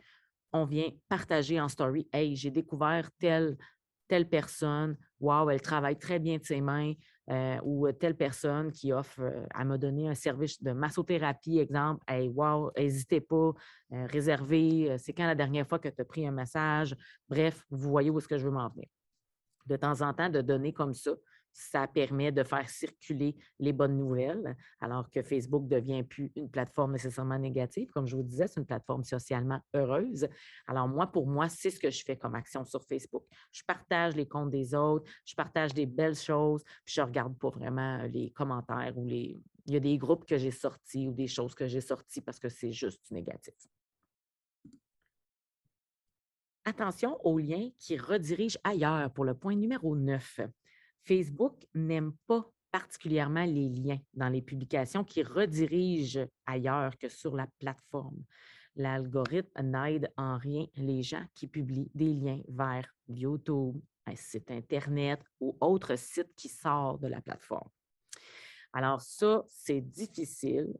on 0.62 0.64
vient 0.64 0.90
partager 1.08 1.60
en 1.60 1.68
story, 1.68 2.08
Hey, 2.12 2.36
j'ai 2.36 2.50
découvert 2.50 3.10
telle, 3.18 3.56
telle 4.08 4.28
personne, 4.28 4.96
wow, 5.20 5.50
elle 5.50 5.60
travaille 5.60 5.98
très 5.98 6.18
bien 6.18 6.38
de 6.38 6.44
ses 6.44 6.60
mains, 6.60 6.92
euh, 7.30 7.58
ou 7.64 7.90
telle 7.92 8.16
personne 8.16 8.70
qui 8.70 8.92
offre 8.92 9.20
à 9.52 9.64
me 9.64 9.76
donner 9.76 10.08
un 10.08 10.14
service 10.14 10.62
de 10.62 10.72
massothérapie, 10.72 11.58
exemple, 11.58 12.04
hey, 12.08 12.28
wow, 12.28 12.70
n'hésitez 12.76 13.20
pas, 13.20 13.52
euh, 13.92 14.06
réservez, 14.06 14.96
c'est 14.98 15.12
quand 15.12 15.26
la 15.26 15.34
dernière 15.34 15.66
fois 15.66 15.78
que 15.78 15.88
tu 15.88 16.00
as 16.00 16.04
pris 16.04 16.26
un 16.26 16.32
massage, 16.32 16.94
bref, 17.28 17.64
vous 17.70 17.90
voyez 17.90 18.10
où 18.10 18.18
est-ce 18.18 18.28
que 18.28 18.38
je 18.38 18.44
veux 18.44 18.52
m'en 18.52 18.68
venir. 18.68 18.88
De 19.66 19.76
temps 19.76 20.00
en 20.02 20.14
temps, 20.14 20.28
de 20.28 20.40
donner 20.40 20.72
comme 20.72 20.94
ça, 20.94 21.12
ça 21.56 21.86
permet 21.86 22.32
de 22.32 22.42
faire 22.42 22.68
circuler 22.68 23.34
les 23.58 23.72
bonnes 23.72 23.96
nouvelles, 23.96 24.54
alors 24.78 25.10
que 25.10 25.22
Facebook 25.22 25.66
devient 25.66 26.02
plus 26.02 26.30
une 26.36 26.50
plateforme 26.50 26.92
nécessairement 26.92 27.38
négative. 27.38 27.90
Comme 27.92 28.06
je 28.06 28.14
vous 28.14 28.22
disais, 28.22 28.46
c'est 28.46 28.60
une 28.60 28.66
plateforme 28.66 29.04
socialement 29.04 29.60
heureuse. 29.72 30.28
Alors 30.66 30.86
moi, 30.86 31.06
pour 31.06 31.26
moi, 31.26 31.48
c'est 31.48 31.70
ce 31.70 31.80
que 31.80 31.90
je 31.90 32.04
fais 32.04 32.16
comme 32.16 32.34
action 32.34 32.62
sur 32.66 32.84
Facebook. 32.84 33.24
Je 33.52 33.62
partage 33.66 34.14
les 34.16 34.28
comptes 34.28 34.50
des 34.50 34.74
autres, 34.74 35.10
je 35.24 35.34
partage 35.34 35.72
des 35.72 35.86
belles 35.86 36.14
choses, 36.14 36.62
puis 36.84 36.94
je 36.94 37.00
regarde 37.00 37.38
pas 37.38 37.48
vraiment 37.48 38.02
les 38.02 38.30
commentaires 38.32 38.92
ou 38.96 39.06
les... 39.06 39.40
Il 39.66 39.72
y 39.72 39.76
a 39.76 39.80
des 39.80 39.96
groupes 39.96 40.26
que 40.26 40.36
j'ai 40.36 40.50
sortis 40.50 41.08
ou 41.08 41.12
des 41.12 41.26
choses 41.26 41.54
que 41.54 41.66
j'ai 41.66 41.80
sorties 41.80 42.20
parce 42.20 42.38
que 42.38 42.50
c'est 42.50 42.70
juste 42.70 43.10
négatif. 43.10 43.54
Attention 46.66 47.18
aux 47.24 47.38
liens 47.38 47.70
qui 47.78 47.96
redirigent 47.96 48.58
ailleurs 48.62 49.10
pour 49.12 49.24
le 49.24 49.34
point 49.34 49.54
numéro 49.54 49.96
9. 49.96 50.40
Facebook 51.06 51.66
n'aime 51.74 52.12
pas 52.26 52.50
particulièrement 52.72 53.44
les 53.44 53.68
liens 53.68 53.98
dans 54.12 54.28
les 54.28 54.42
publications 54.42 55.04
qui 55.04 55.22
redirigent 55.22 56.26
ailleurs 56.44 56.98
que 56.98 57.08
sur 57.08 57.36
la 57.36 57.46
plateforme. 57.58 58.22
L'algorithme 58.74 59.62
n'aide 59.62 60.12
en 60.16 60.36
rien 60.36 60.66
les 60.74 61.02
gens 61.02 61.24
qui 61.34 61.46
publient 61.46 61.90
des 61.94 62.12
liens 62.12 62.42
vers 62.48 62.92
YouTube, 63.08 63.80
un 64.06 64.16
site 64.16 64.50
Internet 64.50 65.22
ou 65.40 65.56
autre 65.60 65.96
site 65.96 66.34
qui 66.36 66.48
sort 66.48 66.98
de 66.98 67.06
la 67.06 67.22
plateforme. 67.22 67.70
Alors 68.72 69.00
ça, 69.00 69.44
c'est 69.48 69.80
difficile 69.80 70.74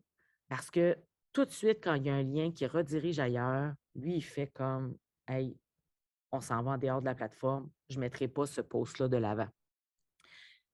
parce 0.49 0.71
que 0.71 0.97
tout 1.33 1.45
de 1.45 1.51
suite, 1.51 1.79
quand 1.83 1.95
il 1.95 2.07
y 2.07 2.11
a 2.11 2.15
un 2.15 2.23
lien 2.23 2.51
qui 2.53 2.67
redirige 2.67 3.19
ailleurs, 3.19 3.73
lui, 3.95 4.17
il 4.17 4.23
fait 4.23 4.49
comme, 4.49 4.97
hey, 5.29 5.57
on 6.33 6.41
s'en 6.41 6.63
va 6.63 6.73
en 6.73 6.79
dehors 6.79 7.01
de 7.01 7.07
la 7.07 7.15
plateforme, 7.15 7.71
je 7.89 7.97
ne 7.97 8.01
mettrai 8.01 8.29
pas 8.29 8.47
ce 8.47 8.61
post-là 8.61 9.09
de 9.09 9.17
l'avant. 9.17 9.49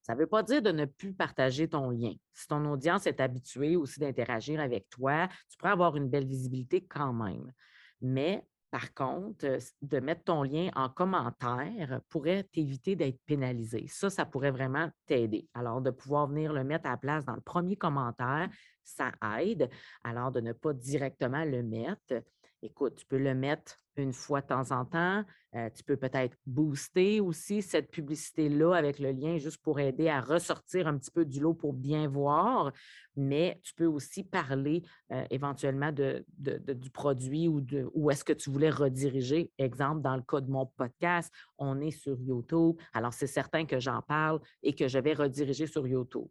Ça 0.02 0.14
ne 0.14 0.18
veut 0.18 0.26
pas 0.26 0.42
dire 0.42 0.60
de 0.62 0.72
ne 0.72 0.84
plus 0.84 1.12
partager 1.12 1.68
ton 1.68 1.90
lien. 1.90 2.12
Si 2.32 2.48
ton 2.48 2.64
audience 2.70 3.06
est 3.06 3.20
habituée 3.20 3.76
aussi 3.76 4.00
d'interagir 4.00 4.60
avec 4.60 4.88
toi, 4.90 5.28
tu 5.48 5.56
pourrais 5.56 5.72
avoir 5.72 5.96
une 5.96 6.08
belle 6.08 6.26
visibilité 6.26 6.84
quand 6.84 7.12
même. 7.12 7.52
Mais 8.00 8.44
par 8.72 8.94
contre, 8.94 9.44
euh, 9.44 9.58
de 9.82 10.00
mettre 10.00 10.24
ton 10.24 10.42
lien 10.42 10.70
en 10.74 10.88
commentaire 10.88 12.00
pourrait 12.08 12.44
t'éviter 12.44 12.96
d'être 12.96 13.20
pénalisé. 13.26 13.86
Ça, 13.86 14.08
ça 14.08 14.24
pourrait 14.24 14.50
vraiment 14.50 14.90
t'aider. 15.06 15.46
Alors, 15.52 15.82
de 15.82 15.90
pouvoir 15.90 16.26
venir 16.26 16.54
le 16.54 16.64
mettre 16.64 16.86
à 16.86 16.92
la 16.92 16.96
place 16.96 17.26
dans 17.26 17.34
le 17.34 17.42
premier 17.42 17.76
commentaire, 17.76 18.48
ça 18.82 19.12
aide. 19.38 19.68
Alors, 20.02 20.32
de 20.32 20.40
ne 20.40 20.52
pas 20.52 20.72
directement 20.72 21.44
le 21.44 21.62
mettre. 21.62 22.24
Écoute, 22.64 22.94
tu 22.94 23.06
peux 23.06 23.18
le 23.18 23.34
mettre 23.34 23.76
une 23.96 24.12
fois 24.12 24.40
de 24.40 24.46
temps 24.46 24.70
en 24.70 24.84
temps. 24.84 25.24
Euh, 25.56 25.68
tu 25.74 25.82
peux 25.82 25.96
peut-être 25.96 26.36
booster 26.46 27.20
aussi 27.20 27.60
cette 27.60 27.90
publicité-là 27.90 28.74
avec 28.74 29.00
le 29.00 29.10
lien 29.10 29.36
juste 29.36 29.60
pour 29.60 29.80
aider 29.80 30.08
à 30.08 30.20
ressortir 30.20 30.86
un 30.86 30.96
petit 30.96 31.10
peu 31.10 31.24
du 31.24 31.40
lot 31.40 31.54
pour 31.54 31.72
bien 31.72 32.06
voir. 32.06 32.72
Mais 33.16 33.60
tu 33.64 33.74
peux 33.74 33.86
aussi 33.86 34.22
parler 34.22 34.82
euh, 35.10 35.24
éventuellement 35.30 35.90
de, 35.90 36.24
du 36.38 36.90
produit 36.90 37.48
ou 37.48 37.66
où 37.94 38.10
est-ce 38.12 38.22
que 38.22 38.32
tu 38.32 38.48
voulais 38.48 38.70
rediriger. 38.70 39.50
Exemple, 39.58 40.00
dans 40.00 40.14
le 40.14 40.22
cas 40.22 40.40
de 40.40 40.50
mon 40.50 40.66
podcast, 40.66 41.32
on 41.58 41.80
est 41.80 41.90
sur 41.90 42.18
YouTube. 42.20 42.76
Alors, 42.94 43.12
c'est 43.12 43.26
certain 43.26 43.66
que 43.66 43.80
j'en 43.80 44.02
parle 44.02 44.40
et 44.62 44.72
que 44.72 44.86
je 44.86 45.00
vais 45.00 45.14
rediriger 45.14 45.66
sur 45.66 45.84
YouTube. 45.86 46.28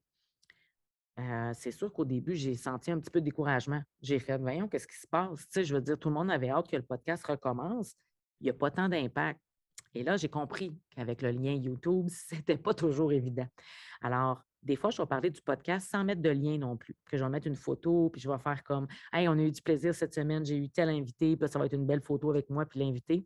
Euh, 1.19 1.52
c'est 1.54 1.71
sûr 1.71 1.91
qu'au 1.91 2.06
début, 2.06 2.36
j'ai 2.36 2.56
senti 2.56 2.91
un 2.91 3.00
petit 3.00 3.12
peu 3.12 3.19
de 3.19 3.26
découragement. 3.26 3.82
J'ai 4.02 4.19
fait, 4.19 4.38
voyons, 4.38 4.67
qu'est-ce 4.67 4.88
qui 4.88 4.97
se 4.97 5.08
passe? 5.08 5.39
Tu 5.41 5.47
sais, 5.50 5.63
je 5.63 5.76
veux 5.76 5.82
dire, 5.82 5.97
tout 5.97 6.10
le 6.10 6.15
monde 6.15 6.32
avait 6.32 6.50
hâte 6.50 6.69
que 6.69 6.76
le 6.76 6.84
podcast 6.84 7.26
recommence. 7.26 7.95
Il 8.39 8.45
n'y 8.45 8.50
a 8.50 8.54
pas 8.54 8.71
tant 8.71 8.89
d'impact. 8.89 9.39
Et 9.93 10.04
là, 10.04 10.15
j'ai 10.15 10.30
compris 10.30 10.74
qu'avec 10.91 11.21
le 11.21 11.32
lien 11.32 11.54
YouTube, 11.54 12.08
ce 12.30 12.36
n'était 12.36 12.58
pas 12.58 12.74
toujours 12.74 13.12
évident. 13.12 13.47
Alors, 14.02 14.41
des 14.63 14.76
fois, 14.76 14.91
je 14.91 15.02
vais 15.02 15.08
parler 15.08 15.30
du 15.32 15.41
podcast 15.41 15.89
sans 15.89 16.04
mettre 16.04 16.21
de 16.21 16.30
lien 16.30 16.58
non 16.58 16.78
plus. 16.78 16.95
Que 17.06 17.17
je 17.17 17.24
vais 17.24 17.30
mettre 17.30 17.47
une 17.47 17.56
photo, 17.56 18.10
puis 18.10 18.21
je 18.21 18.30
vais 18.30 18.38
faire 18.38 18.63
comme 18.63 18.88
Hey, 19.12 19.28
on 19.28 19.34
a 19.34 19.41
eu 19.41 19.52
du 19.52 19.62
plaisir 19.62 19.93
cette 19.93 20.13
semaine, 20.13 20.45
j'ai 20.45 20.58
eu 20.58 20.69
tel 20.69 20.89
invité, 20.89 21.36
puis 21.36 21.50
ça 21.50 21.60
va 21.60 21.65
être 21.65 21.74
une 21.74 21.86
belle 21.86 22.02
photo 22.02 22.30
avec 22.30 22.50
moi, 22.50 22.65
puis 22.65 22.80
l'invité. 22.80 23.26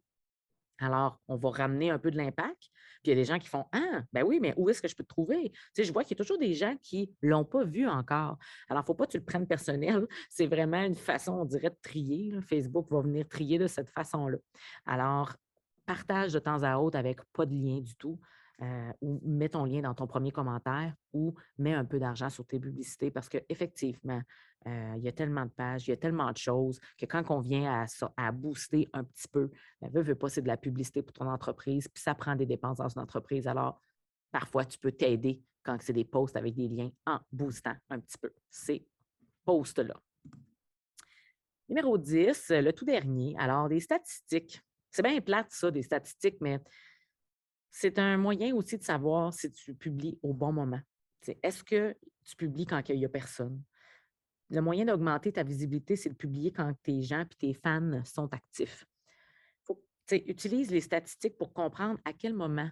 Alors, 0.80 1.20
on 1.28 1.36
va 1.36 1.50
ramener 1.50 1.90
un 1.90 2.00
peu 2.00 2.12
de 2.12 2.18
l'impact. 2.18 2.70
Puis 3.02 3.02
il 3.06 3.10
y 3.10 3.12
a 3.14 3.16
des 3.16 3.26
gens 3.26 3.40
qui 3.40 3.48
font 3.48 3.66
Ah, 3.72 4.02
ben 4.12 4.24
oui, 4.24 4.40
mais 4.42 4.54
où 4.58 4.70
est-ce 4.70 4.82
que 4.82 4.88
je 4.88 4.96
peux 4.96 5.04
te 5.04 5.10
trouver? 5.10 5.52
Tu 5.52 5.60
sais, 5.74 5.84
je 5.84 5.94
vois 5.94 6.04
qu'il 6.04 6.18
y 6.18 6.22
a 6.22 6.24
toujours 6.24 6.40
des 6.40 6.54
gens 6.54 6.76
qui 6.82 7.14
ne 7.22 7.30
l'ont 7.30 7.46
pas 7.46 7.64
vu 7.64 7.88
encore. 7.88 8.38
Alors, 8.70 8.82
il 8.82 8.84
ne 8.84 8.86
faut 8.86 8.94
pas 8.96 9.06
que 9.06 9.12
tu 9.12 9.18
le 9.18 9.24
prennes 9.24 9.48
personnel. 9.48 10.08
C'est 10.30 10.48
vraiment 10.48 10.84
une 10.84 10.96
façon, 10.96 11.34
on 11.34 11.46
dirait, 11.46 11.70
de 11.70 11.78
trier. 11.82 12.34
Facebook 12.42 12.88
va 12.90 13.02
venir 13.02 13.28
trier 13.28 13.60
de 13.60 13.68
cette 13.68 13.90
façon-là. 13.90 14.38
Alors, 14.86 15.36
partage 15.86 16.34
de 16.34 16.40
temps 16.40 16.64
à 16.64 16.78
autre 16.78 16.98
avec 16.98 17.20
pas 17.32 17.46
de 17.46 17.54
lien 17.54 17.80
du 17.80 17.96
tout. 17.96 18.20
Euh, 18.62 18.94
ou 19.02 19.20
mets 19.26 19.50
ton 19.50 19.66
lien 19.66 19.82
dans 19.82 19.94
ton 19.94 20.08
premier 20.08 20.32
commentaire 20.32 20.94
ou 21.12 21.36
mets 21.58 21.74
un 21.74 21.84
peu 21.84 22.00
d'argent 22.00 22.30
sur 22.30 22.46
tes 22.46 22.58
publicités 22.58 23.12
parce 23.12 23.28
qu'effectivement, 23.28 24.22
euh, 24.66 24.94
il 24.96 25.04
y 25.04 25.10
a 25.10 25.12
tellement 25.12 25.44
de 25.44 25.50
pages, 25.50 25.86
il 25.88 25.90
y 25.90 25.94
a 25.94 25.98
tellement 25.98 26.32
de 26.32 26.38
choses 26.38 26.80
que 26.98 27.06
quand 27.06 27.30
on 27.32 27.42
vient 27.42 27.86
à, 28.16 28.32
booster 28.32 28.88
un 28.94 29.04
petit 29.04 29.28
peu, 29.28 29.52
ben, 29.82 29.92
veut, 29.92 30.04
veut 30.04 30.16
pas, 30.16 30.30
c'est 30.30 30.42
de 30.42 30.48
la 30.48 30.56
publicité 30.56 31.02
pour 31.02 31.12
ton 31.12 31.28
entreprise, 31.28 31.90
puis 31.90 32.02
ça 32.02 32.16
prend 32.16 32.34
des 32.38 32.46
dépenses 32.46 32.78
dans 32.78 32.88
une 32.88 33.02
entreprise. 33.02 33.46
Alors, 33.46 33.82
parfois, 34.32 34.64
tu 34.64 34.80
peux 34.80 34.94
t'aider 34.94 35.42
quand 35.62 35.76
c'est 35.82 35.92
des 35.92 36.06
posts 36.06 36.38
avec 36.38 36.56
des 36.56 36.70
liens 36.70 36.92
en 37.06 37.20
boostant 37.34 37.76
un 37.90 38.00
petit 38.00 38.18
peu 38.18 38.32
ces 38.50 38.88
posts-là. 39.44 40.00
Numéro 41.68 41.98
10, 41.98 42.52
le 42.52 42.72
tout 42.72 42.86
dernier. 42.86 43.36
Alors, 43.38 43.68
des 43.68 43.82
statistiques. 43.82 44.62
C'est 44.92 45.04
bien 45.04 45.20
plate, 45.20 45.48
ça, 45.50 45.72
des 45.72 45.84
statistiques, 45.84 46.38
mais 46.40 46.62
c'est 47.78 48.00
un 48.00 48.16
moyen 48.16 48.56
aussi 48.56 48.78
de 48.78 48.84
savoir 48.84 49.34
si 49.34 49.52
tu 49.52 49.76
publies 49.76 50.18
au 50.24 50.34
bon 50.34 50.54
moment. 50.54 50.80
Est-ce 51.44 51.62
que 51.62 51.94
tu 52.24 52.38
publies 52.38 52.66
quand 52.66 52.82
il 52.88 53.00
n'y 53.00 53.04
a 53.04 53.10
personne? 53.10 53.62
Le 54.50 54.62
moyen 54.62 54.86
d'augmenter 54.86 55.34
ta 55.34 55.44
visibilité, 55.44 55.98
c'est 55.98 56.08
de 56.08 56.16
publier 56.16 56.54
quand 56.54 56.74
tes 56.84 57.02
gens 57.02 57.24
et 57.24 57.36
tes 57.38 57.54
fans 57.54 58.02
sont 58.06 58.34
actifs. 58.34 58.86
Faut, 59.66 59.84
utilise 60.10 60.72
les 60.72 60.80
statistiques 60.80 61.38
pour 61.38 61.52
comprendre 61.52 62.00
à 62.06 62.14
quel 62.14 62.34
moment 62.34 62.70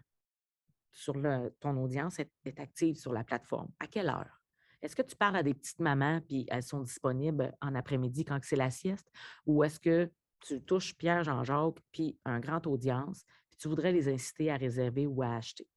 ton 1.60 1.84
audience 1.84 2.20
est, 2.20 2.58
active 2.58 2.96
sur 2.96 3.12
la 3.12 3.26
plateforme, 3.26 3.74
à 3.82 3.88
quelle 3.88 4.08
heure? 4.08 4.42
Est-ce 4.82 4.96
que 4.96 5.02
tu 5.02 5.18
parles 5.18 5.36
à 5.36 5.44
des 5.44 5.54
petites 5.54 5.80
mamans 5.80 6.22
puis 6.22 6.46
elles 6.48 6.64
sont 6.64 6.80
disponibles 6.80 7.54
en 7.60 7.76
après-midi 7.76 8.24
quand 8.24 8.40
c'est 8.42 8.56
la 8.56 8.72
sieste? 8.72 9.12
Ou 9.48 9.66
est-ce 9.66 9.82
que 9.82 10.10
tu 10.40 10.62
touches 10.62 10.96
Pierre 10.96 11.26
Jean-Jacques 11.26 11.82
puis 11.92 12.18
un 12.24 12.40
grand 12.40 12.66
audience 12.68 13.26
tu 13.58 13.68
voudrais 13.68 13.92
les 13.92 14.08
inciter 14.10 14.52
à 14.52 14.58
réserver 14.58 15.08
ou 15.08 15.22
à 15.22 15.36
acheter. 15.36 15.68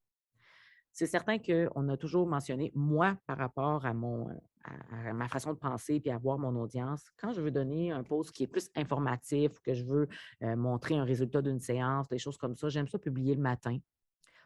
C'est 0.93 1.07
certain 1.07 1.39
qu'on 1.39 1.89
a 1.91 1.97
toujours 1.99 2.27
mentionné, 2.27 2.73
moi, 2.75 3.19
par 3.27 3.37
rapport 3.37 3.85
à, 3.85 3.93
mon, 3.93 4.29
à, 4.65 5.12
ma 5.12 5.29
façon 5.29 5.53
de 5.53 5.59
penser 5.59 6.01
puis 6.01 6.11
à 6.11 6.17
voir 6.17 6.39
mon 6.39 6.57
audience, 6.59 7.05
quand 7.19 7.35
je 7.35 7.43
veux 7.43 7.51
donner 7.51 7.93
un 7.93 8.03
post 8.03 8.33
qui 8.33 8.45
est 8.45 8.47
plus 8.47 8.71
informatif, 8.75 9.61
que 9.61 9.75
je 9.75 9.85
veux 9.85 10.09
euh, 10.43 10.57
montrer 10.57 10.97
un 10.97 11.05
résultat 11.05 11.43
d'une 11.43 11.61
séance, 11.61 12.09
des 12.09 12.17
choses 12.17 12.39
comme 12.39 12.57
ça, 12.57 12.71
j'aime 12.71 12.89
ça 12.89 12.99
publier 12.99 13.35
le 13.35 13.43
matin. 13.43 13.77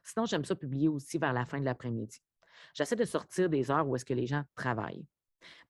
Sinon, 0.03 0.27
j'aime 0.27 0.45
ça 0.45 0.57
publier 0.57 0.89
aussi 0.89 1.19
vers 1.19 1.33
la 1.33 1.45
fin 1.45 1.61
de 1.61 1.65
l'après-midi. 1.65 2.21
J'essaie 2.75 2.97
de 2.97 3.05
sortir 3.05 3.49
des 3.49 3.71
heures 3.71 3.87
où 3.87 3.95
est-ce 3.95 4.05
que 4.05 4.15
les 4.15 4.27
gens 4.27 4.43
travaillent. 4.57 5.07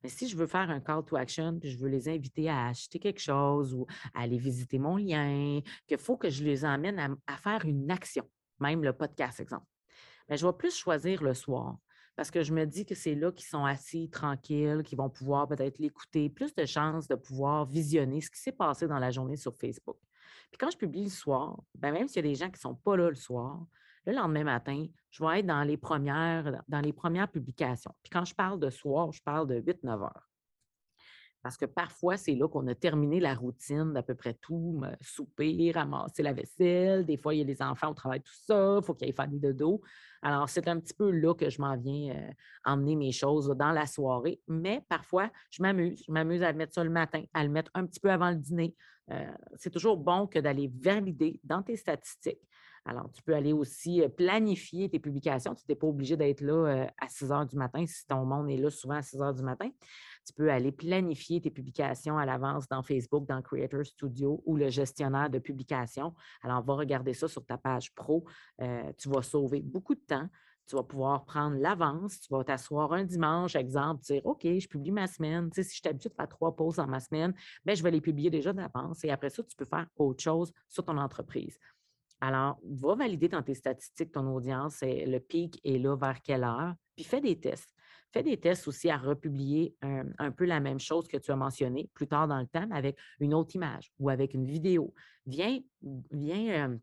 Mais 0.03 0.09
si 0.09 0.29
je 0.29 0.37
veux 0.37 0.47
faire 0.47 0.71
un 0.71 0.81
call 0.81 1.05
to 1.05 1.17
action, 1.17 1.59
puis 1.59 1.71
je 1.71 1.79
veux 1.79 1.89
les 1.89 2.09
inviter 2.09 2.49
à 2.49 2.67
acheter 2.67 2.99
quelque 2.99 3.21
chose 3.21 3.75
ou 3.75 3.87
à 4.15 4.23
aller 4.23 4.39
visiter 4.39 4.79
mon 4.79 4.97
lien, 4.97 5.61
qu'il 5.87 5.99
faut 5.99 6.17
que 6.17 6.31
je 6.31 6.45
les 6.45 6.65
emmène 6.65 7.19
à, 7.27 7.37
faire 7.37 7.65
une 7.65 7.91
action, 7.91 8.25
même 8.59 8.83
le 8.83 8.93
podcast, 8.93 9.41
exemple, 9.41 9.67
mais 10.29 10.37
je 10.37 10.47
vais 10.47 10.53
plus 10.53 10.75
choisir 10.77 11.23
le 11.23 11.35
soir 11.35 11.77
parce 12.17 12.31
que 12.31 12.43
je 12.43 12.53
me 12.53 12.67
dis 12.67 12.85
que 12.85 12.95
c'est 12.95 13.15
là 13.15 13.33
qu'ils 13.33 13.47
sont 13.47 13.65
assis 13.65 14.11
tranquilles, 14.11 14.83
qu'ils 14.85 14.99
vont 14.99 15.09
pouvoir 15.09 15.49
peut-être 15.49 15.79
l'écouter, 15.79 16.29
plus 16.29 16.55
de 16.55 16.67
chances 16.67 17.09
de 17.09 17.15
pouvoir 17.15 17.65
visionner 17.65 18.21
ce 18.21 18.31
qui 18.31 18.39
s'est 18.39 18.53
passé 18.53 18.87
dans 18.87 18.99
la 18.99 19.11
journée 19.11 19.37
sur 19.37 19.57
Facebook. 19.57 19.97
Puis 20.51 20.59
quand 20.59 20.71
je 20.71 20.77
publie 20.77 21.05
le 21.05 21.11
soir, 21.11 21.59
ben 21.75 21.93
même 21.93 22.09
s'il 22.09 22.25
y 22.25 22.29
a 22.29 22.31
des 22.31 22.35
gens 22.35 22.47
qui 22.47 22.59
ne 22.59 22.59
sont 22.59 22.75
pas 22.75 22.97
là 22.97 23.09
le 23.09 23.15
soir, 23.15 23.65
le 24.07 24.13
lendemain 24.13 24.45
matin, 24.45 24.87
je 25.11 25.25
vais 25.25 25.41
être 25.41 25.47
dans 25.47 25.63
les 25.63 25.77
premières, 25.77 26.63
dans 26.69 26.81
les 26.81 26.93
premières 26.93 27.29
publications. 27.29 27.95
Puis 28.03 28.11
quand 28.11 28.25
je 28.25 28.35
parle 28.35 28.61
de 28.61 28.71
soir, 28.71 29.13
je 29.13 29.23
parle 29.23 29.47
de 29.47 29.61
8-9 29.61 30.03
heures. 30.03 30.31
Parce 31.43 31.57
que 31.57 31.65
parfois, 31.65 32.19
c'est 32.19 32.35
là 32.35 32.49
qu'on 32.49 32.67
a 32.67 32.75
terminé 32.75 33.19
la 33.19 33.35
routine 33.35 33.95
d'à 33.95 34.03
peu 34.03 34.15
près 34.15 34.35
tout, 34.35 34.83
souper, 35.01 35.73
ramasser 35.75 36.23
la 36.23 36.35
vaisselle. 36.35 37.07
Des 37.07 37.17
fois, 37.17 37.35
il 37.35 37.39
y 37.39 37.41
a 37.41 37.45
les 37.45 37.63
enfants 37.63 37.91
au 37.91 37.95
travail, 37.95 38.21
tout 38.21 38.33
ça. 38.47 38.79
Il 38.79 38.85
faut 38.85 38.93
qu'ils 38.93 39.07
aillent 39.09 39.15
faire 39.15 39.29
des 39.29 39.55
dos. 39.55 39.81
Alors, 40.21 40.51
c'est 40.51 40.69
un 40.69 40.79
petit 40.79 40.93
peu 40.93 41.11
là 41.11 41.35
que 41.35 41.49
je 41.49 41.63
m'en 41.63 41.79
viens 41.79 42.15
euh, 42.15 42.31
emmener 42.65 42.95
mes 42.95 43.13
choses 43.13 43.49
dans 43.57 43.73
la 43.73 43.87
soirée. 43.87 44.39
Mais 44.49 44.85
parfois, 44.91 45.31
je 45.51 45.63
m'amuse. 45.63 46.03
Je 46.07 46.13
m'amuse 46.13 46.43
à 46.43 46.53
mettre 46.53 46.75
ça 46.75 46.85
le 46.85 46.91
matin, 46.91 47.25
à 47.33 47.43
le 47.43 47.49
mettre 47.49 47.71
un 47.73 47.87
petit 47.87 48.01
peu 48.01 48.11
avant 48.11 48.29
le 48.29 48.37
dîner. 48.37 48.77
Euh, 49.11 49.33
c'est 49.57 49.71
toujours 49.71 49.97
bon 49.97 50.27
que 50.27 50.39
d'aller 50.39 50.71
valider 50.79 51.41
dans 51.43 51.63
tes 51.63 51.77
statistiques. 51.77 52.47
Alors, 52.85 53.11
tu 53.13 53.23
peux 53.23 53.35
aller 53.35 53.53
aussi 53.53 54.03
planifier 54.17 54.89
tes 54.89 54.99
publications. 54.99 55.55
Tu 55.55 55.65
n'es 55.69 55.75
pas 55.75 55.87
obligé 55.87 56.17
d'être 56.17 56.41
là 56.41 56.87
à 56.99 57.09
6 57.09 57.31
heures 57.31 57.47
du 57.47 57.57
matin 57.57 57.85
si 57.87 58.07
ton 58.07 58.25
monde 58.25 58.51
est 58.51 58.57
là 58.57 58.71
souvent 58.71 58.95
à 58.95 59.03
6 59.03 59.21
heures 59.21 59.35
du 59.35 59.43
matin. 59.43 59.69
Tu 60.27 60.33
peux 60.33 60.51
aller 60.51 60.73
planifier 60.73 61.41
tes 61.41 61.51
publications 61.51 62.19
à 62.19 62.25
l'avance 62.25 62.69
dans 62.69 62.83
Facebook, 62.83 63.27
dans 63.27 63.43
Creator 63.43 63.85
Studio 63.85 64.43
ou 64.47 64.57
le 64.57 64.71
gestionnaire 64.71 65.29
de 65.31 65.39
publication. 65.39 66.15
Alors, 66.43 66.63
va 66.63 66.75
regarder 66.75 67.15
ça 67.15 67.29
sur 67.29 67.45
ta 67.45 67.59
page 67.59 67.95
pro. 67.95 68.25
Tu 68.59 69.09
vas 69.09 69.23
sauver 69.23 69.61
beaucoup 69.61 69.95
de 69.95 70.01
temps. 70.01 70.29
Tu 70.67 70.77
vas 70.77 70.85
pouvoir 70.85 71.25
prendre 71.25 71.57
l'avance. 71.57 72.21
Tu 72.21 72.33
vas 72.33 72.45
t'asseoir 72.45 72.93
un 72.93 73.05
dimanche, 73.05 73.57
exemple, 73.57 74.03
dire 74.03 74.25
OK, 74.25 74.43
je 74.45 74.69
publie 74.69 74.93
ma 74.93 75.07
semaine. 75.07 75.51
si 75.53 75.65
je 75.65 75.83
t'habitue 75.83 76.09
à 76.09 76.11
faire 76.15 76.29
trois 76.29 76.55
pauses 76.55 76.77
dans 76.77 76.87
ma 76.87 77.01
semaine, 77.01 77.35
bien, 77.65 77.75
je 77.75 77.83
vais 77.83 77.91
les 77.91 78.01
publier 78.01 78.31
déjà 78.31 78.53
d'avance. 78.53 79.03
Et 79.05 79.11
après 79.11 79.31
ça, 79.31 79.43
tu 79.43 79.57
peux 79.57 79.65
faire 79.65 79.87
autre 79.97 80.23
chose 80.23 80.53
sur 80.69 80.85
ton 80.85 80.97
entreprise. 80.97 81.59
Alors, 82.21 82.59
va 82.63 82.95
valider 82.95 83.29
dans 83.29 83.43
tes 83.43 83.55
statistiques 83.55 84.13
ton 84.13 84.27
audience, 84.35 84.83
le 84.83 85.19
pic 85.19 85.61
est 85.65 85.79
là 85.79 85.97
vers 85.97 86.21
quelle 86.21 86.45
heure, 86.45 86.75
puis 86.95 87.05
fais 87.05 87.21
des 87.21 87.39
tests. 87.39 87.75
Fais 88.13 88.23
des 88.23 88.37
tests 88.39 88.67
aussi 88.67 88.91
à 88.91 88.99
republier 88.99 89.75
un, 89.83 90.31
peu 90.33 90.45
la 90.45 90.59
même 90.59 90.81
chose 90.81 91.07
que 91.07 91.17
tu 91.17 91.31
as 91.31 91.37
mentionné 91.37 91.89
plus 91.95 92.09
tard 92.09 92.27
dans 92.27 92.41
le 92.41 92.47
temps, 92.47 92.69
avec 92.73 92.99
une 93.21 93.33
autre 93.35 93.55
image 93.55 93.93
ou 94.01 94.11
avec 94.11 94.35
une 94.35 94.45
vidéo. 94.45 94.93
Viens, 95.27 95.61
viens 96.11 96.77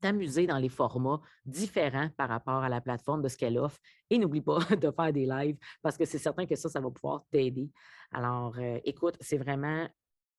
t'amuser 0.00 0.46
dans 0.46 0.58
les 0.58 0.68
formats 0.68 1.20
différents 1.44 2.08
par 2.16 2.28
rapport 2.28 2.62
à 2.62 2.68
la 2.68 2.80
plateforme 2.80 3.22
de 3.22 3.28
ce 3.28 3.36
qu'elle 3.36 3.58
offre. 3.58 3.78
Et 4.10 4.18
n'oublie 4.18 4.40
pas 4.40 4.58
de 4.76 4.90
faire 4.90 5.12
des 5.12 5.26
lives 5.26 5.56
parce 5.82 5.96
que 5.96 6.04
c'est 6.04 6.18
certain 6.18 6.46
que 6.46 6.56
ça, 6.56 6.68
ça 6.68 6.80
va 6.80 6.90
pouvoir 6.90 7.24
t'aider. 7.30 7.70
Alors, 8.12 8.54
euh, 8.58 8.78
écoute, 8.84 9.16
c'est 9.20 9.38
vraiment, 9.38 9.88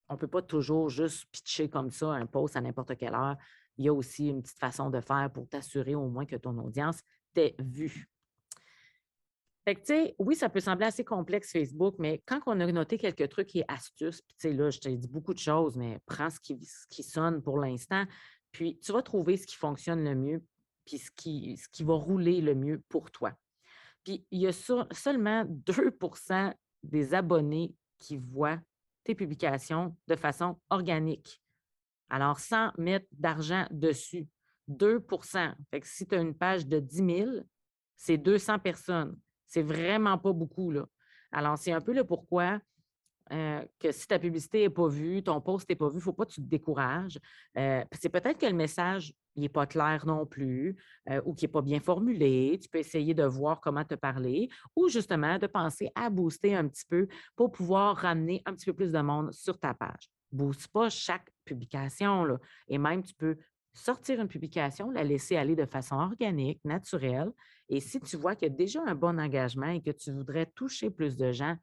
on 0.10 0.14
ne 0.14 0.20
peut 0.20 0.28
pas 0.28 0.42
toujours 0.42 0.90
juste 0.90 1.26
pitcher 1.32 1.70
comme 1.70 1.92
ça 1.92 2.12
un 2.12 2.26
post 2.26 2.56
à 2.56 2.62
n'importe 2.62 2.96
quelle 2.98 3.14
heure. 3.14 3.36
Il 3.80 3.86
y 3.86 3.90
a 3.90 3.94
aussi 3.94 4.28
une 4.28 4.44
petite 4.44 4.60
façon 4.60 4.92
de 4.92 5.02
faire 5.02 5.32
pour 5.34 5.48
t'assurer 5.50 5.96
au 5.96 6.08
moins 6.08 6.26
que 6.28 6.36
ton 6.36 6.56
audience 6.60 7.00
t'ait 7.34 7.56
vu 7.58 8.08
oui, 10.18 10.36
ça 10.36 10.50
peut 10.50 10.60
sembler 10.60 10.86
assez 10.86 11.04
complexe, 11.04 11.52
Facebook, 11.52 11.96
mais 12.00 12.22
quand 12.26 12.42
on 12.46 12.60
a 12.60 12.72
noté 12.72 12.98
quelques 12.98 13.30
trucs 13.30 13.56
et 13.56 13.66
astuces, 13.68 14.22
puis 14.22 14.54
là, 14.54 14.70
je 14.70 14.80
t'ai 14.80 14.98
dit 14.98 15.08
beaucoup 15.08 15.34
de 15.34 15.40
choses, 15.40 15.76
mais 15.76 16.00
prends 16.06 16.30
ce 16.30 16.40
qui, 16.40 17.04
sonne 17.04 17.42
pour 17.42 17.60
l'instant, 17.60 18.06
puis 18.52 18.80
tu 18.80 18.92
vas 18.92 19.02
trouver 19.02 19.38
ce 19.38 19.46
qui 19.46 19.56
fonctionne 19.56 20.04
le 20.04 20.16
mieux, 20.16 20.44
puis 20.86 20.98
ce 20.98 21.12
qui, 21.12 21.58
ce 21.58 21.68
qui 21.70 21.84
va 21.84 21.94
rouler 21.94 22.42
le 22.42 22.56
mieux 22.56 22.82
pour 22.90 23.12
toi. 23.12 23.34
Puis 24.04 24.26
il 24.32 24.42
y 24.42 24.48
a 24.48 24.52
seulement 24.52 25.46
2% 25.46 26.54
des 26.84 27.14
abonnés 27.14 27.76
qui 28.00 28.18
voient 28.18 28.60
tes 29.04 29.14
publications 29.14 29.96
de 30.08 30.16
façon 30.16 30.60
organique. 30.70 31.42
Alors, 32.10 32.40
sans 32.40 32.72
mettre 32.78 33.08
d'argent 33.12 33.66
dessus. 33.72 34.28
2% 34.70 35.56
fait 35.72 35.80
que 35.80 35.88
si 35.88 36.06
tu 36.06 36.16
as 36.16 36.22
une 36.22 36.36
page 36.36 36.68
de 36.68 36.80
10 36.80 36.96
000, 36.96 37.32
c'est 37.96 38.18
200 38.18 38.60
personnes. 38.60 39.18
C'est 39.48 39.64
vraiment 39.64 40.18
pas 40.18 40.32
beaucoup. 40.32 40.72
Là. 40.72 40.86
Alors, 41.32 41.58
c'est 41.58 41.72
un 41.72 41.82
peu 41.82 41.94
le 41.94 42.04
pourquoi 42.04 42.60
euh, 43.32 43.64
que 43.80 43.92
si 43.92 44.08
ta 44.08 44.18
publicité 44.18 44.62
n'est 44.62 44.70
pas 44.70 44.88
vue, 44.88 45.22
ton 45.22 45.40
post 45.40 45.70
n'est 45.70 45.76
pas 45.76 45.88
vu, 45.88 45.96
il 45.96 45.98
ne 45.98 46.04
faut 46.04 46.14
pas 46.14 46.26
que 46.26 46.32
tu 46.32 46.42
te 46.42 46.48
décourages. 46.50 47.20
Euh, 47.58 47.84
c'est 47.92 48.10
peut-être 48.10 48.40
que 48.40 48.46
le 48.48 48.54
message 48.54 49.14
n'est 49.36 49.50
pas 49.50 49.68
clair 49.68 50.06
non 50.08 50.26
plus 50.26 50.76
euh, 51.10 51.22
ou 51.26 51.36
qui 51.36 51.46
n'est 51.46 51.52
pas 51.52 51.62
bien 51.62 51.80
formulé. 51.80 52.58
Tu 52.62 52.70
peux 52.70 52.80
essayer 52.80 53.14
de 53.14 53.24
voir 53.24 53.62
comment 53.62 53.86
te 53.86 53.96
parler 53.96 54.50
ou 54.76 54.90
justement 54.90 55.38
de 55.38 55.46
penser 55.46 55.92
à 55.94 56.10
booster 56.10 56.56
un 56.56 56.68
petit 56.68 56.86
peu 56.90 57.08
pour 57.36 57.52
pouvoir 57.52 57.98
ramener 57.98 58.42
un 58.46 58.54
petit 58.54 58.66
peu 58.66 58.74
plus 58.74 58.92
de 58.92 59.00
monde 59.00 59.32
sur 59.32 59.60
ta 59.60 59.76
page. 59.76 60.10
Booste 60.32 60.68
pas 60.68 60.90
chaque 60.90 61.32
publication 61.44 62.40
et 62.68 62.78
même 62.78 63.04
tu 63.04 63.14
peux 63.16 63.38
sortir 63.74 64.20
une 64.20 64.28
publication, 64.28 64.92
la 64.92 65.04
laisser 65.04 65.36
aller 65.36 65.56
de 65.56 65.66
façon 65.66 65.96
organique, 65.96 66.64
naturelle. 66.66 67.32
Et 67.70 67.80
si 67.80 68.00
tu 68.00 68.18
vois 68.18 68.36
qu'il 68.36 68.48
y 68.48 68.52
a 68.52 68.56
déjà 68.56 68.82
un 68.86 68.96
bon 68.96 69.20
engagement 69.20 69.70
et 69.70 69.82
que 69.82 69.92
tu 69.92 70.12
voudrais 70.12 70.46
toucher 70.48 70.90
plus 70.90 71.16
de 71.16 71.32
gens, 71.32 71.56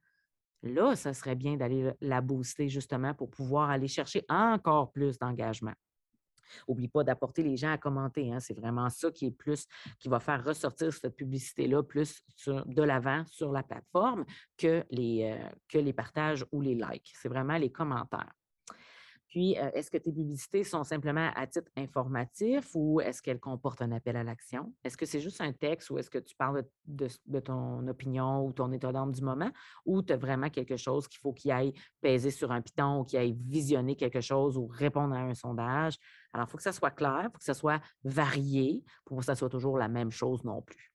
là, 0.63 0.97
ça 0.97 1.13
serait 1.13 1.35
bien 1.35 1.57
d'aller 1.57 1.93
la 2.01 2.21
booster 2.21 2.69
justement 2.69 3.15
pour 3.15 3.31
pouvoir 3.31 3.71
aller 3.71 3.89
chercher 3.89 4.25
encore 4.29 4.93
plus 4.93 5.19
d'engagement. 5.19 5.75
N'oublie 6.69 6.89
pas 6.89 7.03
d'apporter 7.03 7.43
les 7.43 7.57
gens 7.57 7.73
à 7.73 7.79
commenter. 7.79 8.33
Hein. 8.33 8.39
C'est 8.39 8.55
vraiment 8.55 8.89
ça 8.89 9.11
qui 9.11 9.27
est 9.27 9.31
plus, 9.33 9.67
qui 9.99 10.09
va 10.09 10.21
faire 10.21 10.45
ressortir 10.45 10.93
cette 10.93 11.17
publicité-là 11.17 11.83
plus 11.83 12.23
de 12.47 12.83
l'avant 12.83 13.25
sur 13.27 13.51
la 13.51 13.65
plateforme 13.65 14.25
que 14.57 14.85
les, 14.91 15.37
euh, 15.37 15.49
que 15.69 15.79
les 15.79 15.93
partages 15.93 16.47
ou 16.53 16.61
les 16.61 16.77
likes. 16.77 17.13
C'est 17.21 17.29
vraiment 17.29 17.57
les 17.57 17.71
commentaires. 17.71 18.33
Puis, 19.37 19.53
est-ce 19.53 19.91
que 19.91 19.99
tes 19.99 20.13
publicités 20.13 20.65
sont 20.65 20.83
simplement 20.83 21.31
à 21.37 21.47
titre 21.47 21.71
informatif 21.77 22.71
ou 22.73 23.03
est-ce 23.03 23.21
qu'elles 23.21 23.39
comportent 23.39 23.83
un 23.83 23.93
appel 23.93 24.17
à 24.17 24.25
l'action? 24.25 24.73
Est-ce 24.83 24.97
que 24.97 25.05
c'est 25.05 25.21
juste 25.21 25.43
un 25.43 25.53
texte 25.53 25.91
ou 25.91 25.99
est-ce 25.99 26.09
que 26.09 26.17
tu 26.17 26.35
parles 26.35 26.65
de, 26.87 27.41
ton 27.41 27.87
opinion 27.87 28.47
ou 28.47 28.55
ton 28.55 28.73
état 28.73 28.93
d'âme 28.93 29.13
du 29.13 29.21
moment 29.21 29.51
ou 29.85 30.03
tu 30.03 30.15
as 30.15 30.17
vraiment 30.17 30.49
quelque 30.49 30.79
chose 30.79 31.07
qu'il 31.07 31.19
faut 31.19 31.35
qu'il 31.35 31.51
aille 31.51 31.75
peser 32.01 32.31
sur 32.31 32.51
un 32.51 32.63
piton 32.63 33.01
ou 33.01 33.05
qu'il 33.05 33.19
aille 33.19 33.37
visionner 33.39 33.95
quelque 33.95 34.23
chose 34.23 34.57
ou 34.57 34.69
répondre 34.69 35.15
à 35.15 35.19
un 35.19 35.35
sondage? 35.35 35.99
Alors, 36.33 36.47
il 36.49 36.51
faut 36.51 36.57
que 36.57 36.63
ça 36.63 36.73
soit 36.73 36.93
clair, 36.93 37.25
il 37.25 37.31
faut 37.31 37.37
que 37.37 37.45
ça 37.45 37.53
soit 37.53 37.83
varié 38.05 38.85
pour 39.05 39.19
que 39.19 39.25
ça 39.27 39.35
soit 39.35 39.51
toujours 39.51 39.77
la 39.77 39.89
même 39.89 40.11
chose 40.11 40.45
non 40.45 40.63
plus. 40.63 40.95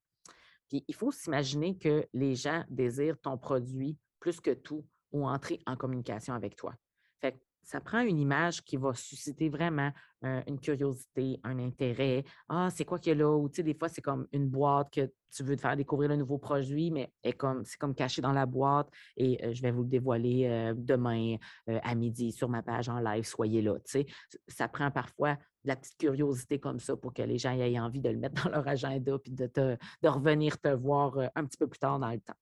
Puis, 0.68 0.84
il 0.88 0.96
faut 0.96 1.12
s'imaginer 1.12 1.78
que 1.78 2.08
les 2.12 2.34
gens 2.34 2.64
désirent 2.70 3.22
ton 3.22 3.38
produit 3.38 4.00
plus 4.20 4.42
que 4.42 4.50
tout 4.50 4.84
ou 5.12 5.28
entrer 5.28 5.62
en 5.68 5.76
communication 5.76 6.34
avec 6.34 6.56
toi. 6.56 6.74
Fait 7.20 7.40
ça 7.64 7.80
prend 7.80 8.02
une 8.02 8.20
image 8.20 8.64
qui 8.64 8.78
va 8.78 8.94
susciter 8.94 9.50
vraiment 9.50 9.92
une 10.24 10.60
curiosité, 10.60 11.40
un 11.44 11.58
intérêt. 11.58 12.24
Ah, 12.48 12.70
c'est 12.70 12.86
quoi 12.86 13.00
qu'il 13.00 13.10
y 13.10 13.16
a 13.16 13.24
là? 13.24 13.36
Ou 13.36 13.50
tu 13.50 13.56
sais, 13.56 13.64
des 13.64 13.74
fois, 13.74 13.90
c'est 13.90 14.02
comme 14.02 14.28
une 14.32 14.48
boîte 14.48 14.92
que 14.94 15.12
tu 15.32 15.44
veux 15.44 15.56
te 15.56 15.62
faire 15.62 15.76
découvrir 15.76 16.10
le 16.10 16.16
nouveau 16.16 16.38
produit, 16.38 16.92
mais 16.92 17.12
c'est 17.24 17.34
comme, 17.34 17.64
comme 17.80 17.96
caché 17.96 18.22
dans 18.22 18.32
la 18.32 18.46
boîte 18.46 18.90
et 19.18 19.54
je 19.54 19.62
vais 19.62 19.72
vous 19.72 19.82
le 19.82 19.90
dévoiler 19.90 20.74
demain 20.76 21.38
à 21.68 21.96
midi 21.96 22.32
sur 22.32 22.50
ma 22.50 22.62
page 22.62 22.90
en 22.90 23.00
live. 23.00 23.24
Soyez 23.24 23.62
là. 23.62 23.80
Tu 23.80 23.92
sais. 23.92 24.06
Ça 24.48 24.68
prend 24.68 24.92
parfois 24.92 25.36
de 25.64 25.70
la 25.70 25.76
petite 25.76 25.98
curiosité 25.98 26.60
comme 26.60 26.80
ça 26.80 26.96
pour 26.96 27.14
que 27.14 27.24
les 27.24 27.38
gens 27.38 27.52
aient 27.52 27.80
envie 27.80 28.02
de 28.02 28.10
le 28.10 28.18
mettre 28.18 28.44
dans 28.44 28.52
leur 28.52 28.68
agenda 28.68 29.18
puis 29.18 29.32
de, 29.32 29.50
de 29.56 30.08
revenir 30.08 30.60
te 30.60 30.70
voir 30.70 31.18
un 31.36 31.46
petit 31.46 31.58
peu 31.58 31.68
plus 31.68 31.80
tard 31.80 31.98
dans 31.98 32.12
le 32.12 32.20
temps. 32.20 32.38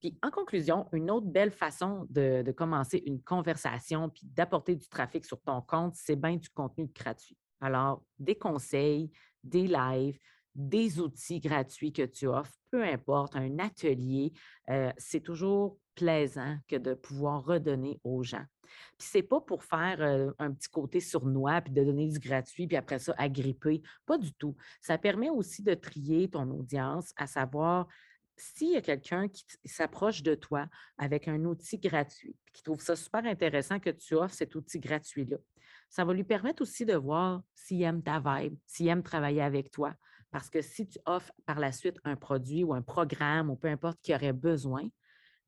Puis 0.00 0.18
en 0.22 0.30
conclusion, 0.30 0.86
une 0.92 1.10
autre 1.10 1.26
belle 1.26 1.50
façon 1.50 2.06
de, 2.10 2.52
commencer 2.52 3.02
une 3.06 3.22
conversation 3.22 4.08
puis 4.08 4.26
d'apporter 4.26 4.76
du 4.76 4.88
trafic 4.88 5.24
sur 5.24 5.40
ton 5.42 5.60
compte, 5.60 5.94
c'est 5.96 6.16
bien 6.16 6.36
du 6.36 6.48
contenu 6.50 6.88
gratuit. 6.94 7.36
Alors, 7.60 8.04
des 8.18 8.36
conseils, 8.36 9.10
des 9.42 9.66
lives, 9.66 10.18
des 10.54 11.00
outils 11.00 11.40
gratuits 11.40 11.92
que 11.92 12.02
tu 12.02 12.26
offres, 12.26 12.52
peu 12.70 12.82
importe, 12.84 13.36
un 13.36 13.58
atelier, 13.58 14.32
euh, 14.70 14.92
c'est 14.98 15.20
toujours 15.20 15.78
plaisant 15.94 16.58
que 16.68 16.76
de 16.76 16.94
pouvoir 16.94 17.44
redonner 17.44 18.00
aux 18.04 18.22
gens. 18.22 18.44
Puis 18.98 19.08
c'est 19.10 19.22
pas 19.22 19.40
pour 19.40 19.64
faire 19.64 20.00
euh, 20.00 20.30
un 20.38 20.52
petit 20.52 20.68
côté 20.68 21.00
sournois 21.00 21.60
puis 21.60 21.72
de 21.72 21.82
donner 21.82 22.08
du 22.08 22.18
gratuit 22.18 22.66
puis 22.66 22.76
après 22.76 22.98
ça 22.98 23.14
agripper, 23.18 23.82
pas 24.06 24.18
du 24.18 24.32
tout. 24.34 24.54
Ça 24.80 24.98
permet 24.98 25.30
aussi 25.30 25.62
de 25.62 25.74
trier 25.74 26.28
ton 26.28 26.48
audience, 26.50 27.12
à 27.16 27.26
savoir 27.26 27.88
s'il 28.40 28.72
y 28.72 28.76
a 28.76 28.82
quelqu'un 28.82 29.28
qui 29.28 29.44
s'approche 29.64 30.22
de 30.22 30.34
toi 30.34 30.66
avec 30.96 31.28
un 31.28 31.44
outil 31.44 31.78
gratuit, 31.78 32.36
qui 32.52 32.62
trouve 32.62 32.80
ça 32.80 32.96
super 32.96 33.24
intéressant 33.24 33.78
que 33.78 33.90
tu 33.90 34.14
offres 34.14 34.34
cet 34.34 34.54
outil 34.54 34.78
gratuit-là, 34.78 35.36
ça 35.88 36.04
va 36.04 36.12
lui 36.12 36.24
permettre 36.24 36.62
aussi 36.62 36.84
de 36.84 36.94
voir 36.94 37.42
s'il 37.54 37.82
aime 37.82 38.02
ta 38.02 38.20
vibe, 38.20 38.56
s'il 38.66 38.88
aime 38.88 39.02
travailler 39.02 39.42
avec 39.42 39.70
toi. 39.70 39.94
Parce 40.30 40.50
que 40.50 40.60
si 40.60 40.86
tu 40.86 40.98
offres 41.06 41.32
par 41.46 41.58
la 41.58 41.72
suite 41.72 41.98
un 42.04 42.16
produit 42.16 42.64
ou 42.64 42.74
un 42.74 42.82
programme 42.82 43.50
ou 43.50 43.56
peu 43.56 43.68
importe 43.68 43.98
qui 44.02 44.14
aurait 44.14 44.34
besoin, 44.34 44.88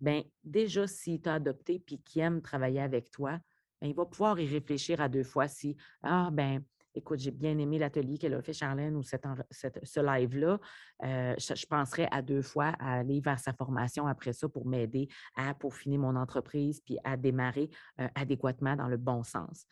bien, 0.00 0.22
déjà, 0.42 0.86
s'il 0.86 1.20
t'a 1.20 1.34
adopté 1.34 1.82
et 1.86 1.98
qu'il 1.98 2.22
aime 2.22 2.40
travailler 2.40 2.80
avec 2.80 3.10
toi, 3.10 3.38
bien, 3.80 3.90
il 3.90 3.94
va 3.94 4.06
pouvoir 4.06 4.40
y 4.40 4.46
réfléchir 4.46 5.00
à 5.00 5.08
deux 5.08 5.24
fois 5.24 5.48
si, 5.48 5.76
ah, 6.02 6.30
ben 6.32 6.64
écoute, 6.94 7.18
j'ai 7.18 7.30
bien 7.30 7.56
aimé 7.58 7.78
l'atelier 7.78 8.18
qu'elle 8.18 8.34
a 8.34 8.42
fait, 8.42 8.52
Charlène, 8.52 8.96
ou 8.96 9.02
ce 9.02 10.00
live-là. 10.00 10.58
Euh, 11.02 11.34
je, 11.38 11.66
penserais 11.66 12.08
à 12.10 12.22
deux 12.22 12.42
fois 12.42 12.74
à 12.78 12.98
aller 12.98 13.20
vers 13.20 13.38
sa 13.38 13.52
formation 13.52 14.06
après 14.06 14.32
ça 14.32 14.48
pour 14.48 14.66
m'aider 14.66 15.08
à 15.36 15.54
peaufiner 15.54 15.98
mon 15.98 16.16
entreprise 16.16 16.80
puis 16.80 16.98
à 17.04 17.16
démarrer 17.16 17.70
euh, 18.00 18.08
adéquatement 18.14 18.76
dans 18.76 18.88
le 18.88 18.96
bon 18.96 19.22
sens. 19.22 19.66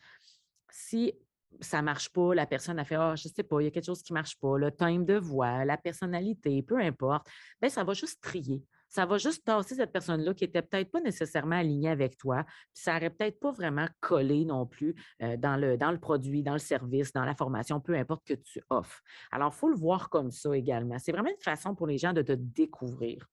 si 0.71 1.13
ça 1.61 1.79
ne 1.79 1.85
marche 1.85 2.09
pas, 2.09 2.35
la 2.35 2.45
personne 2.45 2.77
a 2.77 2.85
fait 2.85 2.95
Ah, 2.95 3.15
je 3.15 3.27
ne 3.27 3.33
sais 3.33 3.43
pas, 3.43 3.59
il 3.59 3.65
y 3.65 3.67
a 3.67 3.71
quelque 3.71 3.85
chose 3.85 4.03
qui 4.03 4.13
ne 4.13 4.19
marche 4.19 4.39
pas, 4.39 4.57
le 4.57 4.71
time 4.71 5.03
de 5.03 5.15
voix, 5.15 5.65
la 5.65 5.77
personnalité, 5.77 6.61
peu 6.61 6.79
importe, 6.79 7.27
bien, 7.59 7.69
ça 7.69 7.83
va 7.83 7.93
juste 7.93 8.21
trier. 8.21 8.63
Ça 8.89 9.05
va 9.05 9.17
juste 9.17 9.45
tasser 9.45 9.75
cette 9.75 9.91
personne-là 9.91 10.33
qui 10.33 10.43
n'était 10.43 10.61
peut-être 10.61 10.91
pas 10.91 11.01
nécessairement 11.01 11.57
alignée 11.57 11.89
avec 11.89 12.17
toi. 12.17 12.43
Puis 12.73 12.83
ça 12.83 12.93
n'aurait 12.93 13.09
peut-être 13.09 13.39
pas 13.39 13.51
vraiment 13.51 13.87
collé 13.99 14.45
non 14.45 14.65
plus 14.65 14.95
euh, 15.21 15.37
dans, 15.37 15.57
le, 15.57 15.77
dans 15.77 15.91
le 15.91 15.99
produit, 15.99 16.43
dans 16.43 16.53
le 16.53 16.59
service, 16.59 17.13
dans 17.13 17.25
la 17.25 17.35
formation, 17.35 17.79
peu 17.79 17.95
importe 17.95 18.25
que 18.25 18.33
tu 18.33 18.61
offres. 18.69 19.01
Alors, 19.31 19.51
il 19.53 19.57
faut 19.57 19.69
le 19.69 19.77
voir 19.77 20.09
comme 20.09 20.31
ça 20.31 20.55
également. 20.55 20.97
C'est 20.99 21.11
vraiment 21.11 21.29
une 21.29 21.43
façon 21.43 21.75
pour 21.75 21.87
les 21.87 21.97
gens 21.97 22.13
de 22.13 22.21
te 22.21 22.33
découvrir 22.33 23.29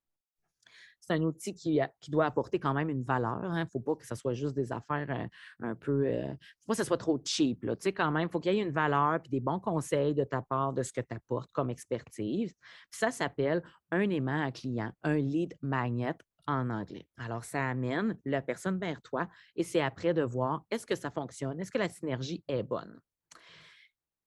c'est 1.07 1.14
un 1.14 1.22
outil 1.22 1.54
qui, 1.54 1.80
doit 2.09 2.26
apporter 2.26 2.59
quand 2.59 2.74
même 2.74 2.88
une 2.88 3.02
valeur. 3.02 3.40
Il 3.42 3.46
hein. 3.46 3.64
ne 3.64 3.68
faut 3.70 3.80
pas 3.80 3.94
que 3.94 4.07
ce 4.07 4.14
soit 4.14 4.34
juste 4.34 4.54
des 4.54 4.72
affaires 4.72 5.07
euh, 5.11 5.26
un 5.66 5.74
peu. 5.74 6.07
Il 6.07 6.14
euh, 6.14 6.22
ne 6.22 6.32
faut 6.32 6.66
pas 6.66 6.72
que 6.72 6.78
ce 6.78 6.84
soit 6.84 6.96
trop 6.96 7.20
cheap. 7.24 7.62
Là. 7.64 7.76
Tu 7.76 7.84
sais, 7.84 7.92
quand 7.92 8.11
même, 8.11 8.28
il 8.28 8.30
faut 8.30 8.40
qu'il 8.40 8.54
y 8.54 8.59
ait 8.59 8.62
une 8.62 8.72
valeur 8.72 9.20
et 9.24 9.28
des 9.28 9.40
bons 9.40 9.61
conseils 9.61 10.14
de 10.14 10.24
ta 10.24 10.42
part 10.42 10.72
de 10.72 10.82
ce 10.82 10.92
que 10.92 11.00
tu 11.00 11.14
apportes 11.14 11.50
comme 11.52 11.70
expertise. 11.70 12.54
ça 12.90 13.11
s'appelle 13.11 13.62
un 13.90 14.09
aimant 14.11 14.44
à 14.44 14.50
client, 14.50 14.92
un 15.02 15.16
lead 15.16 15.54
magnet 15.62 16.14
en 16.46 16.70
anglais. 16.70 17.07
Alors, 17.16 17.44
ça 17.44 17.68
amène 17.68 18.18
la 18.24 18.42
personne 18.42 18.78
vers 18.78 19.02
toi 19.02 19.28
et 19.54 19.62
c'est 19.62 19.80
après 19.80 20.14
de 20.14 20.22
voir 20.22 20.64
est-ce 20.70 20.86
que 20.86 20.94
ça 20.94 21.11
fonctionne, 21.11 21.61
est-ce 21.61 21.70
que 21.70 21.78
la 21.78 21.88
synergie 21.88 22.42
est 22.48 22.62
bonne. 22.62 23.00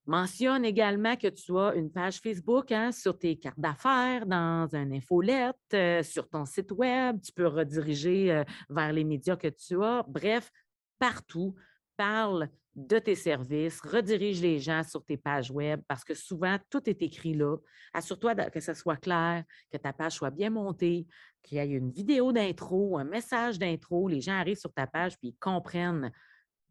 Mentionne 0.10 0.66
également 0.66 1.16
que 1.16 1.28
tu 1.28 1.56
as 1.56 1.76
une 1.76 1.92
page 1.92 2.20
Facebook 2.20 2.72
hein, 2.72 2.92
sur 2.92 3.16
tes 3.16 3.38
cartes 3.38 3.60
d'affaires, 3.60 4.26
dans 4.26 4.68
un 4.74 4.92
infolette, 4.92 5.56
euh, 5.76 6.02
sur 6.02 6.28
ton 6.28 6.46
site 6.46 6.72
Web. 6.72 7.22
Tu 7.22 7.32
peux 7.32 7.46
rediriger 7.46 8.32
euh, 8.32 8.44
vers 8.72 8.92
les 8.92 9.04
médias 9.04 9.36
que 9.36 9.50
tu 9.50 9.84
as. 9.84 10.04
Bref, 10.08 10.50
partout, 10.98 11.54
parle 11.96 12.50
de 12.74 12.98
tes 12.98 13.14
services, 13.14 13.82
redirige 13.82 14.42
les 14.42 14.58
gens 14.58 14.82
sur 14.82 15.06
tes 15.06 15.16
pages 15.16 15.52
Web 15.52 15.84
parce 15.88 16.04
que 16.04 16.16
souvent, 16.16 16.58
tout 16.72 16.90
est 16.90 17.04
écrit 17.04 17.36
là. 17.36 17.58
Assure-toi 17.94 18.34
que 18.50 18.60
ce 18.62 18.74
soit 18.74 18.98
clair, 18.98 19.44
que 19.72 19.78
ta 19.78 19.94
page 19.94 20.14
soit 20.14 20.32
bien 20.32 20.50
montée, 20.50 21.06
qu'il 21.44 21.60
y 21.60 21.62
ait 21.62 21.68
une 21.68 21.92
vidéo 21.92 22.32
d'intro, 22.32 22.98
un 22.98 23.04
message 23.04 23.60
d'intro. 23.60 24.08
Les 24.08 24.22
gens 24.22 24.40
arrivent 24.40 24.58
sur 24.58 24.74
ta 24.74 24.88
page 24.88 25.20
puis 25.20 25.36
comprennent 25.40 26.12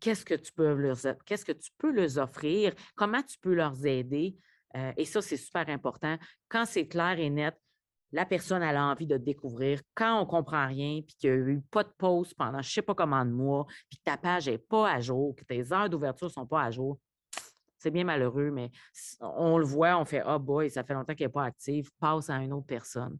qu'est-ce 0.00 0.24
que 0.24 0.34
tu 0.34 0.52
peux 0.52 0.74
leur, 0.74 0.96
qu'est-ce 1.24 1.44
que 1.44 1.52
tu 1.52 1.70
peux 1.76 1.90
leur 1.90 2.18
offrir, 2.18 2.72
comment 2.94 3.22
tu 3.22 3.38
peux 3.38 3.54
leur 3.54 3.74
aider? 3.84 4.36
Euh, 4.76 4.92
et 4.96 5.04
ça, 5.04 5.22
c'est 5.22 5.36
super 5.36 5.68
important. 5.68 6.18
Quand 6.48 6.64
c'est 6.66 6.86
clair 6.86 7.18
et 7.18 7.30
net, 7.30 7.54
la 8.12 8.24
personne 8.24 8.62
a 8.62 8.90
envie 8.90 9.06
de 9.06 9.16
découvrir. 9.16 9.80
Quand 9.94 10.18
on 10.18 10.24
ne 10.24 10.30
comprend 10.30 10.66
rien, 10.66 11.00
puis 11.02 11.14
qu'il 11.18 11.30
n'y 11.30 11.36
a 11.36 11.40
eu 11.52 11.60
pas 11.70 11.84
de 11.84 11.92
pause 11.98 12.32
pendant 12.32 12.62
je 12.62 12.68
ne 12.68 12.72
sais 12.72 12.82
pas 12.82 12.94
comment 12.94 13.24
de 13.24 13.30
mois, 13.30 13.66
puis 13.88 13.98
que 13.98 14.04
ta 14.04 14.16
page 14.16 14.48
n'est 14.48 14.58
pas 14.58 14.90
à 14.90 15.00
jour, 15.00 15.34
que 15.36 15.44
tes 15.44 15.72
heures 15.72 15.90
d'ouverture 15.90 16.28
ne 16.28 16.32
sont 16.32 16.46
pas 16.46 16.62
à 16.62 16.70
jour, 16.70 16.98
c'est 17.78 17.90
bien 17.90 18.04
malheureux, 18.04 18.50
mais 18.50 18.70
on 19.20 19.58
le 19.58 19.64
voit, 19.64 19.98
on 19.98 20.04
fait 20.04 20.22
Ah 20.24 20.36
oh 20.36 20.38
boy, 20.38 20.70
ça 20.70 20.84
fait 20.84 20.94
longtemps 20.94 21.14
qu'elle 21.14 21.28
n'est 21.28 21.32
pas 21.32 21.44
active, 21.44 21.90
passe 22.00 22.30
à 22.30 22.36
une 22.38 22.52
autre 22.52 22.66
personne. 22.66 23.18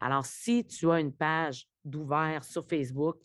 Alors, 0.00 0.24
si 0.24 0.66
tu 0.66 0.90
as 0.90 1.00
une 1.00 1.14
page 1.14 1.68
d'ouvert 1.84 2.42
sur 2.42 2.66
Facebook, 2.66 3.18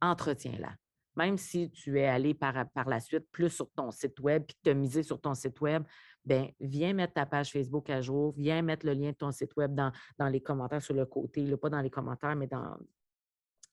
entretiens-la 0.00 0.74
même 1.18 1.36
si 1.36 1.68
tu 1.72 1.98
es 1.98 2.06
allé 2.06 2.32
par, 2.32 2.54
par 2.70 2.88
la 2.88 3.00
suite 3.00 3.28
plus 3.32 3.50
sur 3.50 3.68
ton 3.72 3.90
site 3.90 4.20
web 4.20 4.44
puis 4.46 4.54
que 4.54 4.60
tu 4.62 4.70
as 4.70 4.74
misé 4.74 5.02
sur 5.02 5.20
ton 5.20 5.34
site 5.34 5.60
web, 5.60 5.82
bien, 6.24 6.48
viens 6.60 6.92
mettre 6.92 7.14
ta 7.14 7.26
page 7.26 7.50
Facebook 7.50 7.90
à 7.90 8.00
jour, 8.00 8.32
viens 8.36 8.62
mettre 8.62 8.86
le 8.86 8.92
lien 8.92 9.10
de 9.10 9.16
ton 9.16 9.32
site 9.32 9.54
web 9.56 9.74
dans, 9.74 9.90
les 10.28 10.40
commentaires 10.40 10.80
sur 10.80 10.94
le 10.94 11.06
côté, 11.06 11.56
pas 11.56 11.70
dans 11.70 11.80
les 11.80 11.90
commentaires, 11.90 12.36
mais 12.36 12.46
dans, 12.46 12.76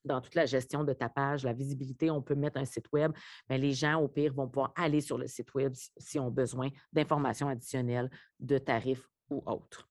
dans 0.04 0.22
toute 0.22 0.34
la 0.34 0.48
gestion 0.48 0.84
de 0.84 0.94
ta 0.94 1.08
page, 1.08 1.44
la 1.44 1.54
visibilité, 1.54 2.10
on 2.10 2.24
peut 2.24 2.34
mettre 2.34 2.58
un 2.58 2.66
site 2.66 2.92
web, 2.92 3.12
mais 3.48 3.60
les 3.60 3.74
gens, 3.74 4.02
au 4.02 4.08
pire, 4.08 4.34
vont 4.34 4.48
pouvoir 4.48 4.74
aller 4.76 5.02
sur 5.02 5.20
le 5.20 5.28
site 5.28 5.54
web 5.54 5.72
s'ils 5.98 6.22
ont 6.22 6.32
besoin 6.32 6.70
d'informations 6.92 7.48
additionnelles, 7.48 8.10
de 8.40 8.58
tarifs 8.58 9.08
ou 9.30 9.44
autres. 9.46 9.88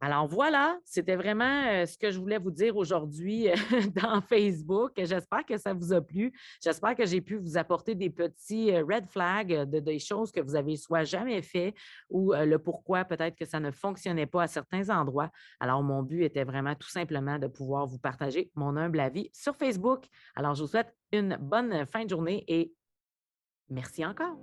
Alors 0.00 0.26
voilà, 0.26 0.78
c'était 0.84 1.16
vraiment 1.16 1.86
ce 1.86 1.96
que 1.96 2.10
je 2.10 2.18
voulais 2.18 2.38
vous 2.38 2.50
dire 2.50 2.76
aujourd'hui 2.76 3.48
dans 3.94 4.20
Facebook. 4.20 4.92
J'espère 4.98 5.46
que 5.46 5.56
ça 5.56 5.72
vous 5.72 5.92
a 5.92 6.00
plu. 6.00 6.32
J'espère 6.62 6.94
que 6.94 7.06
j'ai 7.06 7.20
pu 7.20 7.36
vous 7.36 7.56
apporter 7.56 7.94
des 7.94 8.10
petits 8.10 8.76
red 8.78 9.06
flags 9.06 9.68
de 9.70 9.80
des 9.80 9.98
choses 9.98 10.30
que 10.30 10.40
vous 10.40 10.56
avez 10.56 10.76
soit 10.76 11.04
jamais 11.04 11.40
fait 11.42 11.74
ou 12.10 12.34
le 12.34 12.58
pourquoi 12.58 13.04
peut-être 13.04 13.36
que 13.36 13.46
ça 13.46 13.60
ne 13.60 13.70
fonctionnait 13.70 14.26
pas 14.26 14.42
à 14.42 14.46
certains 14.46 14.90
endroits. 14.90 15.30
Alors 15.60 15.82
mon 15.82 16.02
but 16.02 16.22
était 16.22 16.44
vraiment 16.44 16.74
tout 16.74 16.90
simplement 16.90 17.38
de 17.38 17.46
pouvoir 17.46 17.86
vous 17.86 17.98
partager 17.98 18.50
mon 18.54 18.76
humble 18.76 19.00
avis 19.00 19.30
sur 19.32 19.56
Facebook. 19.56 20.04
Alors 20.34 20.54
je 20.54 20.62
vous 20.62 20.68
souhaite 20.68 20.94
une 21.12 21.38
bonne 21.40 21.86
fin 21.86 22.04
de 22.04 22.10
journée 22.10 22.44
et 22.48 22.72
merci 23.70 24.04
encore. 24.04 24.36